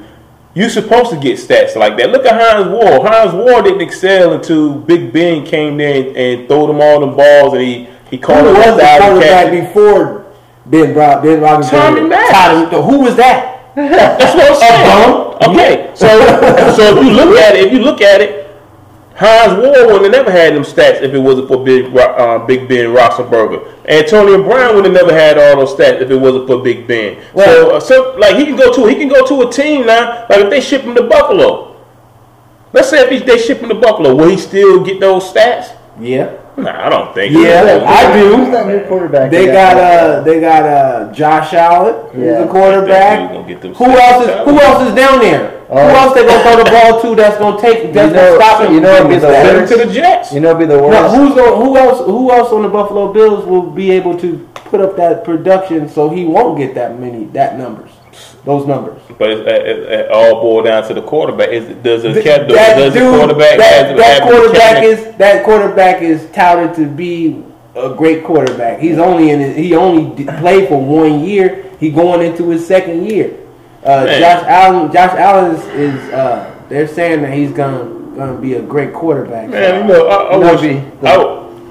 you're 0.54 0.70
supposed 0.70 1.10
to 1.10 1.16
get 1.18 1.38
stats 1.40 1.76
like 1.76 1.98
that. 1.98 2.12
Look 2.12 2.24
at 2.26 2.40
Hines 2.40 2.68
Ward. 2.68 3.02
Hines 3.08 3.34
Ward 3.34 3.66
didn't 3.66 3.82
excel 3.82 4.34
until 4.34 4.74
Big 4.76 5.12
Ben 5.12 5.44
came 5.44 5.78
there 5.78 5.96
and, 6.08 6.16
and 6.18 6.48
threw 6.48 6.68
them 6.68 6.80
all 6.80 7.00
the 7.00 7.08
balls, 7.08 7.54
and 7.54 7.62
he 7.64 7.88
he 8.12 8.18
Who 8.18 8.24
called 8.24 8.48
him 8.48 8.54
was 8.54 8.78
the 8.78 8.84
a 8.96 9.00
quarterback 9.00 9.52
before 9.52 10.26
Ben 10.68 10.94
Rob 10.94 11.24
Ben 11.24 11.40
Roethlisberger? 11.42 11.70
Tommy 11.72 12.02
Maddox. 12.02 12.72
Tommy- 12.72 12.84
Who 12.92 13.00
was 13.00 13.16
that? 13.18 13.54
That's 13.76 14.36
what 14.36 14.50
I'm 14.50 14.56
saying. 14.56 15.52
Okay, 15.52 15.92
so 15.94 16.08
so 16.76 16.98
if 16.98 17.06
you 17.06 17.12
look 17.12 17.38
at 17.40 17.56
it, 17.56 17.66
if 17.66 17.74
you 17.74 17.80
look 17.80 18.02
at 18.02 18.22
it, 18.22 18.47
Hines 19.18 19.58
Ward 19.58 19.92
would 19.92 20.04
have 20.04 20.12
never 20.12 20.32
had 20.32 20.54
them 20.54 20.62
stats 20.62 21.02
if 21.02 21.12
it 21.12 21.18
wasn't 21.18 21.48
for 21.48 21.64
Big 21.64 21.86
uh, 21.96 22.38
Big 22.46 22.68
Ben 22.68 22.90
Roethlisberger. 22.90 23.74
Antonio 23.88 24.44
Brown 24.44 24.76
would 24.76 24.86
have 24.86 24.94
never 24.94 25.12
had 25.12 25.40
all 25.40 25.66
those 25.66 25.76
stats 25.76 26.02
if 26.02 26.12
it 26.12 26.16
wasn't 26.16 26.46
for 26.46 26.62
Big 26.62 26.88
Ben. 26.88 27.20
so, 27.36 27.72
uh, 27.72 27.80
so 27.80 28.16
like 28.20 28.36
he 28.36 28.46
can 28.46 28.56
go 28.56 28.72
to 28.72 28.86
he 28.86 28.96
can 28.96 29.08
go 29.08 29.26
to 29.26 29.48
a 29.48 29.52
team 29.52 29.88
now. 29.88 30.28
Like 30.30 30.42
if 30.42 30.50
they 30.52 30.62
ship 30.62 30.84
him 30.84 30.94
to 30.94 31.04
Buffalo, 31.04 31.84
let's 32.74 32.92
say 32.92 33.06
if 33.06 33.10
he, 33.10 33.18
they 33.18 33.40
ship 33.40 33.60
him 33.60 33.70
to 33.70 33.76
Buffalo, 33.76 34.14
will 34.14 34.30
he 34.30 34.38
still 34.38 34.84
get 34.84 35.00
those 35.00 35.24
stats? 35.34 35.76
Yeah, 36.00 36.38
Nah, 36.58 36.88
I 36.88 36.90
don't 36.90 37.14
think. 37.14 37.34
Yeah, 37.34 37.86
I 37.88 38.12
do. 38.18 38.36
Who's 38.38 38.50
that 38.52 38.66
new 38.68 38.84
quarterback? 38.88 39.30
they 39.30 39.46
they 39.46 39.52
got 39.54 39.78
uh 39.78 40.22
they 40.22 40.40
got 40.42 40.64
uh 40.64 41.14
Josh 41.14 41.54
Allen, 41.54 42.10
who's 42.12 42.26
Yeah. 42.26 42.42
the 42.42 42.48
quarterback. 42.48 43.32
Gonna 43.32 43.48
get 43.48 43.62
them 43.62 43.76
Who 43.76 43.86
else 43.86 44.26
is 44.28 44.30
Who 44.46 44.60
else 44.60 44.90
is 44.90 44.96
down 44.96 45.20
there? 45.20 45.62
Oh. 45.70 45.76
Who 45.88 45.96
else 45.96 46.14
they 46.16 46.26
gonna 46.26 46.42
throw 46.44 46.64
the 46.64 46.70
ball 46.72 47.02
to? 47.02 47.16
That's 47.16 47.38
gonna 47.38 47.62
take. 47.62 47.94
That's 47.94 48.10
You 48.10 48.16
know- 48.16 48.38
gonna 48.38 48.44
stop 48.44 48.62
him. 48.64 48.74
you 48.74 48.82
know 48.82 49.08
be 49.08 49.16
the 49.18 49.28
stats? 49.28 49.32
Send 49.44 49.50
him 49.50 49.56
worst. 49.62 49.72
to 49.74 49.78
the 49.86 49.94
Jets. 49.94 50.34
You 50.34 50.40
know, 50.40 50.56
be 50.56 50.66
the 50.66 50.78
Now, 50.78 50.88
worst. 51.04 51.16
who's 51.16 51.36
going? 51.36 51.62
Who 51.62 51.78
else? 51.78 52.00
Who 52.06 52.32
else 52.32 52.52
on 52.52 52.64
the 52.64 52.70
Buffalo 52.70 53.14
Bills 53.14 53.46
will 53.46 53.62
be 53.62 53.92
able 53.92 54.18
to 54.18 54.48
put 54.56 54.82
up 54.82 54.98
that 54.98 55.24
production 55.24 55.88
so 55.90 56.10
he 56.10 56.26
won't 56.26 56.58
get 56.58 56.74
that 56.76 57.00
many 57.00 57.26
that 57.34 57.58
numbers, 57.60 57.92
those 58.48 58.66
numbers? 58.66 59.00
But 59.20 59.30
it, 59.30 59.48
it, 59.48 59.80
it 59.92 60.12
all 60.12 60.42
boiled 60.42 60.66
down 60.66 60.88
to 60.88 60.94
the 60.96 61.02
quarterback. 61.04 61.50
Is 61.50 61.66
does 61.84 62.04
a 62.06 62.14
Th- 62.14 62.24
cat 62.26 62.48
that 62.48 62.78
does 62.78 62.94
the 62.94 63.00
dude- 63.02 63.16
quarterback 63.16 63.58
that, 63.60 63.96
that 63.98 64.22
quarterback 64.24 64.84
is 64.84 65.16
that 65.18 65.46
quarterback 65.46 66.02
is 66.02 66.28
touted 66.32 66.74
to 66.76 66.88
be 66.90 67.44
a 67.76 67.94
great 67.94 68.24
quarterback. 68.24 68.80
He's 68.80 68.98
only 68.98 69.30
in 69.30 69.40
his, 69.40 69.56
he 69.56 69.76
only 69.76 70.24
played 70.40 70.68
for 70.70 70.84
one 70.84 71.24
year. 71.24 71.70
He 71.80 71.92
going 71.92 72.26
into 72.26 72.50
his 72.50 72.66
second 72.66 73.06
year. 73.06 73.38
Uh, 73.84 74.06
Josh 74.08 74.44
Allen. 74.48 74.92
Josh 74.92 75.14
Allen 75.18 75.56
is, 75.56 75.68
is 75.68 76.14
uh, 76.14 76.60
they're 76.70 76.88
saying 76.88 77.22
that 77.22 77.34
he's 77.34 77.52
gonna 77.52 77.84
gonna 78.16 78.40
be 78.40 78.54
a 78.56 78.62
great 78.62 78.94
quarterback. 78.94 79.50
Man, 79.50 79.88
you 79.88 79.94
know, 79.94 80.08
I, 80.08 80.34
I 80.34 80.38
wish, 80.38 80.62
be- 80.62 81.08
I, 81.08 81.16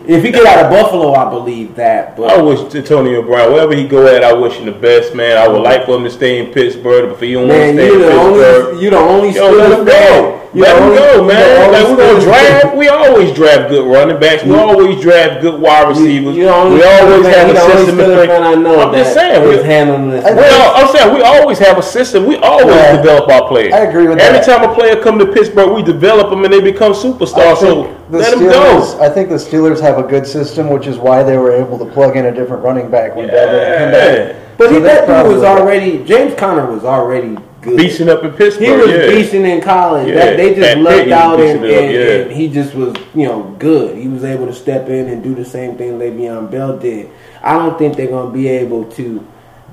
If 0.08 0.22
he 0.22 0.30
get 0.30 0.46
out 0.46 0.64
of 0.64 0.70
Buffalo, 0.70 1.14
I 1.14 1.28
believe 1.28 1.74
that. 1.76 2.16
But 2.16 2.30
I 2.30 2.40
wish 2.40 2.60
Antonio 2.74 3.22
Brown, 3.22 3.52
wherever 3.52 3.74
he 3.74 3.88
go 3.88 4.06
at, 4.06 4.22
I 4.22 4.32
wish 4.32 4.54
him 4.54 4.66
the 4.66 4.72
best, 4.72 5.14
man. 5.14 5.36
I 5.36 5.48
would 5.48 5.62
like 5.62 5.84
for 5.84 5.96
him 5.96 6.04
to 6.04 6.10
stay 6.10 6.38
in 6.38 6.52
Pittsburgh, 6.52 7.08
but 7.08 7.14
if 7.14 7.20
he 7.20 7.32
don't 7.32 7.48
want 7.48 7.60
to 7.60 7.66
Man, 7.66 7.74
stay 7.74 7.86
you 7.86 7.94
in 7.94 8.00
the 8.00 8.06
Pittsburgh, 8.06 8.66
only 8.68 8.84
you 8.84 8.90
the 8.90 8.98
only 8.98 9.30
yo, 9.30 9.50
let 9.50 9.78
him 9.78 9.84
go. 9.84 10.45
You 10.56 10.62
Let 10.62 10.72
the 10.72 10.80
him 10.80 10.84
only- 10.88 10.98
go, 10.98 11.10
you 11.12 11.16
the 11.18 11.22
man. 11.34 11.72
Like 11.72 11.86
we're 11.88 11.96
gonna 12.12 12.20
draft. 12.24 12.76
We 12.76 12.88
always 12.88 13.32
draft 13.34 13.68
good 13.68 13.84
running 13.92 14.18
backs. 14.18 14.42
We 14.42 14.54
always 14.56 14.98
draft 15.02 15.42
good 15.42 15.60
wide 15.60 15.88
receivers. 15.88 16.34
You 16.34 16.44
the 16.44 16.54
only 16.54 16.76
we 16.78 16.82
always 16.82 17.26
Steelers 17.26 17.34
have 17.34 17.48
you 17.48 17.54
a 17.54 17.60
system. 17.60 18.00
in 18.00 18.06
Steelers 18.06 18.14
place. 18.26 18.30
I 18.30 18.54
know 18.54 18.80
I'm 18.80 18.94
just 18.94 19.12
saying. 19.12 19.42
is 19.42 19.58
We, 19.58 19.64
handling 19.68 20.10
this. 20.12 20.24
I 20.24 20.32
we 20.32 20.40
all, 20.48 20.74
I'm 20.76 20.88
saying 20.96 21.14
we 21.14 21.20
always 21.20 21.58
have 21.58 21.76
a 21.76 21.82
system. 21.82 22.24
We 22.24 22.36
always 22.36 22.74
Yeah. 22.74 22.96
develop 22.96 23.28
our 23.30 23.46
players. 23.48 23.74
I 23.74 23.80
agree 23.80 24.06
with 24.08 24.18
Every 24.18 24.38
that. 24.38 24.48
Every 24.48 24.64
time 24.64 24.70
a 24.70 24.74
player 24.74 24.96
come 24.96 25.18
to 25.18 25.26
Pittsburgh, 25.26 25.72
we 25.72 25.82
develop 25.82 26.30
them 26.30 26.42
and 26.42 26.50
they 26.54 26.62
become 26.62 26.94
superstars. 26.94 27.58
So 27.58 27.88
the 28.10 28.18
let 28.18 28.30
them 28.30 28.40
Steelers. 28.40 28.96
go. 28.98 29.04
I 29.04 29.10
think 29.10 29.28
the 29.28 29.34
Steelers 29.34 29.78
have 29.80 29.98
a 29.98 30.04
good 30.04 30.26
system, 30.26 30.70
which 30.70 30.86
is 30.86 30.96
why 30.96 31.22
they 31.22 31.36
were 31.36 31.52
able 31.52 31.78
to 31.78 31.84
plug 31.84 32.16
in 32.16 32.24
a 32.24 32.32
different 32.32 32.64
running 32.64 32.88
back 32.88 33.14
when 33.14 33.26
Devin 33.28 33.78
came 33.78 33.90
back. 33.90 34.36
But 34.56 34.68
So 34.68 34.72
he, 34.76 34.80
that 34.80 35.06
dude 35.06 35.34
was 35.34 35.44
already 35.44 36.02
James 36.04 36.32
Conner 36.34 36.64
was 36.64 36.82
already 36.82 37.36
good. 37.66 37.78
Beasting 37.80 38.08
up 38.08 38.24
in 38.24 38.32
Pittsburgh. 38.32 38.66
He 38.66 38.72
was 38.72 38.90
yeah. 38.90 38.96
beasting 39.08 39.44
in 39.44 39.60
college. 39.60 40.08
Yeah, 40.08 40.14
That, 40.14 40.36
they 40.36 40.54
just 40.54 40.68
at 40.68 40.78
lucked 40.78 41.10
out 41.10 41.40
and, 41.40 41.58
up, 41.58 41.64
and, 41.64 41.92
yeah. 41.92 42.00
and 42.22 42.32
he 42.32 42.48
just 42.48 42.74
was, 42.74 42.96
you 43.14 43.26
know, 43.26 43.54
good. 43.58 43.96
He 43.98 44.08
was 44.08 44.24
able 44.24 44.46
to 44.46 44.54
step 44.54 44.88
in 44.88 45.08
and 45.08 45.22
do 45.22 45.34
the 45.34 45.44
same 45.44 45.76
thing 45.76 45.98
Le'Veon 45.98 46.50
Bell 46.50 46.78
did. 46.78 47.10
I 47.42 47.52
don't 47.54 47.76
think 47.78 47.96
they're 47.96 48.06
going 48.06 48.28
to 48.28 48.32
be 48.32 48.48
able 48.48 48.90
to 48.92 49.26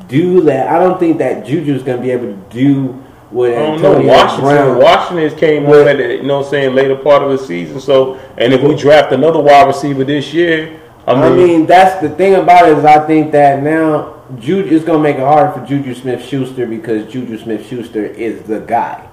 do 0.07 0.41
that. 0.41 0.67
I 0.67 0.79
don't 0.79 0.99
think 0.99 1.17
that 1.19 1.45
Juju's 1.45 1.83
going 1.83 1.97
to 1.97 2.03
be 2.03 2.11
able 2.11 2.27
to 2.27 2.49
do 2.49 2.87
what 3.29 3.51
I 3.51 3.55
don't 3.55 3.81
know. 3.81 4.01
Washington, 4.01 4.45
Brown. 4.45 4.77
Washington 4.79 5.39
came 5.39 5.65
on 5.65 5.87
at 5.87 5.97
the, 5.97 6.15
you 6.17 6.23
know 6.23 6.39
what 6.39 6.45
I'm 6.45 6.51
saying, 6.51 6.75
later 6.75 6.95
part 6.95 7.23
of 7.23 7.31
the 7.31 7.37
season. 7.37 7.79
So, 7.79 8.15
and 8.37 8.53
if 8.53 8.61
we 8.61 8.75
draft 8.75 9.11
another 9.11 9.39
wide 9.39 9.67
receiver 9.67 10.03
this 10.03 10.33
year, 10.33 10.79
I 11.07 11.15
mean, 11.15 11.23
I 11.23 11.35
mean, 11.35 11.65
that's 11.65 12.01
the 12.01 12.09
thing 12.15 12.35
about 12.35 12.69
it 12.69 12.77
is 12.77 12.85
I 12.85 13.05
think 13.05 13.31
that 13.31 13.61
now 13.63 14.12
Juju 14.39 14.69
is 14.69 14.83
going 14.83 14.99
to 14.99 15.03
make 15.03 15.17
it 15.17 15.21
hard 15.21 15.53
for 15.53 15.65
Juju 15.65 15.93
Smith-Schuster 15.95 16.65
because 16.67 17.11
Juju 17.11 17.37
Smith-Schuster 17.37 18.05
is 18.05 18.43
the 18.43 18.59
guy. 18.59 19.07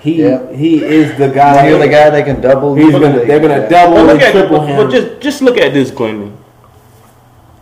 He 0.00 0.22
Yeah. 0.22 0.50
he 0.52 0.82
is 0.82 1.16
the 1.18 1.28
guy. 1.28 1.68
You're 1.68 1.78
the 1.78 1.86
guy 1.88 2.08
they 2.08 2.22
can 2.22 2.40
double. 2.40 2.74
He's 2.74 2.90
gonna. 2.90 3.22
They're 3.26 3.38
gonna 3.38 3.60
Yeah. 3.60 3.68
double 3.68 3.96
but 3.96 3.98
and 4.00 4.06
look 4.08 4.22
at, 4.22 4.32
triple 4.32 4.58
but, 4.60 4.66
him. 4.66 4.76
but 4.78 4.90
just 4.90 5.20
just 5.20 5.42
look 5.42 5.58
at 5.58 5.74
this, 5.74 5.90
Glendon. 5.90 6.32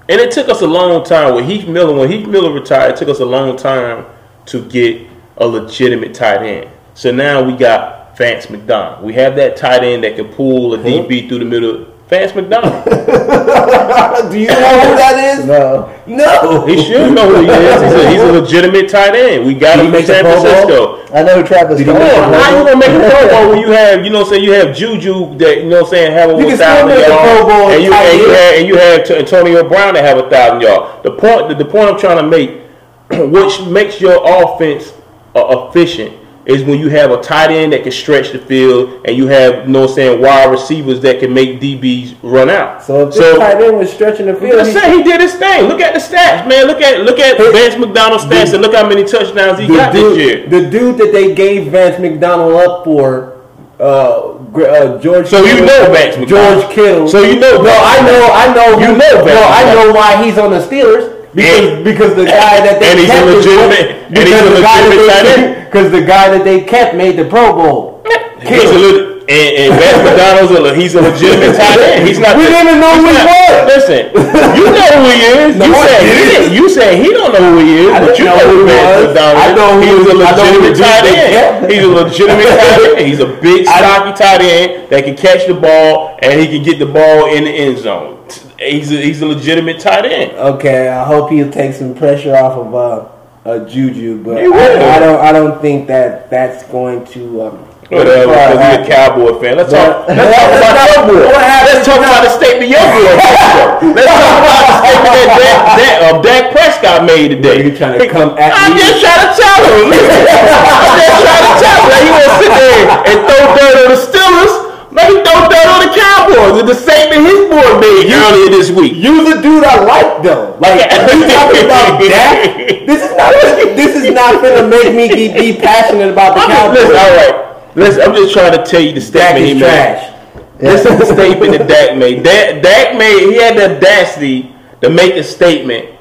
And 0.09 0.21
it 0.21 0.31
took 0.31 0.49
us 0.49 0.63
a 0.63 0.67
long 0.69 1.03
time 1.05 1.35
with 1.35 1.47
Heath 1.47 1.67
Miller. 1.67 1.93
When 1.99 2.09
Heath 2.09 2.29
Miller 2.29 2.53
retired, 2.53 2.93
it 2.93 2.97
took 2.97 3.09
us 3.09 3.19
a 3.19 3.25
long 3.25 3.57
time 3.57 4.05
to 4.47 4.63
get 4.63 5.01
a 5.37 5.49
legitimate 5.49 6.15
tight 6.15 6.43
end. 6.43 6.69
So 6.95 7.11
now 7.11 7.43
we 7.43 7.55
got 7.55 8.17
Vance 8.17 8.49
McDonald. 8.49 9.05
We 9.05 9.15
have 9.15 9.35
that 9.35 9.57
tight 9.57 9.83
end 9.83 10.05
that 10.05 10.15
can 10.15 10.27
pull 10.27 10.75
a 10.75 10.79
DB 10.79 11.29
through 11.29 11.41
the 11.41 11.45
middle. 11.45 11.87
Vance 12.09 12.35
McDonald. 12.35 12.73
Do 14.33 14.39
you 14.41 14.49
know 14.49 14.81
who 14.81 14.97
that 14.97 15.37
is? 15.39 15.45
No. 15.45 15.93
No. 16.07 16.65
He 16.67 16.83
should 16.83 17.13
know 17.13 17.29
who 17.29 17.43
he 17.43 17.49
is. 17.49 17.83
He's 17.83 17.93
a, 17.93 18.11
he's 18.11 18.21
a 18.23 18.33
legitimate 18.33 18.89
tight 18.89 19.15
end. 19.15 19.45
We 19.47 19.53
got 19.55 19.77
Did 19.77 19.85
him 19.87 19.93
from 19.93 19.93
make 19.93 20.07
the 20.07 20.15
San 20.15 20.25
Francisco. 20.25 21.05
I 21.15 21.23
know 21.23 21.43
who 21.43 21.47
Travis 21.47 21.79
he 21.79 21.85
Kelce 21.85 21.93
make 21.93 22.01
the 22.01 22.17
Come 22.17 22.25
on, 22.25 22.35
is. 22.35 22.43
how 22.43 22.59
you 22.59 22.65
gonna 22.65 22.77
make 22.81 22.89
a 22.97 23.11
Pro 23.11 23.29
Bowl 23.29 23.51
when 23.51 23.59
you 23.61 23.71
have, 23.73 24.05
you 24.05 24.11
know, 24.11 24.25
say 24.25 24.39
you 24.39 24.53
have 24.53 24.75
Juju 24.75 25.37
that 25.37 25.59
you 25.63 25.69
know, 25.69 25.85
saying 25.85 26.13
have 26.13 26.31
over 26.31 26.41
You 26.41 26.49
a 26.49 26.57
thousand 26.57 26.89
make 26.89 27.05
Pro 27.05 27.15
yards, 27.15 27.45
Bowl 27.45 27.71
and 27.71 27.85
you 27.85 27.91
tight 27.91 28.07
and 28.09 28.19
you 28.19 28.27
end. 28.29 28.37
have 28.37 28.55
and 28.57 28.69
you 28.69 28.77
have 28.77 29.11
Antonio 29.11 29.69
Brown 29.69 29.95
that 29.95 30.05
have 30.05 30.17
a 30.19 30.31
thousand 30.31 30.63
yards. 30.63 31.03
The 31.05 31.11
point, 31.13 31.49
the, 31.51 31.55
the 31.57 31.65
point 31.71 31.91
I'm 31.91 31.99
trying 31.99 32.17
to 32.17 32.27
make, 32.27 32.63
which 33.33 33.61
makes 33.69 34.01
your 34.01 34.17
offense 34.25 34.95
uh, 35.37 35.69
efficient, 35.69 36.15
is 36.49 36.65
when 36.65 36.81
you 36.81 36.89
have 36.89 37.11
a 37.11 37.21
tight 37.21 37.51
end 37.51 37.75
that 37.75 37.83
can 37.83 37.93
stretch 37.93 38.33
the 38.33 38.39
field, 38.39 39.03
and 39.05 39.15
you 39.15 39.27
have, 39.27 39.67
you 39.67 39.73
know, 39.73 39.83
what 39.83 39.91
I'm 39.91 39.95
saying 39.95 40.23
wide 40.23 40.51
receivers 40.51 40.99
that 41.03 41.21
can 41.21 41.35
make 41.35 41.61
DBs 41.61 42.17
run 42.23 42.49
out. 42.49 42.83
So 42.83 43.07
if 43.07 43.15
this 43.15 43.39
tight 43.39 43.63
end 43.63 43.77
was 43.77 43.93
stretching 43.93 44.27
the 44.27 44.35
field, 44.35 44.57
Let's 44.57 44.73
say 44.73 44.97
he 44.97 45.03
did 45.03 45.21
his 45.21 45.35
thing. 45.35 45.69
Look 45.69 45.83
at 45.83 45.93
the 45.93 46.01
stats, 46.01 46.49
man. 46.49 46.67
Look 46.67 46.81
at 46.81 47.01
look 47.01 47.19
at 47.19 47.37
Vance 47.37 47.79
McDonald's 47.79 48.25
stats 48.25 48.55
and 48.55 48.63
look 48.63 48.75
how 48.75 48.89
many 48.89 49.05
touchdowns 49.05 49.59
he 49.59 49.69
got 49.69 49.93
dude, 49.93 50.17
this 50.17 50.19
year. 50.19 50.49
the 50.49 50.71
dude 50.71 50.97
that 50.97 51.13
they 51.13 51.35
gave 51.35 51.71
Vance 51.71 52.01
McDonald 52.01 52.55
up 52.55 52.83
for, 52.83 53.45
uh, 53.79 54.33
uh 54.33 54.99
George. 55.03 55.29
So 55.29 55.45
you 55.45 55.67
know 55.67 55.93
Vance 55.93 56.17
McDonald. 56.17 56.63
George 56.63 56.75
Kittle. 56.75 57.09
So 57.09 57.23
you 57.25 57.39
know 57.39 57.61
No, 57.61 57.77
I 57.77 58.01
know, 58.07 58.31
I 58.33 58.55
know. 58.55 58.79
You 58.79 58.97
know 58.97 59.23
Vance 59.23 59.27
No, 59.27 59.43
I 59.45 59.75
know 59.75 59.93
why 59.93 60.25
he's 60.25 60.39
on 60.39 60.51
the 60.51 60.61
Steelers. 60.61 61.18
Because, 61.35 61.61
And- 61.61 61.85
because 61.85 62.15
the 62.15 62.25
guy 62.25 62.61
that 62.65 62.81
they 62.81 62.91
and 62.91 62.99
he's 63.01 63.09
a 63.11 63.13
kept 63.13 63.27
is- 63.27 63.37
legitimate- 63.47 63.91
and 64.09 64.17
he's 64.19 64.25
because 64.25 64.47
a 64.47 64.55
the 64.55 64.63
guy 64.63 64.81
that 64.81 64.91
they 64.91 65.43
kept- 65.43 65.71
Because 65.71 65.91
the 65.93 66.01
guy 66.03 66.31
that 66.31 66.45
they 66.45 66.61
kept 66.61 66.95
made 66.95 67.17
the 67.17 67.25
Pro 67.27 67.53
Bowl. 67.53 68.03
He's 68.41 68.65
a 68.71 68.79
little, 68.79 69.19
And, 69.29 69.51
and 69.61 69.75
Vance 69.77 70.01
McDonald's 70.09 70.53
a, 70.57 70.75
he's 70.75 70.95
a 70.95 71.03
legitimate 71.03 71.53
tight 71.61 71.77
end. 71.85 72.09
He's 72.09 72.19
not. 72.19 72.33
We 72.39 72.45
didn't 72.49 72.81
know 72.81 72.95
who 72.97 73.13
he 73.13 73.21
was. 73.29 73.61
Listen, 73.69 74.09
you 74.57 74.65
know 74.73 74.89
who 74.97 75.05
he 75.13 75.21
is. 75.21 75.57
No, 75.61 75.67
you 75.69 75.75
said 75.85 76.01
he. 76.49 76.57
You 76.57 76.69
said 76.71 76.91
he 77.05 77.13
don't 77.13 77.33
know 77.37 77.53
who 77.53 77.59
he 77.61 77.77
is, 77.85 77.93
I 77.93 78.07
but 78.07 78.19
you 78.19 78.25
know 78.25 78.37
know 78.37 78.49
who 78.49 78.65
Vance. 78.65 79.07
McDonald 79.13 79.37
I 79.37 79.53
know 79.53 79.81
He's 79.85 80.07
a 80.09 80.17
he- 80.17 80.23
I 80.25 80.33
know 80.33 80.45
who 80.49 80.61
legitimate 80.65 80.79
tight 80.81 81.05
end. 81.13 81.71
He's 81.73 81.85
a 81.85 81.89
legitimate 81.89 82.49
tight 82.49 82.97
end. 82.97 83.07
He's 83.07 83.21
a 83.21 83.27
big, 83.27 83.67
stocky 83.67 84.13
tight 84.17 84.41
end 84.41 84.89
that 84.89 85.05
can 85.05 85.15
catch 85.15 85.47
the 85.47 85.53
ball 85.55 86.17
and 86.23 86.41
he 86.41 86.47
can 86.49 86.63
get 86.65 86.79
the 86.79 86.87
ball 86.87 87.27
in 87.29 87.45
the 87.45 87.51
end 87.51 87.77
zone. 87.79 88.18
He's 88.59 88.91
a, 88.91 88.97
he's 88.97 89.23
a 89.23 89.27
legitimate 89.27 89.79
tight 89.79 90.05
end. 90.05 90.33
Okay, 90.33 90.89
I 90.89 91.05
hope 91.05 91.31
he'll 91.31 91.51
take 91.51 91.75
some 91.75 91.95
pressure 91.95 92.35
off 92.35 92.59
of 92.59 92.75
uh, 92.75 93.49
uh 93.49 93.69
Juju, 93.69 94.25
but 94.25 94.39
I, 94.39 94.97
I 94.97 94.99
don't. 94.99 95.21
I 95.21 95.33
don't 95.33 95.63
think 95.63 95.87
that 95.87 96.29
that's 96.29 96.65
going 96.67 97.07
to. 97.15 97.43
Um, 97.43 97.65
Whatever, 97.89 98.37
because 98.37 98.61
he's 98.61 98.85
a 98.85 98.91
Cowboy 98.93 99.41
fan. 99.41 99.57
Let's 99.57 99.73
talk. 99.73 100.05
Let's 100.13 100.21
talk 100.21 100.77
about 100.77 100.93
your 100.93 101.05
boy. 101.09 101.25
Let's 101.25 101.87
talk 101.89 102.05
about 102.05 102.21
the 102.21 102.33
statement 102.37 102.69
your 102.69 102.85
boy 102.85 103.17
made. 103.17 103.97
Let's 103.97 104.13
talk 104.13 104.37
about 104.45 104.61
the 104.61 104.77
statement 104.77 105.09
that 105.17 105.41
Dak, 105.41 105.57
Dak, 105.81 105.97
uh, 106.05 106.15
Dak 106.21 106.45
Prescott 106.53 107.01
made 107.09 107.29
today. 107.33 107.65
You 107.65 107.73
trying 107.73 107.97
to 107.97 108.05
come 108.13 108.37
at 108.37 108.53
I'm 108.53 108.77
me? 108.77 108.85
just 108.85 109.01
trying 109.01 109.25
to 109.25 109.31
tell 109.33 109.61
him. 109.65 109.89
I'm 109.97 111.01
just 111.01 111.17
trying 111.25 111.47
to 111.49 111.55
tell 111.65 111.79
him 111.81 111.89
that 111.89 112.03
he 112.05 112.11
won't 112.13 112.35
sit 112.37 112.53
there 112.61 112.83
and 113.09 113.17
throw 113.25 113.41
dirt 113.57 113.77
on 113.81 113.89
the 113.89 114.01
Steelers. 114.05 114.68
Let 114.91 115.13
him 115.13 115.21
throw 115.21 115.45
dirt 115.53 115.69
on 115.69 115.81
the 115.85 115.93
Cowboys. 115.93 116.65
It's 116.65 116.69
the 116.73 116.79
statement 116.81 117.29
his 117.29 117.45
boy 117.53 117.69
made 117.81 118.09
earlier 118.09 118.49
this 118.49 118.71
week. 118.71 118.95
You 118.97 119.21
the 119.35 119.41
dude 119.43 119.65
I 119.65 119.85
like 119.85 120.23
though. 120.23 120.57
Like 120.61 120.81
you 120.81 121.29
talking 121.29 121.65
about 121.65 122.01
Dak? 122.09 122.57
This 122.87 123.03
is 123.05 123.17
not. 123.17 123.33
This 123.77 123.97
is 123.97 124.11
not 124.15 124.43
gonna 124.43 124.67
make 124.67 124.95
me 124.95 125.09
be, 125.09 125.29
be 125.33 125.61
passionate 125.61 126.11
about 126.13 126.35
the 126.35 126.41
I'm 126.41 126.75
just, 126.75 126.89
listen, 126.89 126.97
Cowboys. 126.97 127.05
all 127.05 127.17
right. 127.17 127.77
Listen, 127.77 128.03
I'm 128.03 128.15
just 128.15 128.33
trying 128.33 128.53
to 128.53 128.65
tell 128.65 128.81
you 128.81 128.93
the 128.93 129.01
statement 129.01 129.45
he 129.45 129.55
made. 129.55 129.61
trash. 129.61 130.15
This 130.59 130.85
is 130.87 130.99
the 130.99 131.07
statement 131.07 131.53
that 131.53 131.69
Dak 131.69 131.97
made. 131.97 132.23
Dak, 132.25 132.63
Dak 132.63 132.97
made. 132.97 133.31
He 133.31 133.37
had 133.37 133.57
the 133.57 133.77
audacity 133.77 134.55
to 134.81 134.91
make 134.91 135.15
a 135.15 135.23
statement 135.23 135.97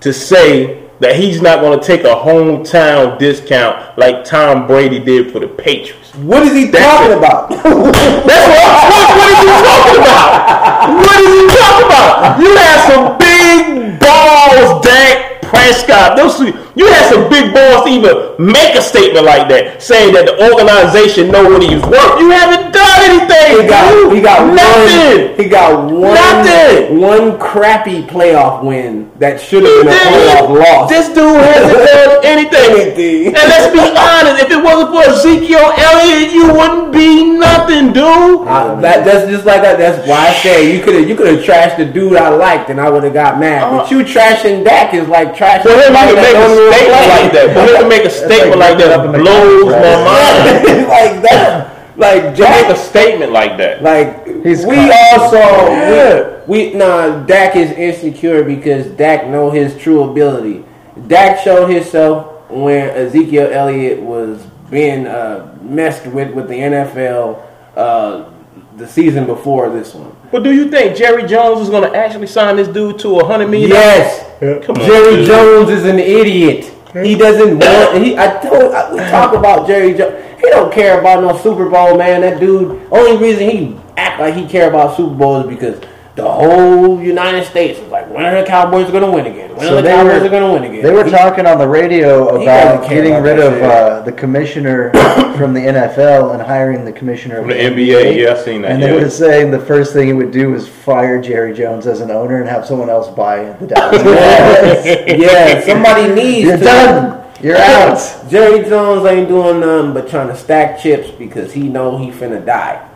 to 0.00 0.12
say 0.12 0.83
that 1.00 1.16
he's 1.16 1.40
not 1.42 1.60
going 1.60 1.78
to 1.78 1.84
take 1.84 2.02
a 2.02 2.14
hometown 2.14 3.18
discount 3.18 3.98
like 3.98 4.24
Tom 4.24 4.66
Brady 4.66 4.98
did 4.98 5.32
for 5.32 5.40
the 5.40 5.48
Patriots. 5.48 6.14
What 6.14 6.42
is 6.44 6.52
he 6.52 6.66
That's 6.66 6.84
talking 6.84 7.12
it. 7.12 7.18
about? 7.18 7.48
That's 7.50 8.46
what, 8.46 8.94
what, 8.94 9.08
what 9.18 9.28
is 9.34 9.40
he 9.42 9.50
talking 9.66 9.98
about? 10.00 10.54
What 11.02 11.16
is 11.18 11.30
he 11.34 11.44
talking 11.58 11.86
about? 11.86 12.38
You 12.40 12.50
had 12.56 12.78
some 12.86 13.04
big 13.18 13.98
balls, 14.00 14.84
Dak 14.84 15.42
Prescott. 15.42 16.16
Those, 16.16 16.38
you 16.76 16.86
had 16.90 17.10
some 17.12 17.30
big 17.30 17.54
balls 17.54 17.86
to 17.86 17.90
even 17.90 18.34
make 18.38 18.74
a 18.74 18.82
statement 18.82 19.24
like 19.24 19.48
that, 19.48 19.82
saying 19.82 20.12
that 20.14 20.26
the 20.26 20.34
organization 20.50 21.30
know 21.30 21.46
what 21.46 21.62
he's 21.62 21.82
worth. 21.86 22.18
You 22.18 22.30
haven't 22.30 22.74
done 22.74 23.00
anything. 23.06 23.62
He 23.62 23.68
got. 23.70 23.90
dude. 23.94 24.12
He 24.14 24.20
got 24.20 24.42
nothing. 24.50 25.30
one. 25.30 25.38
He 25.38 25.46
got 25.48 25.70
one. 25.86 26.14
Nothing. 26.14 27.00
One 27.00 27.38
crappy 27.38 28.02
playoff 28.02 28.64
win 28.64 29.10
that 29.18 29.40
should 29.40 29.62
have 29.62 29.86
been 29.86 29.94
a 29.94 29.98
playoff 29.98 30.50
loss. 30.50 30.90
This 30.90 31.08
dude 31.14 31.38
hasn't 31.38 31.78
done 31.86 32.26
anything. 32.26 32.70
Anything. 32.74 33.26
And 33.38 33.46
let's 33.46 33.70
be 33.70 33.78
honest, 33.78 34.42
if 34.42 34.50
it 34.50 34.58
wasn't 34.62 34.90
for 34.90 35.02
Ezekiel 35.06 35.70
Elliott, 35.78 36.34
you 36.34 36.50
wouldn't 36.50 36.92
be 36.92 37.38
nothing, 37.38 37.94
dude. 37.94 38.50
That, 38.82 39.06
that's 39.06 39.30
just 39.30 39.46
like 39.46 39.62
that. 39.62 39.78
That's 39.78 40.06
why 40.08 40.28
I 40.28 40.32
say 40.42 40.74
you 40.74 40.82
could 40.82 40.94
have 40.94 41.08
you 41.08 41.14
could 41.14 41.28
have 41.28 41.40
trashed 41.46 41.76
the 41.76 41.86
dude 41.86 42.16
I 42.16 42.30
liked 42.30 42.70
and 42.70 42.80
I 42.80 42.90
would 42.90 43.04
have 43.04 43.14
got 43.14 43.38
mad. 43.38 43.70
But 43.70 43.86
uh, 43.86 43.94
you 43.94 44.04
trashing 44.04 44.64
Dak 44.64 44.92
is 44.92 45.06
like 45.08 45.34
trashing. 45.34 45.62
For 45.62 45.70
him 45.70 45.94
somebody 45.94 46.14
to 46.14 46.22
make 46.22 46.34
a 46.34 46.40
don't 46.40 46.50
even 46.50 46.63
statement 46.72 47.08
like 47.08 47.32
that, 47.32 47.46
for 47.54 47.60
him 47.74 47.82
to 47.82 47.88
make 47.88 48.04
a 48.04 48.10
statement 48.10 48.58
like 48.58 48.78
that 48.78 48.92
up 48.98 49.06
in 49.06 49.12
the 49.12 49.18
blows 49.18 49.64
my 49.64 49.96
mind. 50.04 50.88
like 50.88 51.22
that, 51.22 51.96
like 51.96 52.36
To 52.36 52.42
make 52.42 52.66
a 52.66 52.76
statement 52.76 53.32
like 53.32 53.56
that. 53.58 53.82
like 53.82 54.26
He's 54.44 54.64
we 54.66 54.74
crying. 54.74 54.92
all 55.20 55.30
saw. 55.30 55.68
Yeah. 55.68 56.42
We, 56.46 56.68
we 56.70 56.74
nah, 56.74 57.24
Dak 57.24 57.56
is 57.56 57.70
insecure 57.72 58.44
because 58.44 58.86
Dak 58.92 59.28
know 59.28 59.50
his 59.50 59.76
true 59.78 60.02
ability. 60.10 60.64
Dak 61.06 61.40
showed 61.40 61.68
himself 61.70 62.48
when 62.50 62.90
Ezekiel 62.90 63.48
Elliott 63.52 64.00
was 64.00 64.44
being 64.70 65.06
uh, 65.06 65.56
messed 65.62 66.06
with 66.06 66.34
with 66.34 66.48
the 66.48 66.54
NFL 66.54 67.42
uh, 67.76 68.30
the 68.76 68.86
season 68.88 69.26
before 69.26 69.70
this 69.70 69.94
one. 69.94 70.14
But 70.32 70.42
do 70.42 70.52
you 70.52 70.68
think 70.70 70.96
Jerry 70.96 71.26
Jones 71.26 71.60
is 71.60 71.70
going 71.70 71.90
to 71.90 71.96
actually 71.96 72.26
sign 72.26 72.56
this 72.56 72.68
dude 72.68 72.98
to 73.00 73.20
a 73.20 73.24
hundred 73.24 73.48
million? 73.48 73.70
Yes, 73.70 74.24
Come 74.66 74.76
on, 74.76 74.86
Jerry 74.86 75.16
dude. 75.16 75.26
Jones 75.26 75.70
is 75.70 75.84
an 75.84 75.98
idiot. 75.98 76.72
He 76.92 77.16
doesn't 77.16 77.58
want. 77.58 78.04
He, 78.04 78.16
I 78.16 78.40
told. 78.40 78.72
I, 78.74 78.92
we 78.92 78.98
talk 79.10 79.34
about 79.34 79.66
Jerry 79.66 79.94
Jones. 79.94 80.22
He 80.40 80.48
don't 80.50 80.72
care 80.72 81.00
about 81.00 81.22
no 81.22 81.36
Super 81.38 81.68
Bowl, 81.68 81.96
man. 81.96 82.20
That 82.20 82.38
dude. 82.40 82.86
Only 82.90 83.16
reason 83.16 83.48
he 83.50 83.80
act 83.96 84.20
like 84.20 84.34
he 84.34 84.46
care 84.46 84.68
about 84.68 84.96
Super 84.96 85.14
Bowl 85.14 85.40
is 85.40 85.46
because 85.46 85.80
the 86.16 86.30
whole 86.30 87.00
United 87.02 87.44
States 87.44 87.80
is 87.80 87.88
like, 87.90 88.08
when 88.08 88.24
are 88.24 88.40
the 88.40 88.46
Cowboys 88.46 88.88
going 88.88 89.02
to 89.02 89.10
win 89.10 89.26
again? 89.26 89.50
When 89.56 89.66
So 89.66 89.78
are 89.78 89.82
the 89.82 89.88
Cowboys 89.88 90.20
were- 90.20 90.26
are 90.26 90.28
going 90.30 90.42
to 90.46 90.52
win 90.60 90.70
again? 90.70 90.82
They 90.84 90.92
were 90.92 91.04
He- 91.04 91.10
talking 91.10 91.44
on 91.44 91.58
the 91.58 91.66
radio 91.66 92.28
about 92.40 92.88
getting 92.88 93.14
about 93.14 93.22
rid 93.24 93.40
of 93.40 93.60
uh, 93.62 94.00
the 94.02 94.12
commissioner 94.12 94.90
from 95.36 95.54
the 95.54 95.60
NFL 95.60 96.32
and 96.34 96.40
hiring 96.40 96.84
the 96.84 96.92
commissioner 96.92 97.40
From 97.40 97.50
of 97.50 97.56
the 97.56 97.62
NBA, 97.64 98.16
yeah, 98.22 98.30
I've 98.30 98.38
seen 98.38 98.62
that. 98.62 98.70
And 98.70 98.80
yeah. 98.80 98.92
they 98.92 99.02
were 99.02 99.10
saying 99.10 99.50
the 99.50 99.58
first 99.58 99.92
thing 99.92 100.06
he 100.06 100.12
would 100.12 100.30
do 100.30 100.54
is 100.54 100.68
fire 100.68 101.20
Jerry 101.20 101.52
Jones 101.52 101.88
as 101.88 102.00
an 102.00 102.12
owner 102.12 102.38
and 102.40 102.48
have 102.48 102.64
someone 102.64 102.88
else 102.90 103.08
buy 103.08 103.52
the 103.54 103.66
Dallas. 103.66 104.02
Yes. 104.04 105.66
yeah, 105.66 105.72
somebody 105.74 106.14
needs 106.14 106.46
You're 106.46 106.58
to. 106.58 106.64
done. 106.64 107.20
You're 107.42 107.56
out. 107.58 108.24
Jerry 108.30 108.64
Jones 108.68 109.04
ain't 109.04 109.26
doing 109.28 109.58
nothing 109.60 109.92
but 109.92 110.08
trying 110.08 110.28
to 110.28 110.36
stack 110.36 110.78
chips 110.80 111.10
because 111.10 111.52
he 111.52 111.68
know 111.68 111.98
he 111.98 112.10
finna 112.10 112.44
die. 112.46 112.88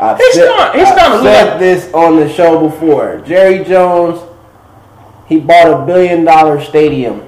I've 0.00 0.16
He's 0.18 0.34
said, 0.34 0.46
not- 0.46 0.74
he's 0.74 0.88
I've 0.88 0.96
not 0.96 1.22
said 1.22 1.58
this 1.58 1.92
on 1.92 2.16
the 2.16 2.28
show 2.32 2.68
before. 2.68 3.22
Jerry 3.26 3.62
Jones, 3.64 4.20
he 5.26 5.38
bought 5.38 5.82
a 5.82 5.84
billion 5.86 6.24
dollar 6.24 6.60
stadium, 6.62 7.22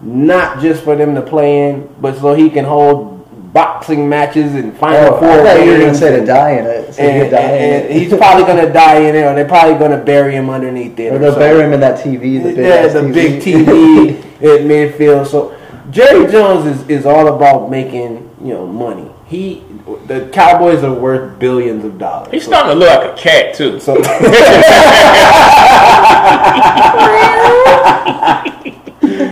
not 0.00 0.60
just 0.60 0.82
for 0.82 0.96
them 0.96 1.14
to 1.14 1.22
play 1.22 1.68
in, 1.70 1.88
but 2.00 2.16
so 2.18 2.34
he 2.34 2.50
can 2.50 2.64
hold 2.64 3.14
boxing 3.52 4.06
matches 4.08 4.54
and 4.54 4.76
final 4.76 5.14
Oh, 5.14 5.18
four 5.18 5.28
I 5.30 5.42
thought 5.42 5.64
you 5.64 5.72
were 5.72 5.78
going 5.78 5.92
to 5.92 5.98
say 5.98 6.18
to 6.20 6.26
die 6.26 6.50
in 6.52 6.66
it. 6.66 6.94
So 6.94 7.02
and, 7.02 7.30
die 7.30 7.38
and- 7.40 7.84
in 7.86 7.90
and 7.92 8.00
he's 8.02 8.12
probably 8.16 8.44
gonna 8.44 8.70
die 8.72 8.98
in 9.00 9.14
there, 9.14 9.30
or 9.30 9.34
they're 9.34 9.48
probably 9.48 9.78
gonna 9.78 10.02
bury 10.02 10.34
him 10.34 10.50
underneath 10.50 10.98
it. 10.98 11.12
Or 11.12 11.16
or 11.16 11.18
they'll 11.18 11.32
something. 11.32 11.48
bury 11.48 11.64
him 11.64 11.72
in 11.72 11.80
that 11.80 11.98
TV, 12.04 12.42
the 12.42 12.54
big 12.54 12.58
yeah, 12.58 12.74
ass 12.74 12.92
the 12.92 13.00
TV. 13.00 13.14
big 13.14 13.42
TV 13.42 14.18
at 14.42 14.60
midfield. 14.66 15.26
So 15.26 15.56
Jerry 15.90 16.30
Jones 16.30 16.66
is, 16.66 16.88
is 16.88 17.06
all 17.06 17.28
about 17.34 17.70
making 17.70 18.28
you 18.42 18.52
know 18.54 18.66
money. 18.66 19.10
He 19.26 19.62
the 20.06 20.28
Cowboys 20.32 20.82
are 20.82 20.92
worth 20.92 21.38
billions 21.38 21.84
of 21.84 21.98
dollars. 21.98 22.32
He's 22.32 22.44
starting 22.44 22.72
to 22.72 22.78
look 22.78 22.88
like 22.88 23.18
a 23.18 23.20
cat 23.20 23.54
too. 23.54 23.78
So 23.78 23.96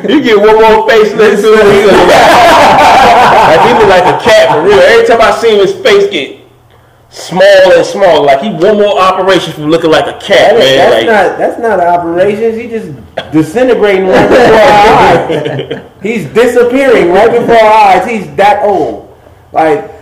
You 0.05 0.23
get 0.23 0.39
one 0.39 0.61
more 0.61 0.89
face 0.89 1.13
next 1.15 1.43
to 1.43 1.49
him, 1.49 1.67
he 1.73 1.83
look 1.85 1.93
like, 1.93 2.29
like 3.49 3.61
he 3.67 3.73
look 3.73 3.89
like 3.89 4.05
a 4.05 4.23
cat 4.23 4.53
for 4.55 4.63
real. 4.63 4.79
Every 4.79 5.07
time 5.07 5.21
I 5.21 5.31
see 5.33 5.51
him, 5.51 5.61
his 5.67 5.75
face 5.83 6.11
get 6.11 6.41
small 7.09 7.73
and 7.73 7.85
small. 7.85 8.25
Like 8.25 8.41
he 8.41 8.51
one 8.51 8.77
more 8.77 9.01
operation 9.01 9.53
from 9.53 9.71
looking 9.71 9.91
like 9.91 10.07
a 10.07 10.19
cat, 10.25 10.57
man. 10.57 10.61
that's 10.61 10.95
Like 10.95 11.07
not 11.07 11.39
that's 11.39 11.59
not 11.59 11.81
operations. 11.81 12.57
He 12.57 12.69
just 12.69 13.33
disintegrating 13.33 14.07
right 14.07 14.29
before 14.29 14.45
our 14.45 15.79
eyes. 15.81 15.91
He's 16.03 16.27
disappearing 16.33 17.11
right 17.11 17.31
before 17.31 17.57
our 17.57 17.97
eyes. 17.97 18.09
He's 18.09 18.35
that 18.37 18.63
old. 18.63 19.19
Like 19.53 19.94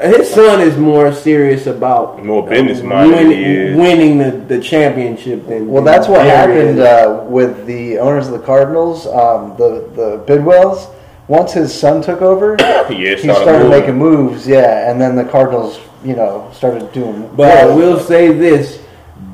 his 0.00 0.30
son 0.30 0.60
is 0.60 0.76
more 0.76 1.12
serious 1.12 1.66
about 1.66 2.24
More 2.24 2.48
business-minded 2.48 3.28
win- 3.28 3.30
he 3.72 3.74
winning 3.76 4.18
the, 4.18 4.30
the 4.30 4.60
championship 4.60 5.46
than 5.46 5.68
Well, 5.68 5.82
that's 5.82 6.08
what 6.08 6.24
happened 6.24 6.80
uh, 6.80 7.24
with 7.26 7.66
the 7.66 7.98
owners 7.98 8.28
of 8.28 8.32
the 8.34 8.46
Cardinals, 8.46 9.06
um, 9.06 9.56
the 9.56 9.88
the 9.94 10.24
Bidwells. 10.26 10.94
Once 11.26 11.52
his 11.52 11.78
son 11.78 12.00
took 12.00 12.22
over, 12.22 12.56
yeah, 12.60 12.88
he 12.88 13.04
it 13.06 13.18
started 13.20 13.64
moving. 13.64 13.70
making 13.70 13.98
moves. 13.98 14.46
Yeah, 14.46 14.90
and 14.90 15.00
then 15.00 15.14
the 15.14 15.24
Cardinals, 15.24 15.78
you 16.02 16.16
know, 16.16 16.50
started 16.54 16.90
doing. 16.92 17.28
But 17.36 17.50
I 17.58 17.66
will 17.66 17.98
say 18.00 18.32
this: 18.32 18.82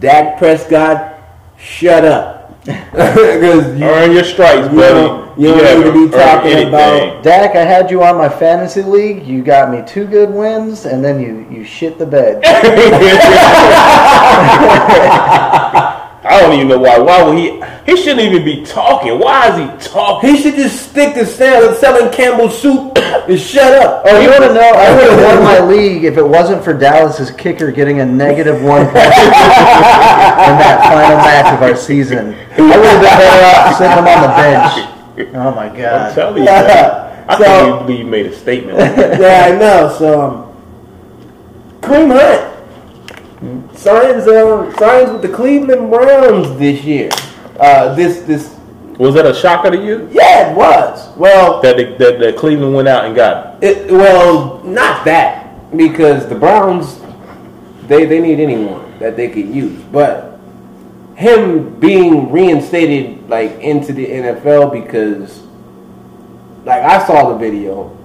Dak 0.00 0.38
Prescott, 0.38 1.14
shut 1.56 2.04
up, 2.04 2.43
because 2.64 3.78
you, 3.78 3.84
Earn 3.84 4.12
your 4.12 4.24
stripes, 4.24 4.68
You 4.72 4.78
buddy. 4.78 4.94
don't- 4.94 5.38
you 5.38 5.48
don't 5.48 5.80
need 5.80 5.84
to 5.86 5.92
be 5.92 6.08
talking 6.16 6.68
about- 6.68 7.22
Dak, 7.22 7.56
I 7.56 7.64
had 7.64 7.90
you 7.90 8.02
on 8.04 8.16
my 8.16 8.28
fantasy 8.28 8.82
league. 8.82 9.26
You 9.26 9.42
got 9.42 9.70
me 9.70 9.82
two 9.86 10.06
good 10.06 10.30
wins, 10.32 10.86
and 10.86 11.04
then 11.04 11.20
you 11.20 11.44
you 11.50 11.64
shit 11.64 11.98
the 11.98 12.06
bed. 12.06 12.42
I 16.24 16.40
don't 16.40 16.54
even 16.54 16.68
know 16.68 16.78
why. 16.78 16.98
Why 16.98 17.22
would 17.22 17.36
he? 17.36 17.62
He 17.84 17.96
shouldn't 18.00 18.20
even 18.20 18.44
be 18.44 18.64
talking. 18.64 19.18
Why 19.18 19.48
is 19.50 19.58
he 19.58 19.90
talking? 19.90 20.30
he 20.34 20.40
should 20.40 20.54
just 20.54 20.90
stick 20.90 21.12
to 21.14 21.26
sell, 21.26 21.74
selling 21.74 22.10
Campbell's 22.12 22.58
soup 22.60 22.96
and 22.98 23.38
shut 23.38 23.72
up. 23.84 24.02
Oh, 24.06 24.20
you 24.20 24.30
want 24.30 24.42
to 24.44 24.54
know? 24.54 24.60
I 24.74 24.94
would 24.96 25.10
have 25.10 25.22
won 25.36 25.42
my 25.44 25.60
league 25.60 26.04
if 26.04 26.16
it 26.16 26.26
wasn't 26.26 26.64
for 26.64 26.72
Dallas's 26.72 27.30
kicker 27.32 27.70
getting 27.70 28.00
a 28.00 28.06
negative 28.06 28.62
one 28.62 28.84
point 28.86 28.96
in 28.96 29.02
that 29.04 30.80
final 30.82 31.16
match 31.18 31.54
of 31.54 31.62
our 31.62 31.76
season. 31.76 32.28
I 32.34 32.60
would 32.60 32.72
have 32.72 32.82
been 32.82 33.02
better 33.02 33.44
off 33.60 33.76
sitting 33.76 33.98
him 33.98 34.06
on 34.08 34.22
the 34.22 34.28
bench. 35.28 35.34
Oh 35.36 35.54
my 35.54 35.66
I'm 35.68 35.76
god! 35.76 36.14
telling 36.14 36.38
you, 36.38 36.44
man. 36.46 37.00
I 37.28 37.38
So- 37.38 37.44
can't 37.44 37.86
believe 37.86 37.98
you 38.00 38.06
made 38.06 38.26
a 38.26 38.34
statement 38.34 38.78
like 38.78 38.96
that. 38.96 39.20
yeah, 39.20 39.54
I 39.54 39.58
know. 39.58 39.94
So, 39.98 40.20
um, 40.20 40.50
Kareem 41.80 42.10
Hunt 42.12 42.53
signs 43.74 44.26
uh, 44.26 44.72
signs 44.78 45.10
with 45.10 45.22
the 45.22 45.28
Cleveland 45.28 45.90
Browns 45.90 46.58
this 46.58 46.82
year. 46.84 47.10
Uh, 47.58 47.94
this 47.94 48.20
this 48.22 48.54
Was 48.98 49.14
that 49.14 49.26
a 49.26 49.34
shocker 49.34 49.70
to 49.70 49.76
you 49.76 50.08
yeah 50.12 50.50
it 50.50 50.56
was 50.56 51.16
well 51.16 51.60
that 51.62 51.76
the, 51.76 51.84
that, 51.98 52.18
that 52.18 52.36
Cleveland 52.36 52.74
went 52.74 52.88
out 52.88 53.04
and 53.04 53.14
got? 53.14 53.54
him? 53.54 53.58
it, 53.62 53.90
well 53.92 54.62
not 54.64 55.04
that 55.04 55.76
because 55.76 56.28
the 56.28 56.34
Browns 56.34 57.00
they 57.86 58.04
they 58.06 58.20
need 58.20 58.40
anyone 58.40 58.98
that 58.98 59.16
they 59.16 59.28
could 59.28 59.48
use 59.48 59.80
but 59.92 60.40
him 61.16 61.78
being 61.78 62.32
reinstated 62.32 63.28
like 63.28 63.52
into 63.60 63.92
the 63.92 64.04
NFL 64.06 64.72
because 64.72 65.42
like 66.64 66.82
I 66.82 67.06
saw 67.06 67.30
the 67.30 67.38
video 67.38 67.96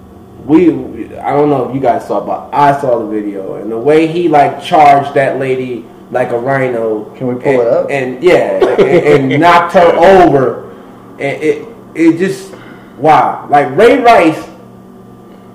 we 0.50 1.16
I 1.18 1.32
don't 1.32 1.50
know 1.50 1.70
if 1.70 1.76
you 1.76 1.80
guys 1.80 2.08
saw 2.08 2.26
but 2.26 2.54
I 2.54 2.80
saw 2.82 3.00
the 3.00 3.06
video 3.06 3.56
and 3.56 3.72
the 3.72 3.78
way 3.78 4.08
he 4.08 4.28
like 4.28 4.62
charged 4.64 5.14
that 5.14 5.40
lady 5.40 5.86
like 6.12 6.32
a 6.32 6.40
rhino 6.40 7.16
Can 7.16 7.28
we 7.28 7.36
pull 7.36 7.44
and, 7.44 7.62
it 7.62 7.68
up? 7.68 7.92
and 7.92 8.24
yeah 8.24 8.66
and, 8.82 9.32
and 9.32 9.42
knocked 9.42 9.74
her 9.76 9.96
over 9.96 10.72
and 11.12 11.44
it 11.44 11.68
it 11.94 12.18
just 12.18 12.54
wow 12.98 13.48
like 13.50 13.76
Ray 13.78 14.00
Rice 14.00 14.50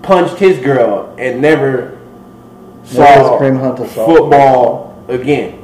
punched 0.02 0.36
his 0.36 0.58
girl 0.58 1.14
and 1.18 1.42
never 1.42 1.98
saw 2.84 3.32
was 3.32 3.40
Kareem 3.40 3.58
Hunt 3.58 3.78
football 3.90 5.02
again. 5.08 5.60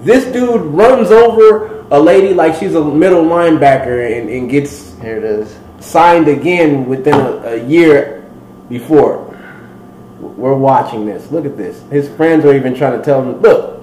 This 0.00 0.24
dude 0.32 0.62
runs 0.62 1.10
over 1.10 1.86
a 1.90 2.00
lady 2.00 2.34
like 2.34 2.56
she's 2.56 2.74
a 2.74 2.84
middle 2.84 3.24
linebacker 3.24 4.18
and, 4.18 4.28
and 4.28 4.50
gets 4.50 4.98
Here 5.00 5.18
it 5.18 5.24
is. 5.24 5.56
Signed 5.82 6.28
again 6.28 6.86
within 6.86 7.14
a, 7.14 7.36
a 7.54 7.64
year 7.66 8.24
before. 8.68 9.28
We're 10.20 10.54
watching 10.54 11.04
this. 11.04 11.30
Look 11.30 11.44
at 11.44 11.56
this. 11.56 11.82
His 11.90 12.08
friends 12.08 12.44
are 12.44 12.54
even 12.54 12.74
trying 12.74 12.96
to 12.98 13.04
tell 13.04 13.22
him, 13.22 13.40
look, 13.40 13.82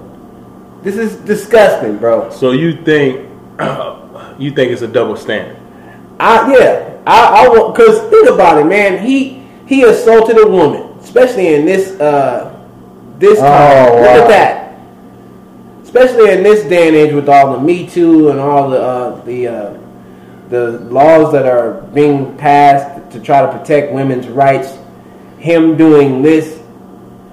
this 0.82 0.96
is 0.96 1.16
disgusting, 1.16 1.98
bro. 1.98 2.30
So 2.30 2.52
you 2.52 2.82
think 2.82 3.28
you 4.38 4.50
think 4.50 4.72
it's 4.72 4.82
a 4.82 4.88
double 4.88 5.16
standard? 5.16 5.58
I 6.18 6.52
yeah, 6.52 6.98
I 7.06 7.44
I 7.44 7.48
want 7.48 7.74
because 7.76 8.00
think 8.10 8.30
about 8.30 8.58
it, 8.58 8.64
man. 8.64 9.04
He 9.06 9.46
he 9.66 9.82
assaulted 9.84 10.38
a 10.38 10.48
woman, 10.48 10.98
especially 11.00 11.54
in 11.54 11.66
this 11.66 12.00
uh 12.00 12.56
this 13.18 13.38
Oh, 13.38 13.42
time. 13.42 13.92
Look 13.96 14.02
wow. 14.02 14.22
at 14.22 14.28
that. 14.28 14.80
Especially 15.82 16.30
in 16.30 16.42
this 16.42 16.64
day 16.64 16.88
and 16.88 16.96
age 16.96 17.12
with 17.12 17.28
all 17.28 17.52
the 17.52 17.60
Me 17.60 17.86
Too 17.86 18.30
and 18.30 18.40
all 18.40 18.70
the 18.70 18.80
uh, 18.80 19.24
the 19.24 19.48
uh, 19.48 19.78
the 20.50 20.72
laws 20.90 21.32
that 21.32 21.46
are 21.46 21.80
being 21.94 22.36
passed 22.36 23.10
to 23.12 23.20
try 23.20 23.40
to 23.40 23.56
protect 23.56 23.92
women's 23.92 24.28
rights. 24.28 24.76
Him 25.38 25.76
doing 25.76 26.20
this, 26.22 26.60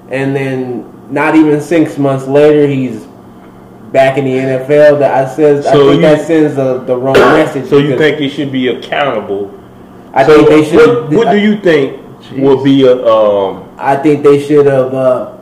and 0.09 0.33
then 0.35 1.11
not 1.11 1.35
even 1.35 1.59
six 1.59 1.97
months 1.97 2.25
later, 2.25 2.67
he's 2.67 3.05
back 3.91 4.17
in 4.17 4.25
the 4.25 4.31
NFL. 4.31 4.99
That 4.99 5.27
I 5.27 5.29
says 5.35 5.65
I 5.65 5.71
think 5.73 5.95
you- 5.95 6.01
that 6.01 6.25
sends 6.25 6.55
the, 6.55 6.79
the 6.79 6.95
wrong 6.95 7.15
message. 7.15 7.67
So 7.69 7.79
you 7.79 7.97
think 7.97 8.19
he 8.19 8.29
should 8.29 8.51
be 8.51 8.69
accountable? 8.69 9.53
I 10.13 10.25
so 10.25 10.45
think 10.45 10.49
they 10.49 10.69
should. 10.69 11.03
What, 11.13 11.25
what 11.25 11.31
do 11.31 11.39
you 11.39 11.59
think 11.59 12.01
will 12.37 12.63
be 12.63 12.85
a 12.85 13.05
um? 13.05 13.67
I 13.77 13.95
think 13.97 14.23
they 14.23 14.41
should 14.45 14.65
have. 14.67 14.93
Uh, 14.93 15.36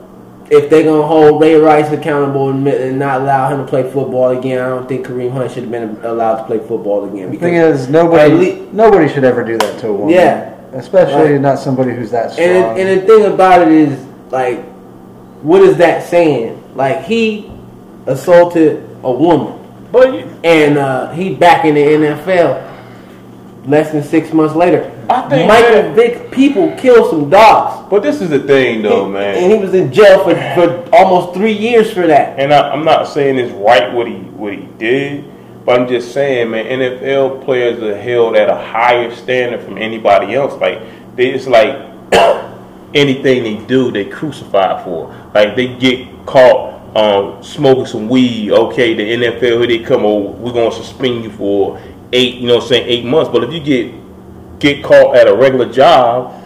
if 0.49 0.69
they're 0.69 0.83
gonna 0.83 1.05
hold 1.07 1.41
Ray 1.41 1.55
Rice 1.55 1.91
accountable 1.91 2.49
and, 2.49 2.67
and 2.67 2.99
not 2.99 3.21
allow 3.21 3.49
him 3.49 3.59
to 3.59 3.65
play 3.69 3.83
football 3.83 4.29
again, 4.37 4.59
I 4.59 4.69
don't 4.69 4.87
think 4.87 5.05
Kareem 5.07 5.31
Hunt 5.31 5.51
should 5.51 5.63
have 5.63 5.71
been 5.71 5.97
allowed 6.03 6.37
to 6.37 6.43
play 6.45 6.59
football 6.59 7.05
again. 7.05 7.31
The 7.31 7.37
thing 7.37 7.53
because- 7.53 7.81
is, 7.81 7.89
nobody 7.89 8.31
At 8.33 8.39
lea- 8.39 8.67
nobody 8.71 9.07
should 9.11 9.23
ever 9.23 9.43
do 9.43 9.57
that 9.57 9.79
to 9.79 9.87
a 9.89 9.93
woman. 9.93 10.09
Yeah. 10.13 10.51
Especially 10.73 11.31
Right. 11.33 11.41
not 11.41 11.57
somebody 11.59 11.93
who's 11.93 12.11
that 12.11 12.31
strong. 12.33 12.47
and 12.47 12.79
and 12.79 13.01
the 13.01 13.05
thing 13.07 13.25
about 13.33 13.61
it 13.61 13.69
is, 13.69 13.97
like, 14.29 14.63
what 15.41 15.61
is 15.61 15.77
that 15.77 16.03
saying? 16.03 16.61
Like 16.75 17.03
he 17.03 17.49
assaulted 18.07 18.83
a 19.03 19.11
woman, 19.11 19.53
But 19.91 20.13
you- 20.13 20.25
and 20.43 20.77
uh, 20.77 21.11
he 21.11 21.33
back 21.33 21.65
in 21.65 21.75
the 21.75 21.81
NFL. 21.81 22.61
Less 23.67 23.91
than 23.91 24.03
six 24.03 24.31
months 24.31 24.53
later, 24.55 24.91
I 25.09 25.27
think 25.27 25.47
Michael 25.47 25.71
that- 25.81 25.95
Vick 25.95 26.31
people 26.31 26.71
killed 26.77 27.09
some 27.09 27.29
dogs. 27.31 27.87
but 27.89 28.03
this 28.03 28.21
is 28.21 28.29
the 28.29 28.39
thing, 28.39 28.83
though, 28.83 29.05
and 29.05 29.13
man. 29.13 29.35
And 29.43 29.51
he 29.51 29.57
was 29.57 29.73
in 29.73 29.91
jail 29.91 30.23
for, 30.23 30.35
for 30.53 30.95
almost 30.95 31.33
three 31.33 31.51
years 31.53 31.91
for 31.91 32.05
that. 32.05 32.39
And 32.39 32.53
I, 32.53 32.69
I'm 32.71 32.85
not 32.85 33.07
saying 33.07 33.39
it's 33.39 33.51
right 33.53 33.91
what 33.91 34.05
he 34.07 34.13
what 34.13 34.53
he 34.53 34.67
did, 34.77 35.25
but 35.65 35.79
I'm 35.79 35.87
just 35.87 36.13
saying, 36.13 36.51
man, 36.51 36.65
NFL 36.65 37.43
players 37.43 37.81
are 37.81 37.97
held 37.97 38.35
at 38.35 38.49
a 38.49 38.55
higher 38.55 39.13
standard 39.15 39.61
from 39.63 39.79
anybody 39.79 40.35
else. 40.35 40.53
Like 40.61 40.79
they, 41.15 41.31
it's 41.31 41.47
like 41.47 41.75
anything 42.93 43.43
they 43.43 43.65
do, 43.65 43.91
they 43.91 44.05
crucified 44.05 44.83
for. 44.83 45.07
Like 45.33 45.55
they 45.55 45.75
get 45.77 46.07
caught 46.25 46.75
um, 46.95 47.43
smoking 47.43 47.85
some 47.85 48.07
weed. 48.09 48.51
Okay, 48.51 48.93
the 48.93 49.25
NFL 49.25 49.39
here 49.41 49.67
they 49.67 49.79
come. 49.79 50.05
Oh, 50.05 50.31
we're 50.31 50.53
gonna 50.53 50.71
suspend 50.71 51.23
you 51.23 51.31
for 51.31 51.81
eight. 52.13 52.35
You 52.35 52.47
know, 52.47 52.55
what 52.55 52.63
I'm 52.63 52.69
saying 52.69 52.87
eight 52.87 53.05
months. 53.05 53.29
But 53.31 53.43
if 53.43 53.53
you 53.53 53.59
get 53.59 53.93
get 54.59 54.83
caught 54.83 55.15
at 55.15 55.27
a 55.27 55.35
regular 55.35 55.71
job 55.71 56.41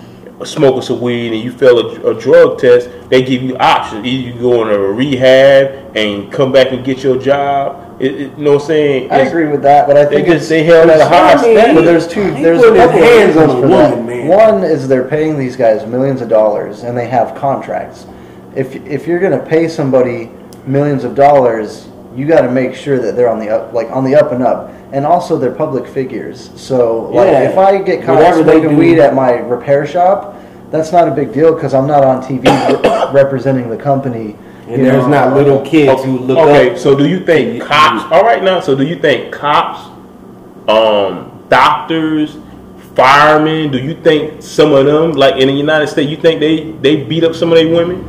smoking 0.46 0.82
some 0.82 1.02
weed 1.02 1.34
and 1.34 1.44
you 1.44 1.52
fail 1.52 1.78
a, 1.80 2.12
a 2.16 2.20
drug 2.20 2.58
test, 2.60 2.90
they 3.10 3.22
give 3.22 3.42
you 3.44 3.58
options. 3.58 4.06
Either 4.06 4.28
you 4.36 4.40
go 4.42 4.62
in 4.66 4.70
a 4.74 4.80
rehab 4.80 5.96
and 5.98 6.32
come 6.32 6.52
back 6.52 6.72
and 6.72 6.84
get 6.86 7.04
your 7.04 7.18
job. 7.20 7.86
It, 8.02 8.14
it, 8.14 8.20
you 8.38 8.44
know 8.46 8.54
what 8.54 8.62
I'm 8.62 8.68
saying? 8.68 9.12
I 9.12 9.16
It's- 9.16 9.28
agree 9.28 9.48
with 9.50 9.62
that, 9.64 9.86
but 9.86 9.98
I 9.98 10.06
They 10.06 10.16
think 10.16 10.28
just 10.28 10.38
it's 10.44 10.50
they 10.50 10.64
held 10.64 10.90
at 10.90 11.02
a 11.02 11.06
high 11.06 11.34
I 11.34 11.36
mean, 11.36 11.58
standard. 11.58 11.76
But 11.82 11.86
there's 11.86 12.08
two. 12.08 12.32
There's 12.32 12.60
put 12.62 12.74
a 12.74 12.78
couple 12.78 13.00
hands 13.02 13.36
on 13.36 13.50
a 13.50 13.54
for 13.54 13.62
woman, 13.68 13.76
that. 13.76 14.06
man. 14.06 14.28
One 14.30 14.64
is 14.64 14.88
they're 14.88 15.08
paying 15.08 15.38
these 15.38 15.58
guys 15.58 15.86
millions 15.86 16.22
of 16.22 16.30
dollars, 16.30 16.84
and 16.84 16.98
they 16.98 17.08
have 17.10 17.36
contracts. 17.36 18.08
If 18.56 18.78
if 18.88 19.06
you're 19.08 19.20
going 19.20 19.38
to 19.38 19.46
pay 19.46 19.68
somebody 19.68 20.32
millions 20.66 21.04
of 21.04 21.16
dollars, 21.16 21.89
you 22.16 22.26
got 22.28 22.42
to 22.42 22.52
make 22.52 22.74
sure 22.76 23.00
that 23.00 23.16
they're 23.16 23.30
on 23.30 23.40
the 23.40 23.50
up, 23.50 23.74
like 23.74 23.90
on 23.92 24.04
the 24.04 24.16
up 24.16 24.32
and 24.32 24.42
up, 24.44 24.72
and 24.92 25.06
also 25.06 25.38
they're 25.38 25.52
public 25.54 25.88
figures. 25.88 26.50
So 26.56 27.10
like, 27.10 27.28
Yeah. 27.28 27.50
if 27.50 27.58
I 27.58 27.82
get 27.82 28.04
caught 28.04 28.16
Whatever 28.18 28.44
smoking 28.44 28.70
do. 28.72 28.78
weed 28.78 29.00
at 29.00 29.14
my 29.14 29.34
repair 29.34 29.86
shop, 29.86 30.36
that's 30.72 30.92
not 30.92 31.08
a 31.08 31.12
big 31.12 31.34
deal 31.34 31.54
because 31.54 31.74
I'm 31.74 31.88
not 31.88 32.04
on 32.04 32.22
TV 32.24 32.44
representing 33.14 33.70
the 33.70 33.78
company. 33.78 34.36
And 34.68 34.78
you 34.78 34.84
there's 34.86 35.04
know. 35.06 35.26
not 35.28 35.36
little 35.36 35.62
kids 35.66 36.04
who 36.04 36.20
look 36.20 36.38
okay, 36.38 36.72
up. 36.74 36.78
so 36.78 36.96
do 36.96 37.08
you 37.08 37.20
think 37.26 37.64
cops? 37.64 38.12
All 38.12 38.22
right, 38.24 38.44
now, 38.44 38.60
so 38.60 38.76
do 38.76 38.84
you 38.86 38.96
think 39.00 39.34
cops, 39.34 39.80
um, 40.68 41.44
doctors, 41.50 42.38
firemen? 42.96 43.72
Do 43.72 43.80
you 43.80 43.96
think 43.96 44.44
some 44.44 44.72
of 44.74 44.86
them, 44.86 45.14
like 45.14 45.36
in 45.42 45.48
the 45.48 45.54
United 45.56 45.88
States, 45.88 46.10
you 46.12 46.18
think 46.18 46.40
they 46.40 46.72
they 46.82 47.04
beat 47.04 47.24
up 47.24 47.34
some 47.34 47.52
of 47.52 47.58
their 47.58 47.68
women? 47.74 48.04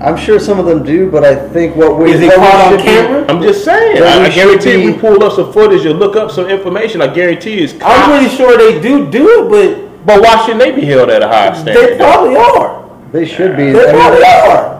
I'm 0.00 0.16
sure 0.16 0.38
some 0.38 0.58
of 0.58 0.66
them 0.66 0.82
do, 0.84 1.10
but 1.10 1.24
I 1.24 1.34
think 1.50 1.74
what 1.74 1.98
we 1.98 2.12
Is 2.12 2.20
it 2.20 2.26
what 2.28 2.38
we 2.40 2.46
caught 2.46 2.72
on 2.74 2.78
camera? 2.80 3.26
I'm 3.30 3.40
just 3.42 3.64
saying. 3.64 4.02
I, 4.02 4.24
I 4.26 4.30
guarantee 4.30 4.70
should 4.72 4.80
if 4.80 4.86
we 4.86 4.92
be- 4.92 4.98
pull 4.98 5.22
up 5.24 5.32
some 5.32 5.52
footage 5.52 5.86
and 5.86 5.98
look 5.98 6.16
up 6.16 6.30
some 6.30 6.46
information, 6.48 7.00
I 7.00 7.06
guarantee 7.12 7.58
it's 7.60 7.72
cops. 7.72 7.84
I'm 7.84 8.18
pretty 8.20 8.34
sure 8.36 8.56
they 8.58 8.80
do 8.80 9.10
do 9.10 9.26
it, 9.28 9.48
but 9.50 10.06
but 10.06 10.22
why 10.22 10.40
shouldn't 10.44 10.60
they 10.60 10.72
be 10.72 10.84
held 10.86 11.08
at 11.10 11.22
a 11.22 11.28
high 11.28 11.52
standard? 11.54 11.74
they 11.92 11.96
probably 11.96 12.36
are. 12.36 12.88
They 13.12 13.24
should 13.26 13.56
be. 13.56 13.72
They 13.72 13.88
I 13.88 13.92
mean, 13.92 14.00
probably 14.00 14.24
are. 14.24 14.76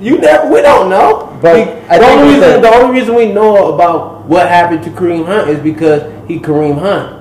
You 0.00 0.18
never, 0.18 0.52
we 0.52 0.60
don't 0.62 0.90
know. 0.90 1.38
But 1.40 1.54
We- 1.54 1.72
I 1.88 1.98
the 1.98 2.04
only 2.06 2.34
reason 2.34 2.50
the- 2.60 2.68
the 2.68 2.74
only 2.74 2.98
reason 3.00 3.14
we 3.14 3.32
know 3.32 3.72
about 3.72 4.24
what 4.26 4.48
happened 4.48 4.82
to 4.84 4.90
Kareem 4.90 5.24
Hunt 5.26 5.48
is 5.48 5.60
because 5.60 6.02
he 6.26 6.40
Kareem 6.40 6.78
Hunt. 6.78 7.12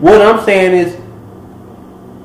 What 0.00 0.20
I'm 0.20 0.44
saying 0.44 0.74
is, 0.76 0.96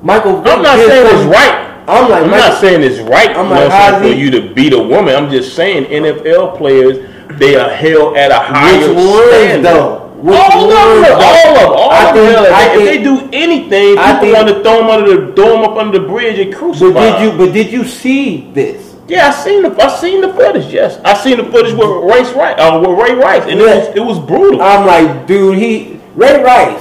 Michael. 0.02 0.42
Vick 0.42 0.52
I'm 0.52 0.62
not 0.62 0.76
saying 0.76 0.90
it's 1.06 1.10
something- 1.12 1.30
right. 1.30 1.62
I'm 1.88 2.10
like, 2.10 2.24
I'm 2.24 2.30
Michael- 2.30 2.48
not 2.50 2.60
saying 2.60 2.82
it's 2.82 2.98
right. 3.00 3.30
I'm 3.36 3.48
like, 3.50 3.70
what 3.70 3.70
I'm 3.70 3.70
saying, 3.70 3.92
how's 3.92 4.02
for 4.02 4.08
you 4.18 4.30
to 4.32 4.54
beat 4.54 4.72
a 4.72 4.78
woman. 4.82 5.14
I'm 5.14 5.30
just 5.30 5.54
saying 5.54 5.84
NFL 5.86 6.56
players 6.58 6.98
they 7.38 7.54
are 7.56 7.68
held 7.70 8.16
at 8.16 8.30
a 8.30 8.38
higher 8.38 8.88
Which 8.88 8.96
ones, 8.96 9.28
standard. 9.28 9.64
though? 9.64 10.02
Which 10.16 10.34
all 10.34 10.64
of 10.64 10.70
them, 10.70 11.12
all 11.14 11.48
of 11.48 11.54
them, 11.60 11.72
all 11.72 11.90
I 11.90 12.08
of 12.08 12.14
them. 12.14 12.24
think- 12.26 12.36
held. 12.36 12.46
I 12.48 12.64
if 12.64 12.72
think- 12.72 12.84
they 12.88 13.02
do 13.04 13.28
anything, 13.32 13.98
I 13.98 14.12
people 14.14 14.20
think- 14.20 14.36
want 14.36 14.48
to 14.48 14.62
throw 14.62 14.76
them 14.78 14.90
under 14.90 15.26
the 15.26 15.32
throw 15.34 15.48
them 15.52 15.62
up 15.64 15.76
under 15.76 15.98
the 15.98 16.06
bridge 16.08 16.38
and 16.38 16.54
crucify. 16.54 16.92
But 16.92 17.18
did 17.18 17.22
you? 17.22 17.28
them. 17.30 17.38
But 17.38 17.52
did 17.52 17.70
you 17.72 17.84
see 17.84 18.50
this? 18.54 18.94
Yeah, 19.08 19.28
I 19.28 19.30
seen 19.30 19.62
the 19.62 19.70
I 19.84 19.88
seen 19.88 20.20
the 20.22 20.28
footage. 20.32 20.72
Yes, 20.72 20.98
I 21.04 21.14
seen 21.14 21.36
the 21.36 21.44
footage 21.44 21.74
with 21.74 21.88
Race 21.88 22.32
Rice, 22.32 22.56
uh, 22.58 22.80
with 22.84 22.98
Ray 22.98 23.14
Rice, 23.14 23.42
and 23.48 23.60
it 23.60 23.64
was 23.64 23.88
it 23.94 24.00
was 24.04 24.18
brutal. 24.18 24.60
I'm 24.62 24.84
like, 24.86 25.26
dude, 25.28 25.58
he 25.58 26.00
Ray 26.16 26.42
Rice. 26.42 26.80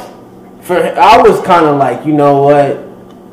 For 0.61 0.77
I 0.97 1.21
was 1.21 1.39
kind 1.41 1.65
of 1.67 1.77
like, 1.77 2.05
you 2.05 2.13
know 2.13 2.41
what? 2.41 2.79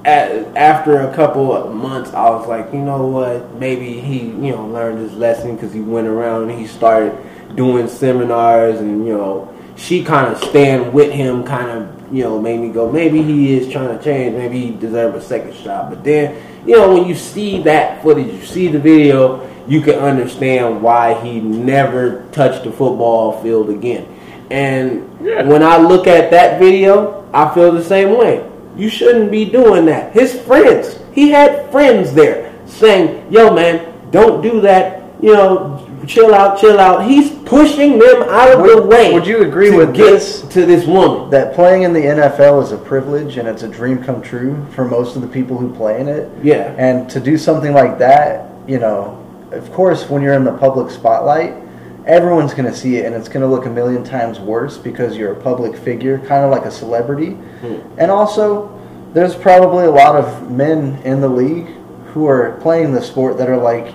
At, 0.05 0.57
after 0.57 0.99
a 0.99 1.15
couple 1.15 1.55
of 1.55 1.73
months, 1.75 2.13
I 2.13 2.29
was 2.31 2.49
like, 2.49 2.73
you 2.73 2.81
know 2.81 3.07
what? 3.07 3.55
Maybe 3.55 4.01
he, 4.01 4.21
you 4.23 4.51
know, 4.51 4.67
learned 4.67 4.99
his 4.99 5.13
lesson 5.13 5.55
because 5.55 5.73
he 5.73 5.81
went 5.81 6.09
around 6.09 6.51
and 6.51 6.59
he 6.59 6.67
started 6.67 7.17
doing 7.55 7.87
seminars, 7.87 8.81
and 8.81 9.07
you 9.07 9.17
know, 9.17 9.53
she 9.77 10.03
kind 10.03 10.33
of 10.33 10.43
stand 10.43 10.93
with 10.93 11.13
him, 11.13 11.45
kind 11.45 11.71
of, 11.71 12.13
you 12.13 12.25
know, 12.25 12.41
made 12.41 12.61
me 12.61 12.69
go, 12.69 12.91
maybe 12.91 13.23
he 13.23 13.55
is 13.55 13.73
trying 13.73 13.97
to 13.97 14.03
change. 14.03 14.37
Maybe 14.37 14.61
he 14.61 14.71
deserves 14.73 15.25
a 15.25 15.27
second 15.27 15.55
shot. 15.55 15.91
But 15.91 16.05
then, 16.05 16.37
you 16.67 16.77
know, 16.77 16.93
when 16.93 17.07
you 17.07 17.15
see 17.15 17.63
that 17.63 18.03
footage, 18.03 18.27
you 18.27 18.45
see 18.45 18.69
the 18.69 18.79
video, 18.79 19.49
you 19.67 19.81
can 19.81 19.95
understand 19.95 20.83
why 20.83 21.15
he 21.23 21.41
never 21.41 22.25
touched 22.33 22.65
the 22.65 22.71
football 22.71 23.41
field 23.43 23.71
again. 23.71 24.07
And 24.51 25.09
Yeah. 25.23 25.45
when 25.45 25.63
I 25.63 25.79
look 25.79 26.07
at 26.07 26.31
that 26.33 26.59
video, 26.59 27.25
I 27.33 27.55
feel 27.55 27.73
the 27.73 27.85
same 27.85 28.19
way. 28.19 28.43
You 28.77 28.89
shouldn't 28.89 29.31
be 29.31 29.45
doing 29.45 29.87
that. 29.87 30.13
His 30.13 30.39
friends, 30.41 30.99
he 31.13 31.31
had 31.31 31.71
friends 31.71 32.15
there. 32.15 32.51
saying, 32.65 33.27
"Yo, 33.31 33.53
man, 33.53 33.93
don't 34.11 34.41
do 34.41 34.61
that." 34.63 35.03
You 35.21 35.35
know, 35.35 35.87
chill 36.07 36.35
out, 36.35 36.59
chill 36.59 36.79
out. 36.79 37.05
He's 37.05 37.31
pushing 37.31 37.99
them 37.99 38.23
out 38.23 38.53
of 38.53 38.67
the 38.67 38.83
way. 38.83 39.13
would 39.13 39.27
you 39.27 39.43
agree 39.43 39.71
with 39.71 39.95
this? 39.95 40.43
to 40.43 40.67
this 40.67 40.87
woman? 40.87 41.31
that 41.31 41.55
playing 41.55 41.83
in 41.83 41.93
the 41.93 42.01
NFL 42.01 42.63
is 42.63 42.73
a 42.73 42.77
privilege 42.77 43.37
and 43.37 43.49
it's 43.49 43.63
a 43.63 43.69
dream 43.69 44.03
come 44.03 44.21
true 44.21 44.65
for 44.73 44.85
most 44.85 45.17
of 45.17 45.23
the 45.23 45.29
people 45.29 45.57
who 45.57 45.73
play 45.75 46.01
in 46.01 46.09
it. 46.09 46.31
Yeah. 46.43 46.75
And 46.77 47.09
to 47.11 47.21
do 47.21 47.39
something 47.39 47.73
like 47.73 47.99
that, 47.99 48.51
you 48.67 48.79
know, 48.79 49.19
of 49.51 49.71
course, 49.73 50.09
when 50.09 50.23
you're 50.23 50.35
in 50.35 50.45
the 50.45 50.57
public 50.57 50.91
spotlight, 50.91 51.55
everyone's 52.07 52.55
going 52.55 52.71
to 52.71 52.77
see 52.77 52.97
it 52.97 53.07
and 53.07 53.15
it's 53.15 53.29
going 53.29 53.43
to 53.43 53.47
look 53.47 53.67
a 53.67 53.71
million 53.71 54.05
times 54.05 54.39
worse 54.41 54.79
because 54.79 55.17
you're 55.17 55.33
a 55.33 55.41
public 55.41 55.77
figure, 55.77 56.19
kind 56.19 56.45
of 56.45 56.51
like 56.51 56.65
a 56.65 56.71
celebrity. 56.71 57.31
Hmm. 57.31 57.81
And 57.99 58.11
also, 58.11 58.79
there's 59.13 59.35
probably 59.35 59.85
a 59.85 59.91
lot 59.91 60.17
of 60.17 60.51
men 60.51 61.01
in 61.03 61.21
the 61.21 61.29
league 61.29 61.69
who 62.13 62.27
are 62.27 62.59
playing 62.61 62.93
the 62.93 63.03
sport 63.03 63.39
that 63.39 63.49
are 63.49 63.57
like, 63.57 63.95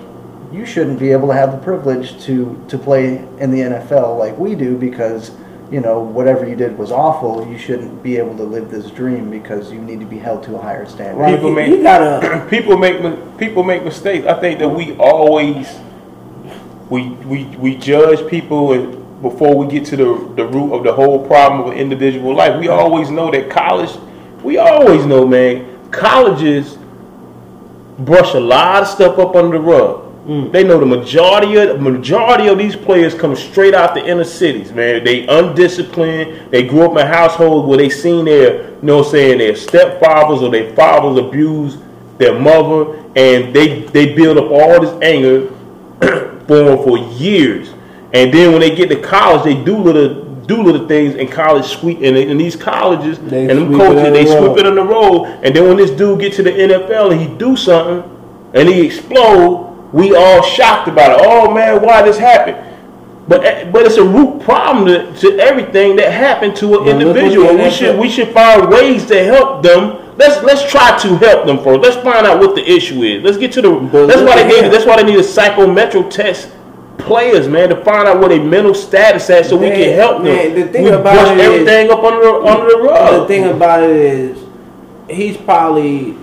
you 0.52 0.64
shouldn't 0.64 0.98
be 0.98 1.12
able 1.12 1.28
to 1.28 1.34
have 1.34 1.52
the 1.52 1.58
privilege 1.58 2.22
to, 2.24 2.64
to 2.68 2.78
play 2.78 3.16
in 3.38 3.50
the 3.50 3.60
NFL 3.60 4.18
like 4.18 4.36
we 4.38 4.54
do 4.54 4.78
because 4.78 5.30
you 5.70 5.80
know, 5.80 6.00
whatever 6.00 6.48
you 6.48 6.56
did 6.56 6.78
was 6.78 6.90
awful, 6.90 7.46
you 7.46 7.58
shouldn't 7.58 8.02
be 8.02 8.16
able 8.16 8.36
to 8.36 8.42
live 8.42 8.70
this 8.70 8.90
dream 8.90 9.30
because 9.30 9.70
you 9.70 9.80
need 9.80 10.00
to 10.00 10.06
be 10.06 10.18
held 10.18 10.42
to 10.44 10.56
a 10.56 10.60
higher 10.60 10.86
standard. 10.86 11.26
People 11.26 11.50
you, 11.50 11.54
make- 11.54 11.68
you 11.68 11.82
gotta. 11.82 12.46
people 12.50 12.76
make 12.76 13.38
people 13.38 13.62
make 13.62 13.84
mistakes. 13.84 14.26
I 14.26 14.40
think 14.40 14.58
that 14.60 14.68
we 14.68 14.96
always 14.96 15.68
we 16.90 17.08
we 17.08 17.44
we 17.56 17.76
judge 17.76 18.28
people 18.28 18.74
before 19.22 19.56
we 19.56 19.66
get 19.66 19.84
to 19.86 19.96
the 19.96 20.32
the 20.36 20.46
root 20.46 20.72
of 20.72 20.84
the 20.84 20.92
whole 20.92 21.26
problem 21.26 21.60
of 21.60 21.72
an 21.72 21.78
individual 21.78 22.34
life. 22.34 22.58
We 22.58 22.68
always 22.68 23.10
know 23.10 23.30
that 23.30 23.50
college. 23.50 23.90
We 24.42 24.58
always 24.58 25.04
know, 25.04 25.26
man. 25.26 25.90
Colleges 25.90 26.78
brush 27.98 28.34
a 28.34 28.40
lot 28.40 28.82
of 28.82 28.88
stuff 28.88 29.18
up 29.18 29.34
under 29.34 29.58
the 29.58 29.64
rug. 29.64 30.04
Mm. 30.26 30.52
They 30.52 30.62
know 30.62 30.78
the 30.78 30.86
majority 30.86 31.56
of 31.56 31.80
majority 31.80 32.48
of 32.48 32.58
these 32.58 32.76
players 32.76 33.14
come 33.14 33.34
straight 33.34 33.74
out 33.74 33.94
the 33.94 34.06
inner 34.06 34.24
cities, 34.24 34.72
man. 34.72 35.02
They 35.02 35.26
undisciplined. 35.26 36.50
They 36.50 36.66
grew 36.66 36.82
up 36.82 36.98
in 36.98 37.06
households 37.06 37.66
where 37.66 37.78
they 37.78 37.88
seen 37.88 38.26
their, 38.26 38.70
you 38.70 38.82
know, 38.82 39.02
saying 39.02 39.38
their 39.38 39.54
stepfathers 39.54 40.42
or 40.42 40.50
their 40.50 40.74
fathers 40.74 41.18
abuse 41.18 41.78
their 42.18 42.38
mother, 42.38 42.98
and 43.16 43.54
they 43.54 43.82
they 43.82 44.14
build 44.14 44.36
up 44.36 44.50
all 44.50 44.80
this 44.80 45.02
anger 45.02 45.50
for 46.48 46.82
for 46.82 46.98
years. 46.98 47.72
And 48.12 48.32
then 48.32 48.52
when 48.52 48.60
they 48.60 48.74
get 48.74 48.88
to 48.88 49.00
college, 49.00 49.44
they 49.44 49.62
do 49.62 49.76
little 49.76 50.24
do 50.48 50.62
little 50.62 50.88
things 50.88 51.14
in 51.14 51.28
college 51.28 51.66
sweep 51.66 51.98
and 51.98 52.16
in 52.16 52.38
these 52.38 52.56
colleges 52.56 53.18
They 53.18 53.48
and 53.50 53.50
them 53.50 53.78
coaches 53.78 54.02
they 54.14 54.24
the 54.24 54.30
sweep 54.30 54.58
it 54.58 54.66
on 54.66 54.74
the 54.76 54.82
road. 54.82 55.26
And 55.44 55.54
then 55.54 55.68
when 55.68 55.76
this 55.76 55.90
dude 55.90 56.20
get 56.20 56.32
to 56.34 56.42
the 56.42 56.50
NFL 56.50 57.12
and 57.12 57.20
he 57.20 57.28
do 57.36 57.54
something 57.54 58.50
and 58.54 58.66
he 58.68 58.86
explode, 58.86 59.90
we 59.92 60.16
all 60.16 60.42
shocked 60.42 60.88
about 60.88 61.20
it. 61.20 61.26
Oh 61.28 61.52
man, 61.52 61.82
why 61.82 62.02
this 62.02 62.18
happened? 62.18 62.64
But 63.28 63.44
eh, 63.44 63.70
but 63.70 63.84
it's 63.84 63.98
a 63.98 64.04
root 64.04 64.40
problem 64.40 64.86
to, 64.86 65.20
to 65.20 65.38
everything 65.38 65.96
that 65.96 66.10
happened 66.10 66.56
to 66.56 66.78
an 66.78 66.84
what 66.84 66.88
individual. 66.88 67.54
We 67.56 67.70
should 67.70 67.98
we 67.98 68.08
should 68.08 68.28
find 68.32 68.70
ways 68.70 69.04
to 69.06 69.22
help 69.22 69.62
them. 69.62 70.07
Let's 70.18 70.42
let's 70.42 70.68
try 70.70 70.98
to 70.98 71.16
help 71.18 71.46
them 71.46 71.58
first. 71.62 71.80
Let's 71.80 71.96
find 72.02 72.26
out 72.26 72.40
what 72.40 72.54
the 72.56 72.68
issue 72.68 73.02
is. 73.02 73.22
Let's 73.22 73.38
get 73.38 73.52
to 73.52 73.62
the. 73.62 73.70
But 73.70 74.06
that's 74.08 74.20
why 74.22 74.42
they 74.42 74.48
need. 74.62 74.72
That's 74.72 74.84
why 74.84 74.96
they 75.00 75.08
need 75.08 75.18
a 75.18 75.22
psychometric 75.22 76.10
test 76.10 76.50
players, 76.98 77.46
man, 77.46 77.68
to 77.68 77.76
find 77.84 78.08
out 78.08 78.18
what 78.18 78.28
their 78.28 78.42
mental 78.42 78.74
status 78.74 79.30
at, 79.30 79.46
so 79.46 79.56
we 79.56 79.68
can 79.70 79.94
help 79.94 80.16
them. 80.24 80.24
man, 80.24 80.54
the 80.54 80.66
thing 80.66 80.82
we 80.84 80.90
about 80.90 81.02
brush 81.14 81.30
it 81.30 81.38
is- 81.38 81.46
everything 81.46 81.90
up 81.90 82.02
under 82.02 82.20
the, 82.20 82.34
under 82.44 82.68
the 82.68 82.78
rug. 82.82 83.20
The 83.22 83.28
thing 83.28 83.44
about 83.44 83.84
it 83.84 83.90
is, 83.94 84.44
he's 85.08 85.36
probably 85.36 86.16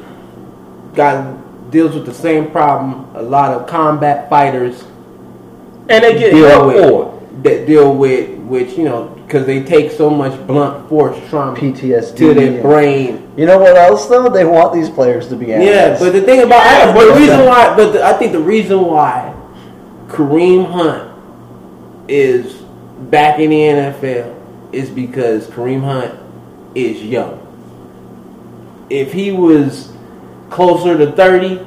got 0.93 1.71
deals 1.71 1.95
with 1.95 2.05
the 2.05 2.13
same 2.13 2.51
problem 2.51 3.09
a 3.15 3.21
lot 3.21 3.51
of 3.53 3.67
combat 3.67 4.29
fighters 4.29 4.83
and 5.89 6.03
they 6.03 6.17
get 6.17 6.31
deal 6.31 6.67
with. 6.67 6.89
for. 6.89 7.21
That 7.43 7.65
deal 7.67 7.93
with, 7.95 8.29
which 8.39 8.77
you 8.77 8.83
know, 8.83 9.14
because 9.25 9.45
they 9.45 9.63
take 9.63 9.91
so 9.91 10.09
much 10.09 10.35
blunt 10.47 10.87
force 10.87 11.17
trauma 11.29 11.57
PTSD. 11.57 12.15
to 12.17 12.33
their 12.33 12.53
and- 12.53 12.61
brain. 12.61 13.21
You 13.35 13.45
know 13.45 13.57
what 13.57 13.75
else 13.75 14.05
though? 14.07 14.29
They 14.29 14.45
want 14.45 14.73
these 14.73 14.89
players 14.89 15.27
to 15.29 15.35
be 15.35 15.47
Yeah, 15.47 15.55
analysts. 15.55 15.99
but 16.03 16.13
the 16.13 16.21
thing 16.21 16.41
about 16.41 16.63
Yeah, 16.63 16.89
I, 16.89 16.93
but 16.93 17.13
the 17.13 17.19
reason 17.19 17.45
why, 17.45 17.75
but 17.75 17.91
the, 17.93 18.05
I 18.05 18.13
think 18.13 18.31
the 18.31 18.39
reason 18.39 18.85
why 18.85 19.33
Kareem 20.07 20.71
Hunt 20.71 21.11
is 22.07 22.53
back 23.09 23.39
in 23.39 23.49
the 23.49 23.61
NFL 23.61 24.33
is 24.71 24.89
because 24.89 25.47
Kareem 25.47 25.83
Hunt 25.83 26.13
is 26.75 27.01
young. 27.03 27.41
If 28.89 29.11
he 29.11 29.31
was 29.31 29.91
closer 30.49 30.97
to 30.97 31.11
thirty, 31.13 31.59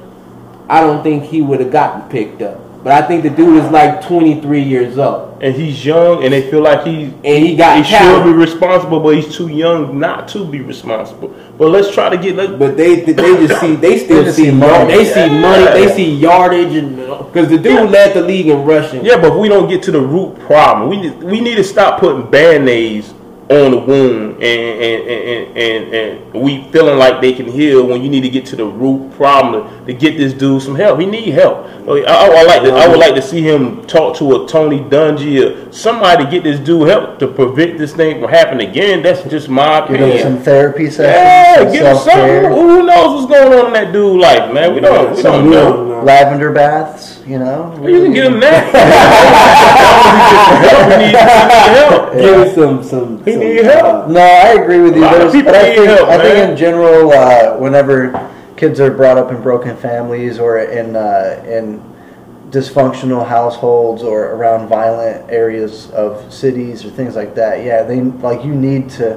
I 0.68 0.80
don't 0.80 1.02
think 1.02 1.24
he 1.24 1.42
would 1.42 1.60
have 1.60 1.72
gotten 1.72 2.08
picked 2.08 2.40
up. 2.42 2.60
But 2.82 2.92
I 2.92 3.06
think 3.06 3.24
the 3.24 3.30
dude 3.30 3.62
is 3.64 3.70
like 3.70 4.06
twenty 4.06 4.40
three 4.40 4.62
years 4.62 4.98
old, 4.98 5.42
And 5.42 5.54
he's 5.54 5.84
young, 5.84 6.22
and 6.24 6.32
they 6.32 6.48
feel 6.50 6.60
like 6.62 6.84
he's 6.86 7.12
and 7.24 7.44
he 7.44 7.56
got 7.56 7.76
he 7.76 7.82
should 7.84 8.24
be 8.24 8.32
responsible, 8.32 9.00
but 9.00 9.16
he's 9.16 9.34
too 9.34 9.48
young 9.48 9.98
not 9.98 10.28
to 10.28 10.44
be 10.44 10.60
responsible. 10.60 11.34
But 11.58 11.68
let's 11.70 11.92
try 11.92 12.08
to 12.08 12.16
get. 12.16 12.36
Let, 12.36 12.58
But 12.58 12.76
they 12.76 13.00
they 13.00 13.46
just 13.46 13.60
see 13.60 13.74
they 13.74 13.98
still 13.98 14.22
They 14.24 14.30
see 14.32 14.44
see 14.46 14.50
money. 14.52 14.72
money. 14.84 14.94
They 14.94 15.04
see 15.12 15.28
money. 15.40 15.64
They 15.64 15.92
see 15.94 16.14
yardage 16.14 16.74
and 16.76 16.96
because 16.96 17.48
the 17.48 17.58
dude 17.58 17.66
Yeah. 17.74 17.82
led 17.82 18.14
the 18.14 18.22
league 18.22 18.46
in 18.46 18.64
rushing. 18.64 19.04
yeah, 19.04 19.16
but 19.20 19.32
if 19.32 19.38
we 19.38 19.48
don't 19.48 19.68
get 19.68 19.82
to 19.84 19.90
the 19.90 20.00
root 20.00 20.38
problem, 20.40 20.88
we 20.88 21.10
we 21.26 21.40
need 21.40 21.56
to 21.56 21.64
stop 21.64 21.98
putting 22.00 22.30
band 22.30 22.68
aids 22.68 23.12
on 23.50 23.70
the 23.70 23.78
wound, 23.78 24.42
and 24.42 24.42
and, 24.42 25.08
and, 25.08 25.56
and 25.56 25.94
and 25.94 26.34
we 26.34 26.70
feeling 26.70 26.98
like 26.98 27.20
they 27.22 27.32
can 27.32 27.46
heal 27.46 27.86
when 27.86 28.02
you 28.02 28.08
need 28.10 28.20
to 28.20 28.28
get 28.28 28.44
to 28.46 28.56
the 28.56 28.64
root 28.64 29.10
problem 29.16 29.62
to, 29.86 29.86
to 29.86 29.94
get 29.94 30.18
this 30.18 30.34
dude 30.34 30.60
some 30.62 30.74
help. 30.74 31.00
He 31.00 31.06
need 31.06 31.30
help. 31.30 31.66
I, 31.88 32.02
I, 32.02 32.26
I 32.40 32.42
like 32.42 32.62
to, 32.62 32.72
I 32.72 32.86
would 32.86 32.98
like 32.98 33.14
to 33.14 33.22
see 33.22 33.40
him 33.40 33.86
talk 33.86 34.16
to 34.18 34.44
a 34.44 34.46
Tony 34.46 34.80
Dungy 34.80 35.40
or 35.68 35.72
somebody 35.72 36.24
to 36.26 36.30
get 36.30 36.42
this 36.44 36.60
dude 36.60 36.88
help 36.88 37.18
to 37.20 37.26
prevent 37.26 37.78
this 37.78 37.94
thing 37.94 38.20
from 38.20 38.30
happening 38.30 38.68
again. 38.68 39.02
That's 39.02 39.22
just 39.24 39.48
my 39.48 39.80
Give 39.88 39.96
opinion. 39.96 40.22
some 40.22 40.38
therapy 40.42 40.90
sessions, 40.90 41.06
Yeah, 41.06 41.54
some 41.56 41.72
give 41.72 41.86
him 41.86 41.96
self-care, 41.96 42.42
something. 42.44 42.60
Who 42.60 42.82
knows 42.84 43.22
what's 43.22 43.32
going 43.32 43.58
on 43.58 43.66
in 43.68 43.72
that 43.72 43.92
dude 43.94 44.20
life, 44.20 44.52
man? 44.52 44.74
We 44.74 44.80
don't, 44.80 45.16
we 45.16 45.22
don't 45.22 45.50
know. 45.50 45.97
Lavender 46.02 46.50
baths. 46.52 47.20
You 47.26 47.38
know, 47.38 47.74
You 47.86 48.02
can 48.04 48.12
give 48.12 48.32
him 48.32 48.40
that. 48.40 48.64
he 50.90 50.96
need 51.06 51.16
help. 51.16 52.12
Give 52.12 52.34
us 52.40 52.54
some 52.54 52.82
some. 52.82 53.24
He 53.24 53.32
some, 53.32 53.40
need 53.40 53.64
help. 53.64 54.08
No, 54.08 54.20
I 54.20 54.60
agree 54.62 54.80
with 54.80 54.96
you. 54.96 55.02
A 55.02 55.06
lot 55.06 55.20
of 55.20 55.32
people 55.32 55.52
but 55.52 55.60
I 55.64 55.68
need 55.68 55.76
think, 55.76 55.88
help, 55.88 56.08
I 56.08 56.18
think 56.22 56.50
in 56.50 56.56
general, 56.56 57.12
uh, 57.12 57.56
whenever 57.58 58.30
kids 58.56 58.80
are 58.80 58.90
brought 58.90 59.18
up 59.18 59.30
in 59.30 59.40
broken 59.42 59.76
families 59.76 60.38
or 60.38 60.58
in 60.58 60.96
uh, 60.96 61.42
in 61.46 61.82
dysfunctional 62.50 63.26
households 63.26 64.02
or 64.02 64.30
around 64.32 64.68
violent 64.68 65.30
areas 65.30 65.90
of 65.90 66.32
cities 66.32 66.84
or 66.84 66.90
things 66.90 67.14
like 67.14 67.34
that, 67.34 67.62
yeah, 67.64 67.82
they 67.82 68.00
like 68.00 68.44
you 68.44 68.54
need 68.54 68.88
to 68.90 69.16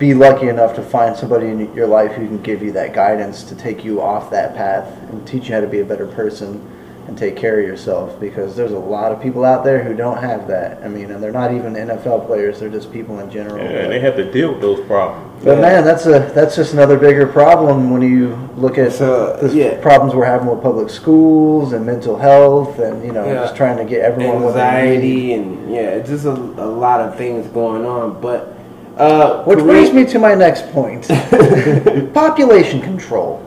be 0.00 0.14
lucky 0.14 0.48
enough 0.48 0.74
to 0.74 0.82
find 0.82 1.14
somebody 1.14 1.48
in 1.48 1.72
your 1.74 1.86
life 1.86 2.12
who 2.12 2.26
can 2.26 2.40
give 2.42 2.62
you 2.62 2.72
that 2.72 2.94
guidance 2.94 3.44
to 3.44 3.54
take 3.54 3.84
you 3.84 4.00
off 4.00 4.30
that 4.30 4.56
path 4.56 4.86
and 5.10 5.24
teach 5.28 5.48
you 5.48 5.54
how 5.54 5.60
to 5.60 5.66
be 5.68 5.80
a 5.80 5.84
better 5.84 6.06
person 6.06 6.66
and 7.06 7.18
take 7.18 7.36
care 7.36 7.60
of 7.60 7.66
yourself 7.66 8.18
because 8.18 8.56
there's 8.56 8.72
a 8.72 8.78
lot 8.78 9.12
of 9.12 9.20
people 9.20 9.44
out 9.44 9.62
there 9.62 9.82
who 9.84 9.94
don't 9.94 10.16
have 10.18 10.46
that. 10.48 10.82
I 10.82 10.88
mean, 10.88 11.10
and 11.10 11.22
they're 11.22 11.32
not 11.32 11.52
even 11.52 11.74
NFL 11.74 12.26
players; 12.26 12.58
they're 12.60 12.70
just 12.70 12.90
people 12.92 13.18
in 13.20 13.30
general. 13.30 13.58
Yeah, 13.58 13.80
and 13.80 13.92
they 13.92 14.00
have 14.00 14.16
to 14.16 14.30
deal 14.32 14.52
with 14.52 14.62
those 14.62 14.80
problems. 14.86 15.44
But 15.44 15.58
man, 15.60 15.84
that's 15.84 16.06
a 16.06 16.30
that's 16.34 16.56
just 16.56 16.72
another 16.72 16.96
bigger 16.98 17.26
problem 17.26 17.90
when 17.90 18.00
you 18.00 18.36
look 18.56 18.78
at 18.78 18.92
So, 18.92 19.36
the 19.36 19.54
yeah. 19.54 19.80
problems 19.82 20.14
we're 20.14 20.24
having 20.26 20.46
with 20.48 20.62
public 20.62 20.88
schools 20.88 21.72
and 21.74 21.84
mental 21.84 22.16
health, 22.18 22.78
and 22.78 23.04
you 23.04 23.12
know, 23.12 23.26
Yeah. 23.26 23.34
just 23.34 23.56
trying 23.56 23.76
to 23.78 23.84
get 23.84 24.00
everyone 24.02 24.42
what 24.42 24.54
they 24.54 24.60
anxiety 24.60 25.34
and 25.34 25.70
yeah, 25.74 25.90
it's 25.98 26.08
just 26.08 26.24
a, 26.26 26.30
a 26.32 26.68
lot 26.68 27.00
of 27.00 27.16
things 27.16 27.46
going 27.48 27.84
on. 27.84 28.20
But 28.20 28.56
uh, 29.00 29.42
Which 29.44 29.58
Kareem- 29.58 29.62
brings 29.64 29.92
me 29.92 30.04
to 30.06 30.18
my 30.18 30.34
next 30.34 30.70
point: 30.72 31.08
population 32.14 32.80
control. 32.80 33.46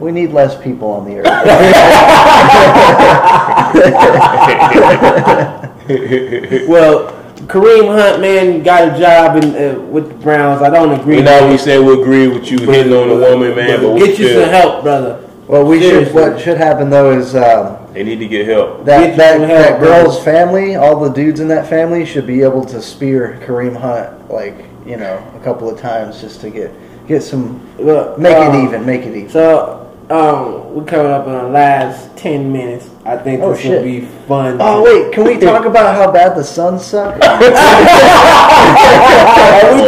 We 0.00 0.10
need 0.10 0.32
less 0.32 0.60
people 0.60 0.90
on 0.90 1.04
the 1.04 1.18
earth. 1.18 1.24
well, 6.68 7.12
Kareem 7.46 7.86
Hunt 7.94 8.20
man 8.20 8.62
got 8.62 8.94
a 8.94 8.98
job 8.98 9.42
in 9.42 9.54
uh, 9.54 9.78
with 9.80 10.08
the 10.08 10.14
Browns. 10.14 10.62
I 10.62 10.70
don't 10.70 10.98
agree. 10.98 11.16
We 11.16 11.22
know 11.22 11.48
we 11.50 11.58
said 11.58 11.84
we 11.84 12.00
agree 12.00 12.28
with 12.28 12.50
you 12.50 12.58
hitting 12.58 12.92
on 12.92 13.08
the 13.08 13.16
woman, 13.16 13.54
man, 13.54 13.80
but 13.82 13.92
we 13.92 14.00
get 14.00 14.18
you 14.18 14.28
still- 14.28 14.42
some 14.44 14.50
help, 14.50 14.82
brother. 14.82 15.28
well, 15.46 15.64
we 15.64 15.80
should. 15.80 16.12
What 16.14 16.40
should 16.40 16.56
happen 16.56 16.90
though 16.90 17.16
is. 17.16 17.34
Um, 17.36 17.78
They 17.94 18.02
need 18.02 18.18
to 18.18 18.26
get 18.28 18.46
help. 18.48 18.84
That, 18.84 19.06
Get 19.06 19.16
that, 19.16 19.38
help, 19.40 19.48
that 19.50 19.78
brother. 19.78 20.02
girl's 20.04 20.22
family, 20.24 20.74
all 20.74 20.98
the 21.00 21.10
dudes 21.10 21.38
in 21.40 21.46
that 21.48 21.68
family 21.68 22.04
should 22.04 22.26
be 22.26 22.42
able 22.42 22.64
to 22.66 22.82
spear 22.82 23.38
Kareem 23.46 23.76
Hunt 23.76 24.30
like 24.30 24.64
you 24.84 24.96
know 24.96 25.22
a 25.34 25.40
couple 25.44 25.70
of 25.70 25.78
times 25.80 26.20
just 26.20 26.40
to 26.42 26.50
get 26.50 26.72
get 27.06 27.22
some 27.22 27.60
Look, 27.78 28.18
make 28.18 28.36
uh, 28.36 28.50
it 28.52 28.64
even, 28.64 28.84
make 28.84 29.02
it 29.02 29.14
even. 29.16 29.30
So 29.30 29.80
um, 30.10 30.74
we're 30.74 30.84
coming 30.84 31.12
up 31.12 31.26
on 31.26 31.44
the 31.44 31.48
last 31.50 32.14
ten 32.16 32.52
minutes. 32.52 32.90
I 33.06 33.16
think 33.16 33.40
Oh, 33.42 33.52
this 33.52 33.60
shit. 33.60 33.70
will 33.78 33.82
be 33.84 34.00
fun. 34.26 34.58
Oh 34.60 34.82
wait, 34.82 35.12
can 35.12 35.24
we 35.24 35.38
talk 35.38 35.64
about 35.64 35.94
how 35.94 36.10
bad 36.10 36.36
the 36.36 36.42
Suns 36.42 36.84
suck? 36.84 37.14
we 37.16 37.20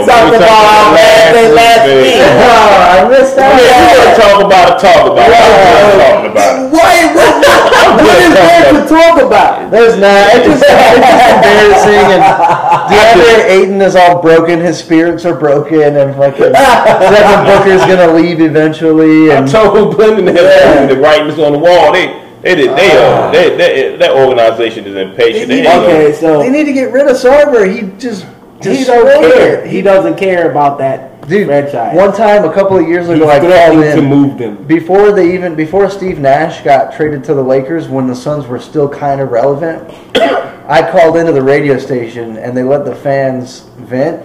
talked 0.07 0.31
about 0.37 0.65
how 0.71 0.95
bad 0.95 1.35
they 1.35 1.51
last 1.53 1.85
week. 1.91 2.05
week. 2.07 2.23
oh, 2.23 3.03
I 3.03 3.09
missed 3.09 3.37
I 3.37 3.51
mean, 3.51 3.59
if 3.59 3.67
you 3.67 3.67
that. 3.67 3.99
want 3.99 4.15
to 4.15 4.23
talk 4.23 4.39
about 4.47 4.67
it, 4.71 4.81
talk 4.81 5.03
about 5.11 5.29
it. 5.29 5.35
I 5.35 5.43
don't 5.91 6.73
want 6.73 7.76
to 7.95 8.03
talk 8.03 8.27
about 8.33 8.35
there 8.35 8.73
to 8.73 8.89
talk 8.89 9.23
about. 9.23 9.71
There's 9.71 9.97
not. 9.99 10.29
It's 10.35 10.47
just, 10.47 10.65
it's 10.67 11.07
just 11.07 11.29
embarrassing. 11.37 12.07
And 12.17 12.23
DeAndre 12.91 13.51
Ayton 13.51 13.81
is 13.83 13.97
all 13.97 14.21
broken. 14.23 14.61
His 14.61 14.79
spirits 14.79 15.25
are 15.25 15.35
broken, 15.39 15.97
and 15.97 16.15
fucking 16.17 16.53
Devin 16.53 17.47
Booker's 17.47 17.83
gonna 17.87 18.13
leave 18.13 18.41
eventually. 18.41 19.31
I 19.33 19.37
And 19.39 19.49
told 19.51 19.95
Glendon 19.97 20.27
that 20.35 20.89
the 20.89 20.97
writings 20.97 21.39
on 21.39 21.53
the 21.53 21.59
wall. 21.59 21.93
They 21.93 22.23
they 22.43 22.55
did 22.55 22.77
they 22.77 22.91
uh 22.97 23.31
they, 23.33 23.57
they, 23.57 23.97
that 23.97 24.11
organization 24.13 24.85
is 24.87 24.95
impatient. 24.95 25.49
They, 25.49 25.61
ain't 25.61 25.69
Okay, 25.83 26.03
gonna- 26.05 26.15
so 26.15 26.39
they 26.41 26.51
need 26.51 26.65
to 26.65 26.73
get 26.73 26.93
rid 26.93 27.07
of 27.09 27.17
Sarver. 27.17 27.67
He 27.73 27.83
just 27.99 28.25
he 28.63 28.71
destroyed 28.71 29.05
don't 29.07 29.33
care. 29.33 29.67
He 29.67 29.83
doesn't 29.83 30.17
care 30.17 30.51
about 30.51 30.79
that 30.79 31.16
Dude, 31.27 31.47
franchise. 31.47 31.97
one 31.97 32.13
time 32.15 32.45
a 32.45 32.53
couple 32.53 32.79
of 32.79 32.87
years 32.89 33.09
He's 33.09 33.17
ago, 33.17 33.29
I 33.29 33.39
called 33.41 33.51
threatening 33.51 33.83
to 33.83 33.99
in 33.99 34.05
move 34.05 34.39
them. 34.39 34.65
before 34.67 35.13
they 35.13 35.35
even 35.35 35.55
before 35.55 35.91
Steve 35.91 36.19
Nash 36.19 36.63
got 36.63 36.95
traded 36.95 37.25
to 37.25 37.35
the 37.35 37.43
Lakers 37.43 37.89
when 37.89 38.07
the 38.07 38.15
Suns 38.15 38.47
were 38.47 38.61
still 38.61 38.89
kind 38.89 39.21
of 39.21 39.31
relevant. 39.31 39.93
I 40.69 40.89
called 40.91 41.17
into 41.17 41.33
the 41.33 41.43
radio 41.43 41.79
station 41.79 42.37
and 42.37 42.57
they 42.57 42.63
let 42.63 42.85
the 42.85 42.95
fans 42.95 43.61
vent, 43.77 44.25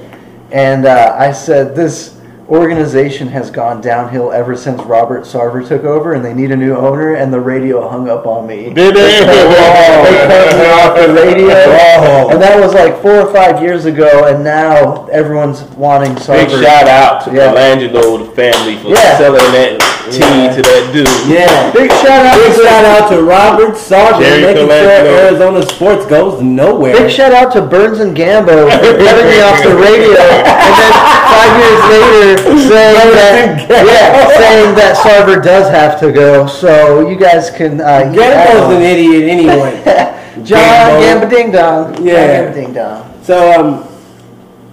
and 0.51 0.85
uh, 0.85 1.15
I 1.17 1.31
said 1.31 1.75
this 1.75 2.20
organization 2.51 3.29
has 3.29 3.49
gone 3.49 3.79
downhill 3.81 4.31
ever 4.33 4.55
since 4.57 4.81
Robert 4.83 5.23
Sarver 5.23 5.65
took 5.65 5.83
over, 5.85 6.13
and 6.13 6.23
they 6.23 6.33
need 6.33 6.51
a 6.51 6.57
new 6.57 6.75
owner. 6.75 7.15
And 7.15 7.33
the 7.33 7.39
radio 7.39 7.87
hung 7.87 8.09
up 8.09 8.27
on 8.27 8.45
me. 8.45 8.73
Did 8.73 8.93
they? 8.95 9.19
They 9.21 9.25
cut 9.25 10.57
me 10.57 10.65
off 10.69 10.95
the 10.95 11.13
radio, 11.13 12.29
and 12.29 12.41
that 12.41 12.59
was 12.59 12.73
like 12.73 13.01
four 13.01 13.21
or 13.21 13.33
five 13.33 13.61
years 13.63 13.85
ago. 13.85 14.25
And 14.27 14.43
now 14.43 15.05
everyone's 15.07 15.61
wanting 15.77 16.11
Sarver. 16.15 16.47
Big 16.47 16.63
shout 16.63 16.87
out 16.87 17.23
to 17.25 17.31
Yeah. 17.33 17.53
Colangelo, 17.53 18.19
the 18.27 18.31
family, 18.35 18.75
for 18.77 18.89
Yeah. 18.89 19.17
selling 19.17 19.51
that 19.53 19.81
tea 20.09 20.49
to 20.55 20.61
that 20.65 20.89
dude. 20.93 21.07
Yeah. 21.29 21.71
Big 21.73 21.91
shout 22.01 22.25
out 22.25 22.37
Big 22.39 22.55
to 22.57 22.63
shout 22.63 22.85
out 22.85 23.09
to 23.13 23.21
Robert 23.21 23.75
Sarver 23.77 24.19
Jerry 24.23 24.41
making 24.41 24.67
sure 24.67 24.81
Colangelo. 24.81 25.29
Arizona 25.29 25.61
sports 25.67 26.05
goes 26.05 26.41
nowhere. 26.41 26.93
Big 26.97 27.11
shout 27.11 27.33
out 27.33 27.53
to 27.53 27.61
Burns 27.61 27.99
and 27.99 28.15
Gambo 28.15 28.65
for 28.71 28.93
cutting 28.97 29.27
me 29.29 29.37
off 29.41 29.61
the 29.61 29.75
radio, 29.77 30.17
and 30.17 30.73
then 30.79 30.93
five 31.29 31.53
years 31.61 31.81
later 31.91 32.31
saying 32.65 33.09
that 33.13 33.67
yeah, 33.69 34.27
saying 34.37 34.75
that 34.75 34.97
Sarver 34.97 35.43
does 35.43 35.69
have 35.69 35.99
to 35.99 36.11
go. 36.11 36.47
So 36.47 37.07
you 37.07 37.17
guys 37.17 37.49
can 37.49 37.81
uh, 37.81 38.09
Gambo's 38.13 38.75
an 38.75 38.81
idiot 38.81 39.29
anyway. 39.29 39.83
John 40.43 41.01
Gambo. 41.01 41.29
Ding 41.29 41.51
Dong. 41.51 42.05
Yeah. 42.05 42.43
Gamba 42.43 42.53
Ding 42.59 42.73
Dong. 42.73 43.23
So 43.23 43.51
um, 43.51 43.87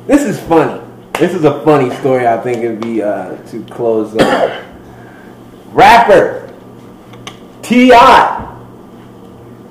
this 0.07 0.23
is 0.23 0.41
funny. 0.41 0.81
This 1.19 1.35
is 1.35 1.45
a 1.45 1.63
funny 1.65 1.95
story. 1.97 2.27
I 2.27 2.39
think 2.41 2.59
it'd 2.59 2.81
be 2.81 3.03
uh, 3.03 3.37
to 3.49 3.65
close. 3.65 4.15
Uh, 4.17 4.68
rapper 5.73 6.49
Ti 7.63 7.91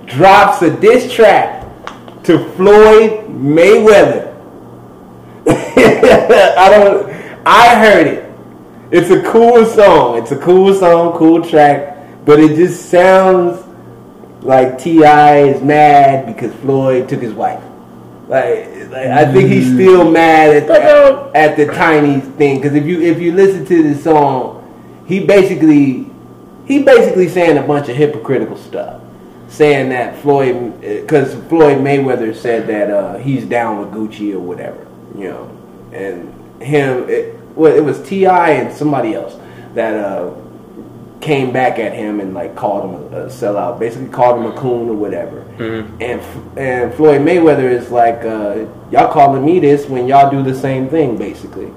drops 0.05 0.61
a 0.61 0.79
diss 0.79 1.11
track 1.11 1.63
to 2.23 2.47
Floyd 2.51 3.27
Mayweather. 3.27 4.33
I 5.47 6.69
don't. 6.69 7.09
I 7.45 7.79
heard 7.79 8.07
it. 8.07 8.31
It's 8.91 9.09
a 9.09 9.23
cool 9.23 9.65
song. 9.65 10.17
It's 10.17 10.31
a 10.31 10.37
cool 10.37 10.73
song, 10.73 11.17
cool 11.17 11.43
track, 11.43 12.25
but 12.25 12.39
it 12.39 12.55
just 12.55 12.89
sounds 12.89 13.65
like 14.43 14.77
Ti 14.77 14.99
is 14.99 15.61
mad 15.63 16.25
because 16.27 16.53
Floyd 16.57 17.09
took 17.09 17.21
his 17.21 17.33
wife. 17.33 17.63
Like, 18.27 18.67
like 18.89 19.07
I 19.07 19.31
think 19.31 19.49
he's 19.49 19.73
still 19.73 20.05
mm. 20.05 20.13
mad 20.13 20.55
at, 20.55 20.69
at, 20.69 21.11
um, 21.11 21.31
at 21.33 21.57
the 21.57 21.65
Tiny 21.65 22.19
thing 22.19 22.57
because 22.57 22.75
if 22.75 22.85
you 22.85 23.01
if 23.01 23.19
you 23.19 23.31
listen 23.31 23.65
to 23.65 23.83
the 23.83 23.95
song, 23.99 24.56
he 25.07 25.25
basically 25.25 26.09
he 26.65 26.83
basically 26.83 27.29
saying 27.29 27.57
a 27.57 27.63
bunch 27.63 27.87
of 27.89 27.95
hypocritical 27.95 28.57
stuff, 28.57 29.01
saying 29.47 29.89
that 29.89 30.19
Floyd 30.21 30.79
because 30.81 31.33
Floyd 31.47 31.77
Mayweather 31.77 32.35
said 32.35 32.67
that 32.67 32.91
uh, 32.91 33.17
he's 33.17 33.45
down 33.45 33.79
with 33.79 33.91
Gucci 33.91 34.33
or 34.33 34.39
whatever, 34.39 34.85
you 35.15 35.29
know, 35.29 35.57
and 35.93 36.61
him 36.61 37.09
it, 37.09 37.39
well 37.55 37.73
it 37.73 37.83
was 37.83 38.01
Ti 38.07 38.25
and 38.25 38.73
somebody 38.75 39.13
else 39.13 39.37
that 39.73 39.93
uh, 39.93 40.33
came 41.21 41.51
back 41.53 41.79
at 41.79 41.93
him 41.93 42.19
and 42.19 42.33
like 42.33 42.55
called 42.55 42.89
him 42.89 43.13
a, 43.13 43.25
a 43.25 43.25
sellout, 43.27 43.79
basically 43.79 44.09
called 44.09 44.39
him 44.39 44.51
a 44.51 44.55
coon 44.57 44.89
or 44.89 44.93
whatever. 44.95 45.45
And 46.01 46.21
and 46.57 46.93
Floyd 46.93 47.21
Mayweather 47.21 47.69
is 47.71 47.89
like, 47.91 48.25
uh, 48.25 48.65
y'all 48.91 49.11
calling 49.11 49.45
me 49.45 49.59
this 49.59 49.87
when 49.87 50.07
y'all 50.07 50.29
do 50.29 50.43
the 50.43 50.57
same 50.57 50.89
thing, 50.89 51.17
basically. 51.17 51.71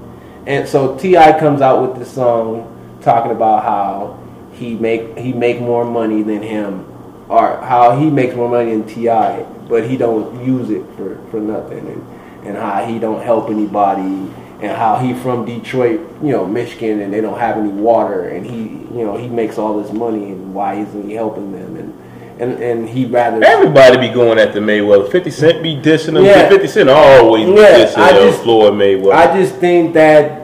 And 0.47 0.69
so 0.69 0.97
Ti 0.99 1.15
comes 1.39 1.61
out 1.61 1.81
with 1.83 1.99
this 1.99 2.13
song 2.13 2.77
talking 3.03 3.31
about 3.33 3.63
how 3.65 4.19
he 4.53 4.75
make 4.75 5.17
he 5.19 5.33
make 5.33 5.61
more 5.61 5.85
money 5.85 6.23
than 6.23 6.43
him, 6.43 6.85
or 7.29 7.57
how 7.59 7.99
he 7.99 8.11
makes 8.11 8.35
more 8.35 8.49
money 8.49 8.71
than 8.73 8.87
Ti, 8.87 9.45
but 9.69 9.89
he 9.89 9.97
don't 9.97 10.45
use 10.45 10.71
it 10.71 10.85
for 10.97 11.19
for 11.31 11.41
nothing, 11.41 11.87
and 11.87 12.47
and 12.49 12.57
how 12.57 12.85
he 12.85 12.99
don't 12.99 13.23
help 13.23 13.51
anybody 13.51 14.29
and 14.63 14.77
how 14.77 14.97
he 14.97 15.15
from 15.15 15.47
Detroit, 15.47 16.01
you 16.23 16.33
know, 16.33 16.45
Michigan, 16.47 17.01
and 17.01 17.13
they 17.13 17.23
don't 17.23 17.39
have 17.39 17.57
any 17.57 17.71
water, 17.71 18.29
and 18.29 18.45
he, 18.45 18.59
you 18.95 19.05
know, 19.07 19.17
he 19.17 19.27
makes 19.27 19.57
all 19.57 19.81
this 19.83 19.91
money, 19.91 20.33
and 20.33 20.55
why 20.55 20.75
isn't 20.75 21.09
he 21.09 21.15
helping 21.15 21.53
them? 21.53 21.77
And 21.77 21.95
and 22.41 22.63
and 22.63 22.89
he 22.89 23.07
rather 23.07 23.43
Everybody 23.43 23.97
be 24.09 24.13
going 24.13 24.39
after 24.39 24.61
Mayweather. 24.61 25.11
Fifty 25.11 25.31
Cent 25.31 25.63
be 25.63 25.77
dissing 25.77 26.17
him. 26.19 26.25
Yeah. 26.25 26.49
Fifty 26.49 26.69
Cent 26.69 26.91
always 26.91 27.49
Yeah, 27.49 27.55
dissing 27.87 27.97
I 27.99 28.13
just- 28.13 28.43
Floyd 28.43 28.75
Mayweather. 28.75 29.13
I 29.15 29.39
just 29.41 29.55
think 29.57 29.95
that 29.95 30.40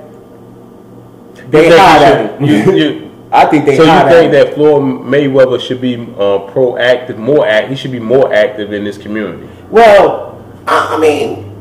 they 1.50 1.68
You 1.68 1.76
hot 1.78 2.02
at 2.02 2.40
him. 2.40 2.44
you- 2.44 2.72
you- 2.76 3.02
I 3.32 3.44
think 3.46 3.66
they 3.66 3.76
so 3.76 3.82
you 3.82 4.08
think 4.08 4.32
at 4.32 4.46
that 4.46 4.54
Floyd 4.54 4.82
Mayweather 5.04 5.60
should 5.60 5.80
be 5.80 5.96
uh, 5.96 6.46
proactive, 6.52 7.18
more 7.18 7.46
act? 7.46 7.68
He 7.68 7.74
should 7.76 7.90
be 7.92 7.98
more 7.98 8.32
active 8.32 8.72
in 8.72 8.84
this 8.84 8.96
community. 8.96 9.48
Well, 9.68 10.40
I, 10.66 10.94
I 10.94 10.98
mean, 11.00 11.52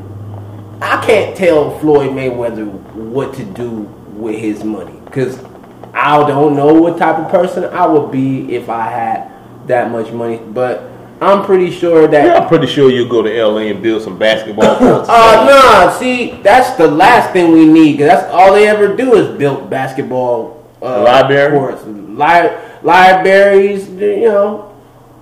I 0.80 1.04
can't 1.04 1.36
tell 1.36 1.76
Floyd 1.80 2.10
Mayweather 2.12 2.66
what 2.94 3.34
to 3.34 3.44
do 3.44 3.80
with 4.14 4.38
his 4.38 4.62
money 4.62 4.94
because 5.06 5.42
I 5.92 6.16
don't 6.28 6.54
know 6.54 6.72
what 6.72 6.98
type 6.98 7.18
of 7.18 7.28
person 7.30 7.64
I 7.64 7.84
would 7.86 8.10
be 8.12 8.54
if 8.54 8.68
I 8.68 8.88
had 8.88 9.32
that 9.66 9.90
much 9.90 10.12
money. 10.12 10.36
But 10.38 10.88
I'm 11.26 11.44
pretty 11.44 11.70
sure 11.70 12.06
that 12.08 12.24
Yeah, 12.24 12.38
I'm 12.38 12.48
pretty 12.48 12.66
sure 12.66 12.90
you'll 12.90 13.08
go 13.08 13.22
to 13.22 13.42
LA 13.44 13.62
and 13.72 13.82
build 13.82 14.02
some 14.02 14.18
basketball 14.18 14.76
courts. 14.78 15.08
Uh, 15.08 15.44
nah, 15.48 15.90
see, 15.98 16.40
that's 16.42 16.76
the 16.76 16.86
last 16.88 17.32
thing 17.32 17.52
we 17.52 17.66
need 17.66 17.92
because 17.98 18.08
that's 18.08 18.32
all 18.32 18.52
they 18.52 18.68
ever 18.68 18.94
do 18.96 19.14
is 19.14 19.36
build 19.36 19.68
basketball 19.70 20.64
uh, 20.82 21.02
Library? 21.02 21.50
courts, 21.52 21.82
li- 21.86 22.56
libraries, 22.82 23.88
you 23.88 24.22
know, 24.28 24.74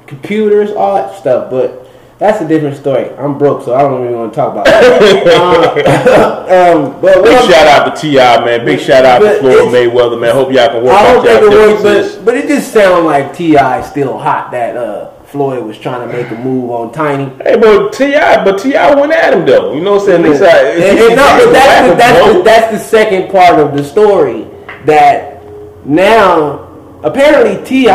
computers, 0.07 0.71
all 0.73 0.95
that 0.97 1.17
stuff. 1.19 1.51
But 1.51 1.89
that's 2.19 2.41
a 2.41 2.47
different 2.47 2.77
story. 2.77 3.11
I'm 3.17 3.39
broke, 3.39 3.65
so 3.65 3.75
I 3.75 3.83
don't 3.83 4.05
even 4.05 4.17
want 4.19 4.33
to 4.33 4.37
talk 4.37 4.53
about 4.53 4.67
that. 4.67 5.27
uh, 6.47 6.75
um, 6.85 7.01
but 7.01 7.15
Big 7.15 7.23
what 7.23 7.33
I'm- 7.33 7.51
shout 7.51 7.67
out 7.67 7.95
to 7.97 8.01
Ti, 8.01 8.17
man. 8.17 8.65
Big 8.65 8.81
shout 8.81 9.05
out 9.05 9.19
to 9.21 9.25
But 9.27 9.41
Floyd 9.41 9.73
Mayweather, 9.73 10.21
man. 10.21 10.35
Hope 10.35 10.53
y'all 10.53 10.69
can 10.69 10.85
work 10.85 10.93
I 10.95 11.13
don't 11.13 11.25
think 11.25 11.43
it 11.43 11.51
works, 11.51 11.83
but, 12.17 12.25
but 12.25 12.35
it 12.37 12.47
just 12.49 12.73
sounds 12.73 13.05
like 13.07 13.35
Ti 13.35 13.57
still 13.83 14.19
hot 14.19 14.51
that 14.53 14.77
uh, 14.77 15.11
Floyd 15.35 15.65
was 15.65 15.77
trying 15.77 16.07
to 16.09 16.17
make 16.17 16.31
a 16.31 16.37
move 16.37 16.71
on 16.71 16.93
Tiny. 16.93 17.25
Hey, 17.43 17.57
but 17.57 17.93
Ti, 17.93 18.13
but 18.45 18.57
Ti 18.61 18.71
went 19.01 19.11
at 19.13 19.33
him 19.35 19.45
though. 19.45 19.75
You 19.75 19.81
know 19.81 19.95
what 19.97 20.03
I'm 20.03 20.23
saying? 20.23 20.25
At 20.25 20.31
least 20.31 20.43
And, 20.45 20.99
and 21.01 21.17
no, 21.17 21.45
but 21.45 21.53
that's 21.53 21.89
the, 21.91 21.97
that's, 21.97 22.33
the, 22.37 22.43
that's 22.45 22.73
the 22.73 22.79
second 22.79 23.33
part 23.33 23.59
of 23.59 23.77
the 23.77 23.83
story. 23.83 24.47
That 24.87 25.43
now 25.85 26.61
apparently 27.03 27.65
Ti 27.65 27.89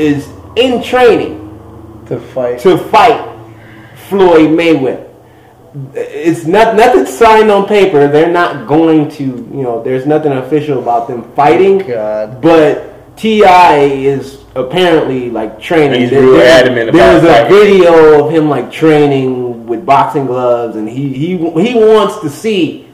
is 0.00 0.28
in 0.54 0.84
training 0.84 2.04
To 2.06 2.20
fight. 2.20 2.60
to 2.60 2.78
fight 2.78 3.20
Floyd 4.08 4.50
Mayweather. 4.50 5.02
It's 5.94 6.46
not 6.46 6.76
nothing 6.76 7.06
signed 7.06 7.50
on 7.50 7.66
paper. 7.66 8.06
They're 8.06 8.30
not 8.32 8.68
going 8.68 9.10
to, 9.18 9.24
you 9.24 9.62
know, 9.66 9.82
there's 9.82 10.06
nothing 10.06 10.30
official 10.32 10.78
about 10.78 11.08
them 11.08 11.24
fighting. 11.34 11.78
God. 11.78 12.40
But 12.40 13.16
Ti 13.16 13.42
is 14.06 14.45
apparently 14.56 15.30
like 15.30 15.60
training. 15.60 16.00
He's 16.00 16.10
There- 16.10 16.22
real 16.22 16.32
there's- 16.34 16.60
adamant 16.62 16.90
about 16.90 17.22
There's 17.22 17.24
a 17.24 17.48
video 17.48 18.24
of 18.24 18.30
him 18.30 18.48
like 18.48 18.70
training 18.72 19.66
with 19.66 19.84
boxing 19.86 20.26
gloves, 20.26 20.76
and 20.76 20.88
he 20.88 21.08
he 21.08 21.36
he 21.60 21.74
wants 21.74 22.18
to 22.20 22.28
see 22.28 22.86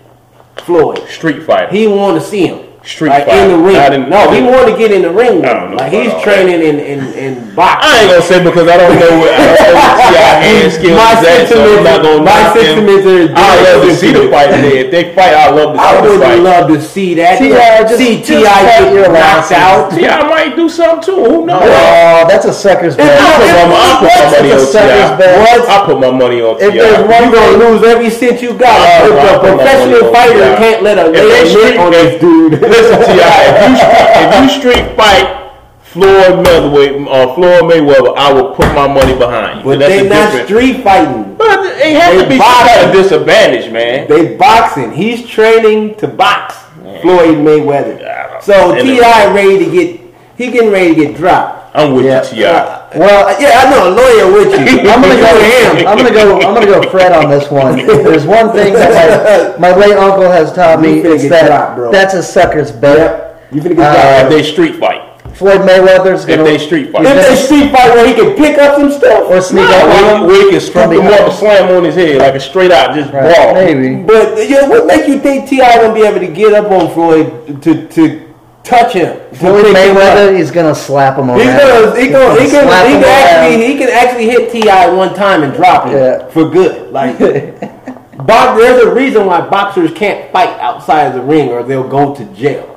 Floyd. 0.56 1.00
Street 1.08 1.42
fighter. 1.44 1.68
He 1.70 1.86
want 1.86 2.20
to 2.20 2.26
see 2.26 2.46
him. 2.46 2.58
Street 2.84 3.10
like 3.10 3.26
fighter. 3.26 3.44
in 3.46 3.48
the 3.54 3.58
ring. 3.62 3.76
In- 3.94 4.10
no, 4.10 4.30
he 4.34 4.42
want 4.42 4.66
to 4.66 4.76
get 4.76 4.90
in 4.90 5.02
the 5.02 5.10
ring. 5.12 5.40
Know 5.42 5.70
Like 5.78 5.92
he's 5.92 6.10
training 6.22 6.66
in 6.66 6.80
in 6.82 6.98
in 7.14 7.54
boxing. 7.54 7.86
I 7.86 8.00
ain't 8.02 8.10
gonna 8.10 8.22
say 8.26 8.42
because 8.42 8.66
I 8.66 8.76
don't 8.76 8.98
know 8.98 9.22
what, 9.22 9.30
I 9.30 9.38
don't 9.38 9.70
know 9.70 9.74
what 9.78 10.10
Ti 10.10 10.18
hand 10.18 10.72
skills 10.82 10.98
My 10.98 11.14
is 11.22 11.48
so 11.48 11.62
I'm 11.62 11.84
not 11.86 12.02
gonna 12.02 12.26
my 12.26 12.42
sentiments 12.50 13.06
are. 13.06 13.30
I 13.38 13.54
love 13.62 13.86
to 13.86 13.94
see 13.94 14.10
the 14.10 14.26
fight. 14.34 14.50
Man. 14.50 14.64
If 14.66 14.90
they 14.90 15.14
fight, 15.14 15.30
I 15.30 15.50
love 15.54 15.74
to 15.74 15.78
see 15.78 15.86
I 15.86 16.00
would 16.02 16.20
fight. 16.20 16.40
love 16.42 16.66
to 16.74 16.78
see 16.82 17.14
that. 17.22 17.38
T.I. 17.38 17.82
just- 17.86 17.98
see 18.02 18.18
Ti 18.18 18.42
get 18.42 19.14
knocked 19.14 19.52
out. 19.54 19.90
Ti 19.94 20.02
might 20.26 20.56
do 20.58 20.68
something 20.68 21.06
too. 21.06 21.22
Who 21.22 21.46
knows? 21.46 21.62
Oh, 21.62 22.26
that's 22.26 22.46
a 22.46 22.52
sucker's 22.52 22.96
bet. 22.96 23.14
I 23.14 23.30
put 23.38 23.70
my, 23.70 23.78
I 23.78 23.86
put 24.02 24.10
my 24.10 24.50
money 24.50 24.50
on 24.50 24.58
That's 24.58 24.66
a 24.66 24.72
sucker's 24.74 25.10
Ti. 25.22 25.70
I 25.70 25.86
put 25.86 25.98
my 26.02 26.10
money 26.10 26.40
on 26.42 26.58
If 26.58 26.72
Ti. 26.74 26.78
there's 26.82 26.98
one 27.06 27.30
You 27.30 27.34
gonna 27.38 27.62
lose 27.62 27.82
every 27.86 28.10
cent 28.10 28.42
you 28.42 28.58
got. 28.58 28.74
If 29.06 29.14
a 29.14 29.38
professional 29.38 30.10
fighter 30.12 30.50
can't 30.58 30.82
let 30.82 30.98
a 30.98 31.06
lay 31.14 31.30
a 31.30 31.46
street- 31.46 31.78
hit 31.78 31.78
on 31.78 31.92
this 31.94 32.18
dude. 32.20 32.58
Listen, 32.72 32.98
Ti, 32.98 33.20
if 33.20 33.68
you 33.68 33.76
street, 33.76 34.08
if 34.22 34.30
you 34.42 34.48
street 34.60 34.96
fight 34.96 35.38
Floyd 35.82 36.46
Mayweather, 36.46 37.06
uh, 37.06 37.34
Floyd 37.34 37.64
Mayweather, 37.70 38.14
I 38.16 38.32
will 38.32 38.50
put 38.54 38.66
my 38.74 38.88
money 38.88 39.12
behind 39.14 39.58
you. 39.58 39.64
But 39.64 39.78
they 39.80 40.00
a 40.06 40.08
not 40.08 40.32
different- 40.32 40.46
street 40.48 40.82
fighting. 40.82 41.34
But 41.36 41.58
it 41.66 41.96
has 42.00 42.14
They 42.16 42.22
to 42.22 42.28
be 42.30 42.38
boxing. 42.38 42.88
of 42.88 42.92
disadvantage, 42.94 43.70
man. 43.70 44.06
They 44.08 44.36
boxing. 44.36 44.92
He's 44.92 45.26
training 45.26 45.96
to 45.96 46.08
box. 46.08 46.54
Floyd 47.02 47.36
Mayweather. 47.38 48.42
So 48.42 48.74
Ti 48.74 49.00
ready 49.00 49.58
to 49.58 49.64
get. 49.70 50.00
He 50.38 50.50
getting 50.50 50.70
ready 50.70 50.94
to 50.94 51.06
get 51.06 51.16
dropped. 51.16 51.76
I'm 51.76 51.94
with 51.94 52.06
Yeah. 52.06 52.22
you, 52.32 52.44
Ti. 52.44 52.81
Well, 52.96 53.40
Yeah, 53.40 53.62
I 53.64 53.70
know. 53.70 53.88
A 53.88 53.92
lawyer 53.94 54.32
with 54.32 54.50
you. 54.52 54.80
I'm 54.90 55.00
gonna 55.02 55.14
You 55.14 55.24
and 55.24 55.74
go. 55.74 55.78
him. 55.80 55.86
I'm 55.88 55.96
gonna 55.98 56.10
go. 56.12 56.36
I'm 56.40 56.54
gonna 56.54 56.66
go. 56.66 56.90
Fred 56.90 57.12
on 57.12 57.30
this 57.30 57.50
one. 57.50 57.76
There's 57.86 58.26
one 58.26 58.52
thing 58.52 58.74
that 58.74 59.58
my, 59.58 59.70
my 59.72 59.76
late 59.76 59.96
uncle 59.96 60.30
has 60.30 60.52
taught 60.52 60.80
me. 60.80 61.02
You 61.02 61.12
It's 61.14 61.28
that 61.28 61.46
dropped, 61.46 61.76
bro. 61.76 61.92
that's 61.92 62.14
a 62.14 62.22
sucker's 62.22 62.70
bet. 62.72 62.98
Yep. 62.98 63.48
You 63.52 63.60
finna 63.62 63.76
get 63.76 63.96
Uh. 63.96 64.24
If 64.24 64.30
they 64.30 64.42
street 64.42 64.76
fight, 64.76 65.08
Floyd 65.34 65.60
Mayweather's 65.62 66.22
if 66.24 66.28
gonna 66.28 66.42
if 66.42 66.46
they 66.46 66.58
street 66.58 66.92
fight, 66.92 67.04
If 67.06 67.26
they 67.28 67.36
street 67.36 67.70
fight 67.72 67.94
where 67.94 68.06
he 68.06 68.14
can 68.14 68.36
pick 68.36 68.58
up 68.58 68.76
some 68.78 68.90
stuff. 68.90 69.28
or 69.30 69.40
sneak 69.40 69.68
no, 69.68 69.76
up 69.76 70.14
on 70.14 70.22
him. 70.22 70.26
we, 70.28 70.44
we 70.44 70.50
can 70.52 70.60
scoop 70.60 70.72
from 70.72 70.92
him 70.92 70.98
behind. 71.02 71.14
up 71.14 71.28
and 71.28 71.38
slam 71.38 71.76
on 71.76 71.84
his 71.84 71.94
head 71.94 72.18
like 72.18 72.34
a 72.34 72.40
straight 72.40 72.70
out 72.70 72.94
just 72.94 73.12
Right, 73.12 73.34
brawl. 73.34 73.54
Maybe. 73.54 74.02
But 74.02 74.48
you 74.48 74.60
know, 74.60 74.68
what 74.70 74.86
make 74.86 75.08
you 75.08 75.18
think 75.20 75.48
Ti 75.48 75.58
gonna 75.58 75.92
be 75.94 76.02
able 76.02 76.20
to 76.20 76.28
get 76.32 76.52
up 76.54 76.70
on 76.70 76.90
Floyd 76.92 77.62
to 77.62 77.88
to 77.88 78.21
touch 78.64 78.94
him? 78.94 79.16
Floyd 79.34 79.64
pick 79.64 79.76
him 79.76 79.96
up? 79.96 80.02
Mayweather, 80.02 80.36
he's 80.36 80.50
gonna 80.50 80.74
slap 80.74 81.18
him. 81.18 81.28
He's 81.28 81.44
gonna, 81.46 82.00
he 82.00 82.08
gonna, 82.08 82.40
he 82.40 82.48
Slap 82.48 82.86
he 82.86 82.92
can 82.94 83.04
actually, 83.04 83.66
he 83.66 83.78
can 83.78 83.88
actually 83.90 84.26
hit 84.26 84.52
Ti 84.52 84.96
one 84.96 85.14
time 85.14 85.42
and 85.42 85.52
drop 85.54 85.86
him 85.86 85.94
Yeah. 85.94 86.28
for 86.28 86.48
good. 86.48 86.92
Like, 86.92 87.18
box, 88.26 88.60
there's 88.60 88.82
a 88.84 88.94
reason 88.94 89.26
why 89.26 89.48
boxers 89.48 89.92
can't 89.92 90.30
fight 90.32 90.58
outside 90.60 91.04
of 91.08 91.14
the 91.14 91.22
ring 91.22 91.48
or 91.50 91.62
they'll 91.62 91.88
go 91.88 92.14
to 92.14 92.24
jail. 92.34 92.68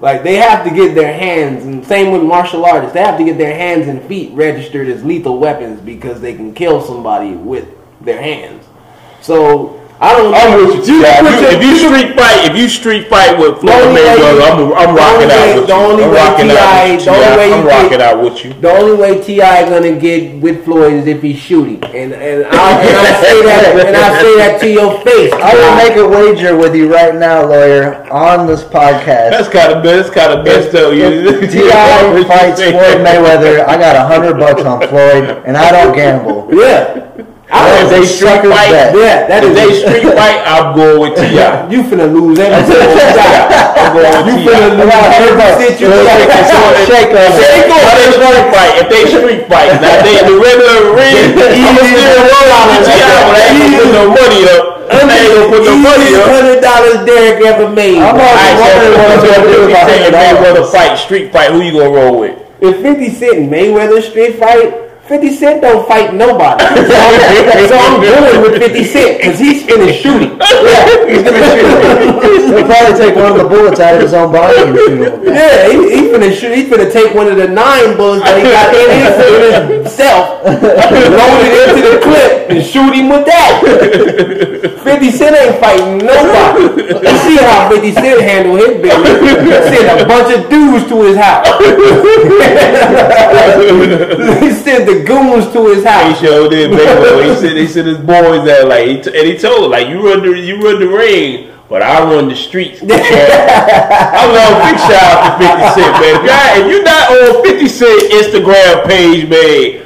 Like 0.00 0.22
they 0.22 0.34
have 0.36 0.68
to 0.68 0.74
get 0.74 0.94
their 0.94 1.12
hands, 1.12 1.64
and 1.64 1.86
same 1.86 2.12
with 2.12 2.22
martial 2.22 2.66
artists, 2.66 2.92
they 2.92 3.00
have 3.00 3.16
to 3.16 3.24
get 3.24 3.38
their 3.38 3.54
hands 3.54 3.88
and 3.88 4.02
feet 4.02 4.32
registered 4.34 4.88
as 4.88 5.02
lethal 5.02 5.38
weapons 5.38 5.80
because 5.80 6.20
they 6.20 6.34
can 6.34 6.52
kill 6.52 6.82
somebody 6.82 7.30
with 7.30 7.68
their 8.02 8.20
hands. 8.20 8.66
So 9.22 9.80
I 10.04 10.12
don't. 10.16 10.34
I'm 10.36 10.50
know. 10.52 10.66
with 10.68 10.86
you, 10.86 11.00
Ti. 11.00 11.04
can 11.04 11.24
put 11.24 11.32
If 11.32 11.40
you, 11.40 11.48
if 11.56 11.62
you 11.64 11.74
street 11.88 12.10
fight, 12.16 12.38
if 12.50 12.54
you 12.56 12.68
street 12.68 13.08
fight 13.08 13.38
with 13.38 13.60
Floyd 13.60 13.88
Mayweather, 13.96 14.44
I'm, 14.44 14.60
I'm 14.76 14.92
rocking 14.94 15.30
out 15.32 15.40
way- 15.48 15.56
with 15.56 15.66
the 15.66 15.74
you. 15.74 15.80
only 15.80 16.04
way 16.04 16.28
T.I. 16.36 16.96
the 17.00 17.10
only 17.10 17.36
way 17.40 17.52
I'm 17.54 17.66
rocking 17.66 18.02
out 18.02 18.22
with 18.22 18.44
you. 18.44 18.52
The 18.60 18.70
only 18.70 18.96
way 19.00 19.12
Ti 19.24 19.40
is 19.40 19.68
gonna 19.70 19.98
get 19.98 20.40
with 20.40 20.64
Floyd 20.64 20.92
is 20.94 21.06
if 21.06 21.22
he's 21.22 21.38
shooting, 21.38 21.82
and 21.84 22.12
and 22.12 22.44
I, 22.44 22.80
and 22.84 22.96
I 23.00 23.12
say 23.24 23.42
that 23.48 23.86
and 23.86 23.96
I 23.96 24.20
say 24.20 24.36
that 24.36 24.60
to 24.60 24.68
your 24.70 25.00
face. 25.00 25.32
I 25.32 25.54
will 25.56 25.74
make 25.80 25.96
a 25.96 26.06
wager 26.06 26.56
with 26.56 26.74
you 26.76 26.92
right 26.92 27.14
now, 27.14 27.46
lawyer, 27.46 28.04
on 28.12 28.46
this 28.46 28.62
podcast. 28.62 29.30
That's 29.32 29.48
kind 29.48 29.72
of 29.72 29.82
that's 29.82 30.10
kind 30.10 30.32
of 30.38 30.44
best 30.44 30.70
though. 30.72 30.90
You 30.90 31.04
If 31.06 31.50
Ti 31.50 31.60
fights 32.28 32.60
Floyd 32.60 33.00
Mayweather, 33.06 33.64
I 33.66 33.76
got 33.78 33.96
a 33.96 34.04
hundred 34.04 34.38
bucks 34.38 34.62
on 34.62 34.80
Floyd, 34.88 35.42
and 35.46 35.56
I 35.56 35.72
don't 35.72 35.94
gamble. 35.94 36.48
Yeah, 36.52 37.10
If 37.54 37.86
they 37.90 38.02
street 38.02 38.42
fight, 38.50 38.70
bet. 38.74 38.90
yeah, 38.98 39.30
that 39.30 39.46
if 39.46 39.54
is. 39.54 39.56
they 39.56 39.70
street 39.78 40.10
fight, 40.18 40.42
I'm 40.42 40.74
going 40.74 40.98
with 40.98 41.14
Ti. 41.14 41.30
you 41.70 41.86
finna 41.86 42.10
lose 42.10 42.34
every 42.42 42.66
single 42.66 42.90
shot. 43.14 43.46
I'm 43.78 43.94
going 43.94 44.10
with 44.10 44.26
T.I. 44.26 44.26
You 44.26 44.36
finna 44.42 44.74
lose 44.74 44.90
every 44.90 45.70
shit 45.70 45.78
you 45.78 45.86
got. 45.86 46.18
Shake 46.90 47.14
on 47.14 47.30
If 47.30 47.38
they 47.38 47.62
it. 47.62 47.70
go 47.70 47.78
they 47.78 48.10
street 48.10 48.46
fight, 48.50 48.72
if 48.82 48.86
they 48.90 49.02
street 49.06 49.42
fight, 49.46 49.70
now 49.78 49.94
they 50.02 50.18
in 50.18 50.26
the 50.26 50.36
regular 50.42 50.98
ring, 50.98 51.14
I'm 51.38 51.78
still 51.78 52.26
rolling 52.26 52.66
with 52.74 52.90
Ti, 52.90 52.98
but 52.98 53.38
I 53.38 53.46
ain't 53.46 53.70
gonna 53.70 53.78
put 53.78 53.90
no 53.94 54.04
money 54.10 54.40
up. 54.50 54.64
I 54.84 54.98
ain't 54.98 55.30
gonna 55.30 55.48
put 55.54 55.62
no 55.62 55.74
money 55.78 56.08
up. 56.18 56.26
hundred 56.34 56.58
dollars 56.58 56.96
Dereck 57.06 57.38
ever 57.38 57.68
made. 57.70 58.02
I'm 58.02 58.18
so 58.18 58.26
wondering 58.58 58.98
what 58.98 59.14
I'm 59.14 59.22
gonna 59.22 59.46
do 59.46 59.62
if 59.62 59.70
with 59.70 59.78
my 59.78 59.84
$100. 59.86 60.10
Mayweather 60.10 60.66
fight, 60.74 60.98
street 60.98 61.30
fight, 61.32 61.50
who 61.54 61.62
you 61.62 61.72
gonna 61.72 61.90
roll 61.94 62.18
with? 62.20 62.34
If 62.60 62.82
50 62.82 63.10
Cent 63.14 63.38
Mayweather 63.50 64.02
street 64.02 64.36
fight, 64.42 64.83
50 65.06 65.30
Cent 65.36 65.60
don't 65.60 65.86
fight 65.86 66.14
nobody. 66.14 66.64
So 66.84 66.96
I'm, 66.96 67.68
so 67.68 67.76
I'm 67.76 68.00
going 68.00 68.40
with 68.42 68.56
50 68.60 68.84
Cent 68.84 69.18
because 69.18 69.38
he's 69.38 69.64
finished 69.64 70.02
shooting. 70.02 70.30
He'll 70.30 70.38
probably 72.66 72.94
take 72.98 73.14
one 73.16 73.32
of 73.32 73.38
the 73.38 73.44
bullets 73.48 73.80
out 73.80 73.94
of 73.96 74.02
his 74.02 74.12
own 74.12 74.30
body 74.32 74.54
and 74.60 74.76
shoot 74.76 75.00
him. 75.00 75.24
Yeah, 75.24 75.68
he, 75.68 75.76
he 75.90 75.96
finna 76.12 76.32
shoot. 76.32 76.54
He 76.54 76.64
finna 76.64 76.90
take 76.92 77.14
one 77.14 77.26
of 77.28 77.36
the 77.36 77.48
nine 77.48 77.96
bullets 77.96 78.24
that 78.24 78.36
he 78.38 78.44
got 78.44 78.74
in 78.74 78.90
his, 79.00 79.16
in 79.54 79.68
himself, 79.82 80.42
load 80.44 81.40
it 81.40 81.68
into 81.68 81.82
the 81.88 81.96
clip, 82.04 82.50
and 82.50 82.62
shoot 82.64 82.92
him 82.94 83.08
with 83.08 83.24
that. 83.26 83.60
50 84.84 85.10
Cent 85.10 85.36
ain't 85.36 85.56
fighting 85.58 85.98
nobody. 85.98 86.62
You 86.84 87.16
see 87.24 87.36
how 87.40 87.68
50 87.70 87.92
Cent 87.92 88.20
handle 88.20 88.56
his 88.56 88.76
business. 88.80 89.20
He 89.20 89.26
sent 89.76 90.00
a 90.00 90.04
bunch 90.06 90.34
of 90.36 90.48
dudes 90.50 90.86
to 90.88 91.02
his 91.02 91.16
house. 91.16 91.46
he 94.44 94.50
sent 94.52 94.86
the 94.86 94.93
goons 95.02 95.52
to 95.52 95.66
his 95.66 95.82
He 95.82 95.88
house. 95.88 96.20
showed 96.20 96.52
it, 96.52 96.70
Mayweather. 96.70 97.24
He 97.30 97.34
said 97.40 97.56
he 97.56 97.66
said 97.66 97.86
his 97.86 97.98
boys 97.98 98.44
that 98.46 98.66
like, 98.68 98.86
he 98.86 99.00
t- 99.02 99.16
and 99.18 99.26
he 99.26 99.36
told 99.38 99.70
like 99.70 99.88
you 99.88 100.00
run 100.06 100.22
the 100.22 100.38
you 100.38 100.60
run 100.60 100.78
the 100.78 100.86
ring, 100.88 101.50
but 101.68 101.82
I 101.82 102.02
run 102.04 102.28
the 102.28 102.36
streets. 102.36 102.80
I'm 102.82 102.90
on 102.90 104.52
big 104.64 104.78
shout 104.86 105.08
out 105.10 105.38
to 105.40 105.46
50 105.46 105.80
Cent, 105.80 105.92
man. 106.00 106.14
If, 106.14 106.22
y'all, 106.28 106.54
if 106.60 106.70
you're 106.70 106.82
not 106.84 107.10
on 107.10 107.42
50 107.44 107.68
Cent 107.68 108.12
Instagram 108.12 108.84
page, 108.86 109.28
man, 109.28 109.82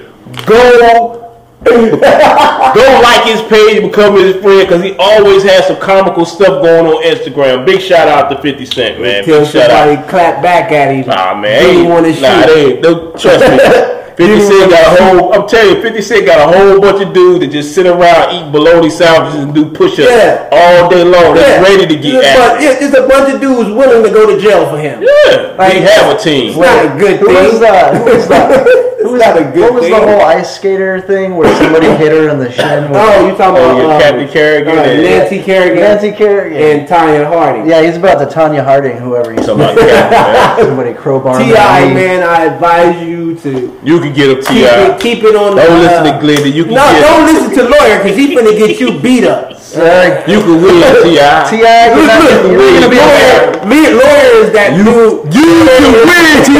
go. 0.46 1.24
go 1.64 3.00
like 3.02 3.24
his 3.26 3.42
page, 3.42 3.82
become 3.82 4.14
his 4.16 4.36
friend, 4.36 4.66
because 4.68 4.82
he 4.82 4.94
always 4.98 5.42
has 5.42 5.66
some 5.66 5.76
comical 5.80 6.24
stuff 6.24 6.62
going 6.62 6.86
on 6.86 7.02
Instagram. 7.02 7.66
Big 7.66 7.80
shout 7.80 8.06
out 8.08 8.28
to 8.30 8.40
50 8.40 8.64
Cent, 8.66 9.00
man. 9.00 9.24
Till 9.24 9.40
Big 9.40 9.50
shout 9.50 9.70
out. 9.70 9.86
somebody 9.88 10.08
clap 10.08 10.42
back 10.42 10.70
at 10.72 10.92
him. 10.94 11.06
Nah, 11.06 11.34
man. 11.34 11.74
He 11.74 11.82
want 11.82 12.06
to 12.06 12.12
shoot. 12.12 12.22
Nah, 12.22 12.46
they. 12.46 12.80
Don't, 12.80 13.18
trust 13.20 13.40
me. 13.40 13.94
50 14.18 14.40
Cent 14.50 14.70
got 14.70 14.82
a 14.82 15.02
whole, 15.04 15.32
I'm 15.32 15.46
telling 15.46 15.76
you, 15.76 15.82
50 15.82 16.02
Cent 16.02 16.26
got 16.26 16.42
a 16.42 16.58
whole 16.58 16.80
bunch 16.80 17.00
of 17.06 17.14
dudes 17.14 17.38
that 17.38 17.52
just 17.54 17.72
sit 17.72 17.86
around, 17.86 18.34
eat 18.34 18.50
bologna 18.50 18.90
sandwiches, 18.90 19.38
and 19.44 19.54
do 19.54 19.70
push 19.70 19.92
ups 20.00 20.10
Yeah. 20.10 20.48
all 20.50 20.90
day 20.90 21.04
long. 21.04 21.34
They're 21.36 21.62
ready 21.62 21.86
to 21.86 21.94
get 21.94 22.14
yeah, 22.24 22.34
but 22.36 22.56
at 22.56 22.58
it. 22.58 22.62
yeah, 22.64 22.74
there's 22.80 22.94
a 22.98 23.06
bunch 23.06 23.32
of 23.32 23.40
dudes 23.40 23.70
willing 23.70 24.02
to 24.02 24.10
go 24.10 24.26
to 24.26 24.40
jail 24.42 24.66
for 24.68 24.76
him. 24.76 25.02
Yeah. 25.02 25.54
Like, 25.56 25.74
we 25.74 25.80
have 25.82 26.16
a 26.16 26.18
team. 26.18 26.48
It's 26.50 26.58
not 26.58 26.84
a 26.84 26.98
good 26.98 27.20
thing. 27.20 27.34
was 27.34 27.60
that? 27.60 27.94
Who 27.96 28.04
was 28.04 28.26
that? 28.28 28.94
It's 29.14 29.24
not 29.24 29.36
a 29.38 29.44
good 29.52 29.60
What 29.60 29.74
was 29.74 29.82
thing. 29.84 29.92
the 29.92 29.98
whole 30.06 30.20
ice 30.22 30.54
skater 30.56 31.00
thing 31.00 31.36
where 31.36 31.54
somebody 31.56 31.86
hit 32.02 32.12
her 32.12 32.28
in 32.28 32.38
the 32.38 32.50
shin? 32.50 32.82
With 32.90 32.92
Oh, 33.00 33.26
you 33.28 33.36
talking 33.36 33.62
Oh, 33.62 33.70
about 33.70 33.78
yeah, 33.78 33.94
um, 33.94 34.00
Captain 34.00 34.28
Kerrigan 34.28 34.78
uh, 34.78 34.82
and- 34.82 35.02
Nancy 35.02 35.42
Kerrigan 35.42 35.76
Nancy 35.80 36.12
Kerrigan. 36.12 36.58
and 36.62 36.88
Tonya 36.88 37.26
Harding. 37.26 37.66
yeah, 37.68 37.82
he's 37.82 37.96
about 37.96 38.18
the 38.18 38.26
Tonya 38.26 38.62
Harding, 38.64 38.96
whoever 38.98 39.32
he's 39.32 39.46
Talking 39.46 39.62
about 39.64 39.78
Captain, 39.78 40.10
man. 40.10 40.56
somebody 40.66 40.94
crowbar. 40.94 41.38
Ti 41.38 41.52
man, 41.52 42.22
I 42.22 42.44
advise 42.44 43.02
you 43.06 43.34
to 43.38 43.78
You 43.82 44.00
can 44.00 44.12
get 44.12 44.30
him 44.30 44.36
keep 44.42 44.64
it, 44.64 44.98
Ti. 44.98 45.02
keep 45.02 45.24
it 45.24 45.36
on. 45.36 45.56
the, 45.56 45.62
Don't 45.62 45.80
listen 45.80 46.06
uh, 46.06 46.12
to 46.14 46.20
Glenn. 46.20 46.52
You 46.52 46.64
can 46.64 46.74
No, 46.74 46.84
get 46.86 47.00
don't 47.00 47.24
listen 47.26 47.50
to 47.58 47.62
lawyer 47.68 48.02
because 48.02 48.16
he's 48.16 48.34
gonna 48.36 48.56
get 48.56 48.78
you 48.80 48.98
beat 49.00 49.24
up. 49.24 49.57
Sir, 49.68 50.24
You 50.26 50.40
can 50.40 50.62
win 50.64 50.80
Ti. 51.04 51.20
Ti, 51.44 51.60
you're 51.60 52.08
gonna 52.08 52.88
be 52.88 52.96
lawyer, 52.96 53.52
me, 53.68 53.92
lawyer 53.92 54.40
is 54.40 54.48
that 54.56 54.72
dude. 54.72 55.28
You 55.28 55.44
can 55.60 55.92
win 56.08 56.40
Ti. 56.40 56.56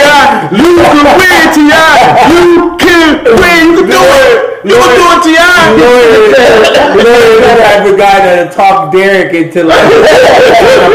You 0.53 0.77
can 0.77 1.09
win 1.17 1.49
Ti. 1.57 1.73
You 2.29 2.77
can 2.77 3.25
win. 3.33 3.65
You 3.73 3.89
can 3.89 3.97
do 3.97 3.97
it. 3.97 4.61
You 4.61 4.77
can 4.77 4.93
do 4.93 5.09
it 5.09 5.25
Ti. 5.25 5.41
Lawyer 5.81 6.13
is 7.33 7.41
the 7.41 7.53
type 7.65 7.89
of 7.89 7.97
guy 7.97 8.21
that'll 8.21 8.53
talk 8.53 8.93
Dereck 8.93 9.33
into 9.33 9.65
like 9.65 9.89
to 9.89 10.05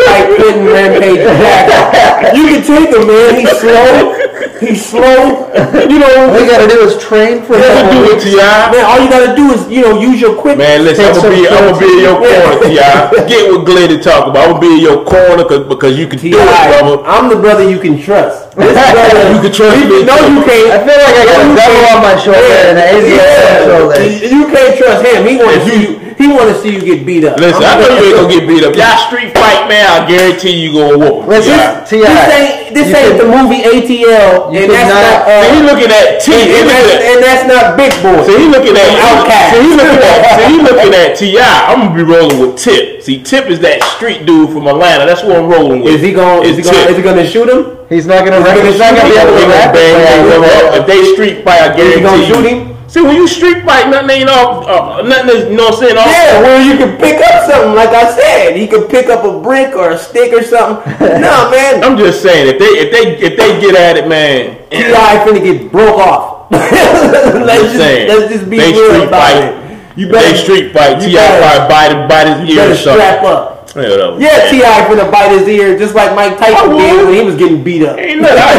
fight 0.06 0.38
Quinton 0.38 0.70
Rampage 0.70 1.18
Jackson. 1.18 2.38
You 2.38 2.46
can 2.46 2.62
take 2.62 2.94
him, 2.94 3.10
man. 3.10 3.42
He's 3.42 3.50
slow. 3.58 4.23
He's 4.64 4.86
slow. 4.86 5.50
You 5.90 6.00
know, 6.00 6.32
All 6.32 6.40
you 6.40 6.48
gotta 6.50 6.68
do 6.68 6.80
is 6.88 6.96
train 7.04 7.44
for 7.44 7.56
him. 7.60 7.68
can 7.68 7.92
do 7.92 8.12
it 8.12 8.18
it. 8.18 8.32
Ti. 8.32 8.38
man. 8.38 8.84
All 8.88 9.00
you 9.04 9.10
gotta 9.10 9.36
do 9.36 9.52
is 9.52 9.68
you 9.68 9.82
know 9.84 10.00
use 10.00 10.22
your 10.22 10.36
quick. 10.40 10.58
Man, 10.58 10.84
listen, 10.84 11.06
I'm 11.06 11.14
Take 11.14 11.24
gonna 11.24 11.36
be, 11.36 11.48
I'm 11.48 11.64
gonna 11.68 11.80
be 11.80 11.92
in 11.92 12.00
your 12.00 12.18
corner, 12.18 12.56
Ti. 12.64 13.28
Get 13.32 13.42
what 13.52 13.66
Glenn 13.66 13.90
to 13.90 14.00
talk 14.02 14.28
about. 14.28 14.44
I'm 14.44 14.50
gonna 14.56 14.62
be 14.64 14.72
in 14.80 14.82
your 14.82 15.04
corner 15.04 15.44
cause, 15.44 15.68
because 15.68 15.98
you 16.00 16.08
can 16.08 16.20
do 16.20 16.32
T.I., 16.32 16.40
it, 16.40 16.82
brother. 16.82 17.04
I'm 17.06 17.30
the 17.30 17.36
brother 17.36 17.68
you 17.70 17.80
can 17.80 18.00
trust. 18.00 18.56
This 18.56 18.72
brother, 18.94 19.36
You 19.36 19.40
can 19.44 19.52
trust 19.52 19.78
me. 19.90 20.04
No, 20.08 20.16
you 20.32 20.40
can't. 20.48 20.70
I 20.72 20.80
feel 20.86 20.98
like 20.98 21.16
I 21.20 21.24
got 21.28 21.40
a 21.44 21.56
devil 21.58 21.82
on 21.92 22.00
my 22.06 22.16
shoulder 22.16 22.54
and 22.64 22.78
an 22.78 22.88
angel 22.88 23.20
on 23.20 23.28
my 23.28 23.60
shoulder. 23.68 23.96
Yeah, 24.00 24.32
you 24.32 24.42
can't 24.48 24.74
trust 24.78 25.02
him. 25.06 25.28
He 25.28 25.34
want 25.38 25.54
to 25.58 25.62
see 25.68 25.80
you. 25.82 26.03
He 26.18 26.28
want 26.28 26.50
to 26.50 26.56
see 26.62 26.74
you 26.76 26.82
get 26.82 27.06
beat 27.06 27.24
up. 27.26 27.38
Listen, 27.38 27.64
I 27.64 27.74
I'm 27.74 27.80
know 27.82 27.90
you 27.98 28.06
ain't 28.06 28.16
gonna 28.16 28.34
get 28.34 28.44
beat 28.48 28.64
up. 28.64 28.74
Y'all 28.76 28.98
street 29.08 29.34
fight, 29.34 29.68
man. 29.68 29.86
I 29.86 30.08
guarantee 30.08 30.56
you 30.60 30.74
gonna 30.74 30.98
whoop. 30.98 31.28
Listen, 31.28 31.54
T.I. 31.86 32.04
Ti, 32.04 32.04
This 32.04 32.34
ain't 32.34 32.74
this 32.74 32.88
you 32.90 32.96
ain't 32.96 33.12
could- 33.18 33.22
the 33.22 33.28
movie 33.30 33.62
ATL, 33.64 34.52
you 34.54 34.60
and 34.66 34.72
that's 34.72 34.90
not- 34.90 35.04
not. 35.04 35.44
See, 35.44 35.50
he 35.54 35.60
uh, 35.62 35.70
looking 35.70 35.92
at 35.94 36.06
T. 36.22 36.28
and, 36.34 36.50
and, 36.50 36.66
that's, 36.70 36.92
and 37.04 37.18
that's 37.24 37.44
not 37.48 37.64
Big 37.78 37.92
Boi. 38.02 38.18
See, 38.26 38.38
he 38.38 38.46
looking 38.50 38.76
at 38.76 38.90
Outkast. 38.98 39.50
See, 39.54 39.62
he 39.62 39.72
looking 39.78 40.02
at. 40.02 40.20
See, 40.38 40.46
he 40.50 40.58
looking 40.62 40.94
at 40.94 41.10
Ti. 41.18 41.40
I'm 41.40 41.80
gonna 41.88 41.96
be 41.96 42.04
rolling 42.04 42.40
with 42.40 42.58
Tip. 42.58 43.02
See, 43.02 43.22
Tip 43.22 43.48
is 43.48 43.60
that 43.62 43.84
street 43.96 44.26
dude 44.26 44.50
from 44.50 44.68
Atlanta. 44.68 45.06
That's 45.06 45.24
what 45.24 45.36
I'm 45.38 45.50
rolling 45.50 45.82
with. 45.82 45.94
Is 45.96 46.02
he 46.02 46.14
going? 46.14 46.48
Is 46.48 46.58
he 46.58 46.64
going? 46.64 46.88
Is 46.90 46.98
he 46.98 47.04
going 47.04 47.18
to 47.18 47.28
shoot 47.28 47.50
him? 47.50 47.78
He's 47.90 48.08
not 48.08 48.26
gonna. 48.26 48.40
He's 48.64 48.80
not 48.80 48.96
gonna 48.96 49.10
be 49.10 49.16
shoot 49.16 49.28
able 49.28 49.38
to 49.38 49.48
rap. 49.48 49.74
bang 49.74 50.30
them 50.30 50.44
up. 50.44 50.82
If 50.82 50.88
they 50.88 51.04
street 51.14 51.44
fight, 51.44 51.62
I 51.62 51.76
Is 51.78 51.96
he 51.96 52.02
gonna 52.02 52.18
guarantee 52.18 52.28
shoot 52.34 52.44
you. 52.50 52.66
him? 52.66 52.73
See, 52.94 53.02
when 53.02 53.16
you 53.16 53.28
street 53.28 53.66
fight, 53.66 53.90
nothing 53.90 54.22
ain't 54.22 54.30
off. 54.30 54.68
Uh, 54.70 55.02
nothing 55.02 55.30
is, 55.36 55.50
you 55.50 55.56
know 55.58 55.74
what 55.74 55.74
I'm 55.74 55.80
saying? 55.82 55.98
Off. 55.98 56.06
Yeah, 56.06 56.42
where 56.46 56.62
you 56.62 56.78
can 56.78 56.96
pick 57.02 57.18
up 57.26 57.50
something, 57.50 57.74
like 57.74 57.90
I 57.90 58.14
said, 58.14 58.56
he 58.56 58.68
could 58.68 58.88
pick 58.88 59.10
up 59.10 59.26
a 59.26 59.42
brick 59.42 59.74
or 59.76 59.90
a 59.92 59.98
stick 59.98 60.32
or 60.32 60.44
something. 60.44 60.86
no, 61.02 61.50
man, 61.50 61.84
I'm 61.84 61.98
just 61.98 62.22
saying, 62.22 62.54
if 62.54 62.60
they 62.62 62.70
if 62.86 62.92
they 62.94 63.18
if 63.18 63.34
they 63.36 63.60
get 63.60 63.74
at 63.76 63.98
it, 63.98 64.08
man. 64.08 64.58
Ti 64.70 64.78
finna 65.26 65.42
get 65.44 65.72
broke 65.72 65.98
off. 65.98 66.46
let's 66.54 66.70
I'm 66.70 67.66
just 67.66 67.78
saying, 67.78 68.08
let's 68.10 68.32
just 68.32 68.48
be 68.48 68.58
they 68.58 68.72
real 68.74 68.94
street 68.94 69.08
about 69.08 69.22
fight. 69.26 69.42
it. 69.42 69.98
You 69.98 70.06
If 70.06 70.12
better 70.14 70.30
they 70.32 70.38
street 70.38 70.72
fight. 70.74 71.00
Ti 71.02 71.14
better- 71.14 71.42
probably 71.42 71.70
bite 71.74 72.08
bite 72.08 72.28
his 72.46 72.50
you 72.50 72.62
ear 72.62 72.72
or 72.72 72.76
something. 72.76 73.02
strap 73.02 73.24
up. 73.26 73.50
Yeah, 73.76 73.90
whatever. 73.90 74.20
Yeah, 74.22 74.50
Ti 74.54 74.62
finna 74.86 75.10
bite 75.12 75.32
his 75.34 75.48
ear 75.48 75.80
just 75.80 75.96
like 75.96 76.14
Mike 76.16 76.38
Tyson 76.38 76.78
did 76.78 77.06
when 77.10 77.16
he 77.16 77.24
was 77.26 77.36
getting 77.38 77.64
beat 77.64 77.82
up. 77.90 77.98
Ain't 77.98 78.22
nothing. 78.22 78.38
I, 78.38 78.54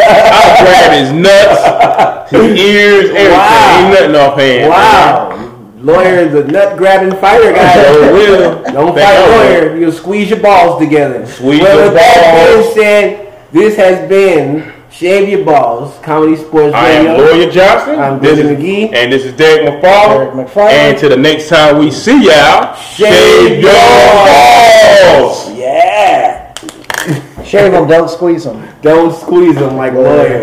I, 0.00 0.32
I 0.32 0.64
grab 0.64 0.92
his 0.96 1.12
nuts, 1.12 1.60
his 2.30 2.58
ears, 2.58 3.10
everything. 3.10 3.30
Wow. 3.32 3.80
Ain't 3.80 3.92
nothing 3.92 4.16
off 4.16 4.38
hand. 4.38 4.70
Wow, 4.70 5.74
lawyer 5.78 6.18
is 6.20 6.34
a 6.34 6.44
nut 6.50 6.76
grabbing 6.76 7.18
fighter 7.20 7.52
guy. 7.52 7.74
Oh, 7.86 7.92
sure 7.94 8.12
will. 8.12 8.62
Don't 8.72 8.94
Think 8.94 9.06
fight 9.06 9.16
I 9.16 9.28
will. 9.28 9.64
lawyer. 9.64 9.76
You'll 9.78 9.92
squeeze 9.92 10.30
your 10.30 10.40
balls 10.40 10.80
together. 10.80 11.26
Squeeze 11.26 11.60
well, 11.60 11.76
your 11.76 11.84
with 11.86 11.94
that 11.94 12.54
balls. 12.54 12.74
being 12.74 12.84
said, 12.84 13.34
this 13.52 13.76
has 13.76 14.08
been 14.08 14.72
Shave 14.90 15.28
Your 15.28 15.44
Balls, 15.44 15.98
Comedy 16.02 16.36
Sports 16.36 16.74
I 16.74 16.88
am 16.90 17.18
Lawyer 17.18 17.50
Johnson. 17.50 17.98
I'm 18.00 18.18
this 18.20 18.38
Billy 18.40 18.56
McGee. 18.56 18.94
And 18.94 19.12
this 19.12 19.24
is 19.24 19.32
Dereck 19.34 19.80
McFarland. 19.80 20.32
Dereck 20.32 20.48
McFarland. 20.48 20.70
And 20.72 20.98
till 20.98 21.10
the 21.10 21.16
next 21.18 21.48
time 21.50 21.78
we 21.78 21.90
see 21.90 22.24
y'all, 22.24 22.74
Shave 22.76 23.60
your 23.62 23.72
balls. 23.72 25.50
Yeah. 25.52 26.54
Shave 27.44 27.72
them, 27.72 27.86
don't 27.86 28.08
squeeze 28.10 28.44
them. 28.44 28.66
Don't 28.82 29.14
squeeze 29.14 29.54
them 29.54 29.76
like 29.76 29.92
lawyer. 29.92 30.42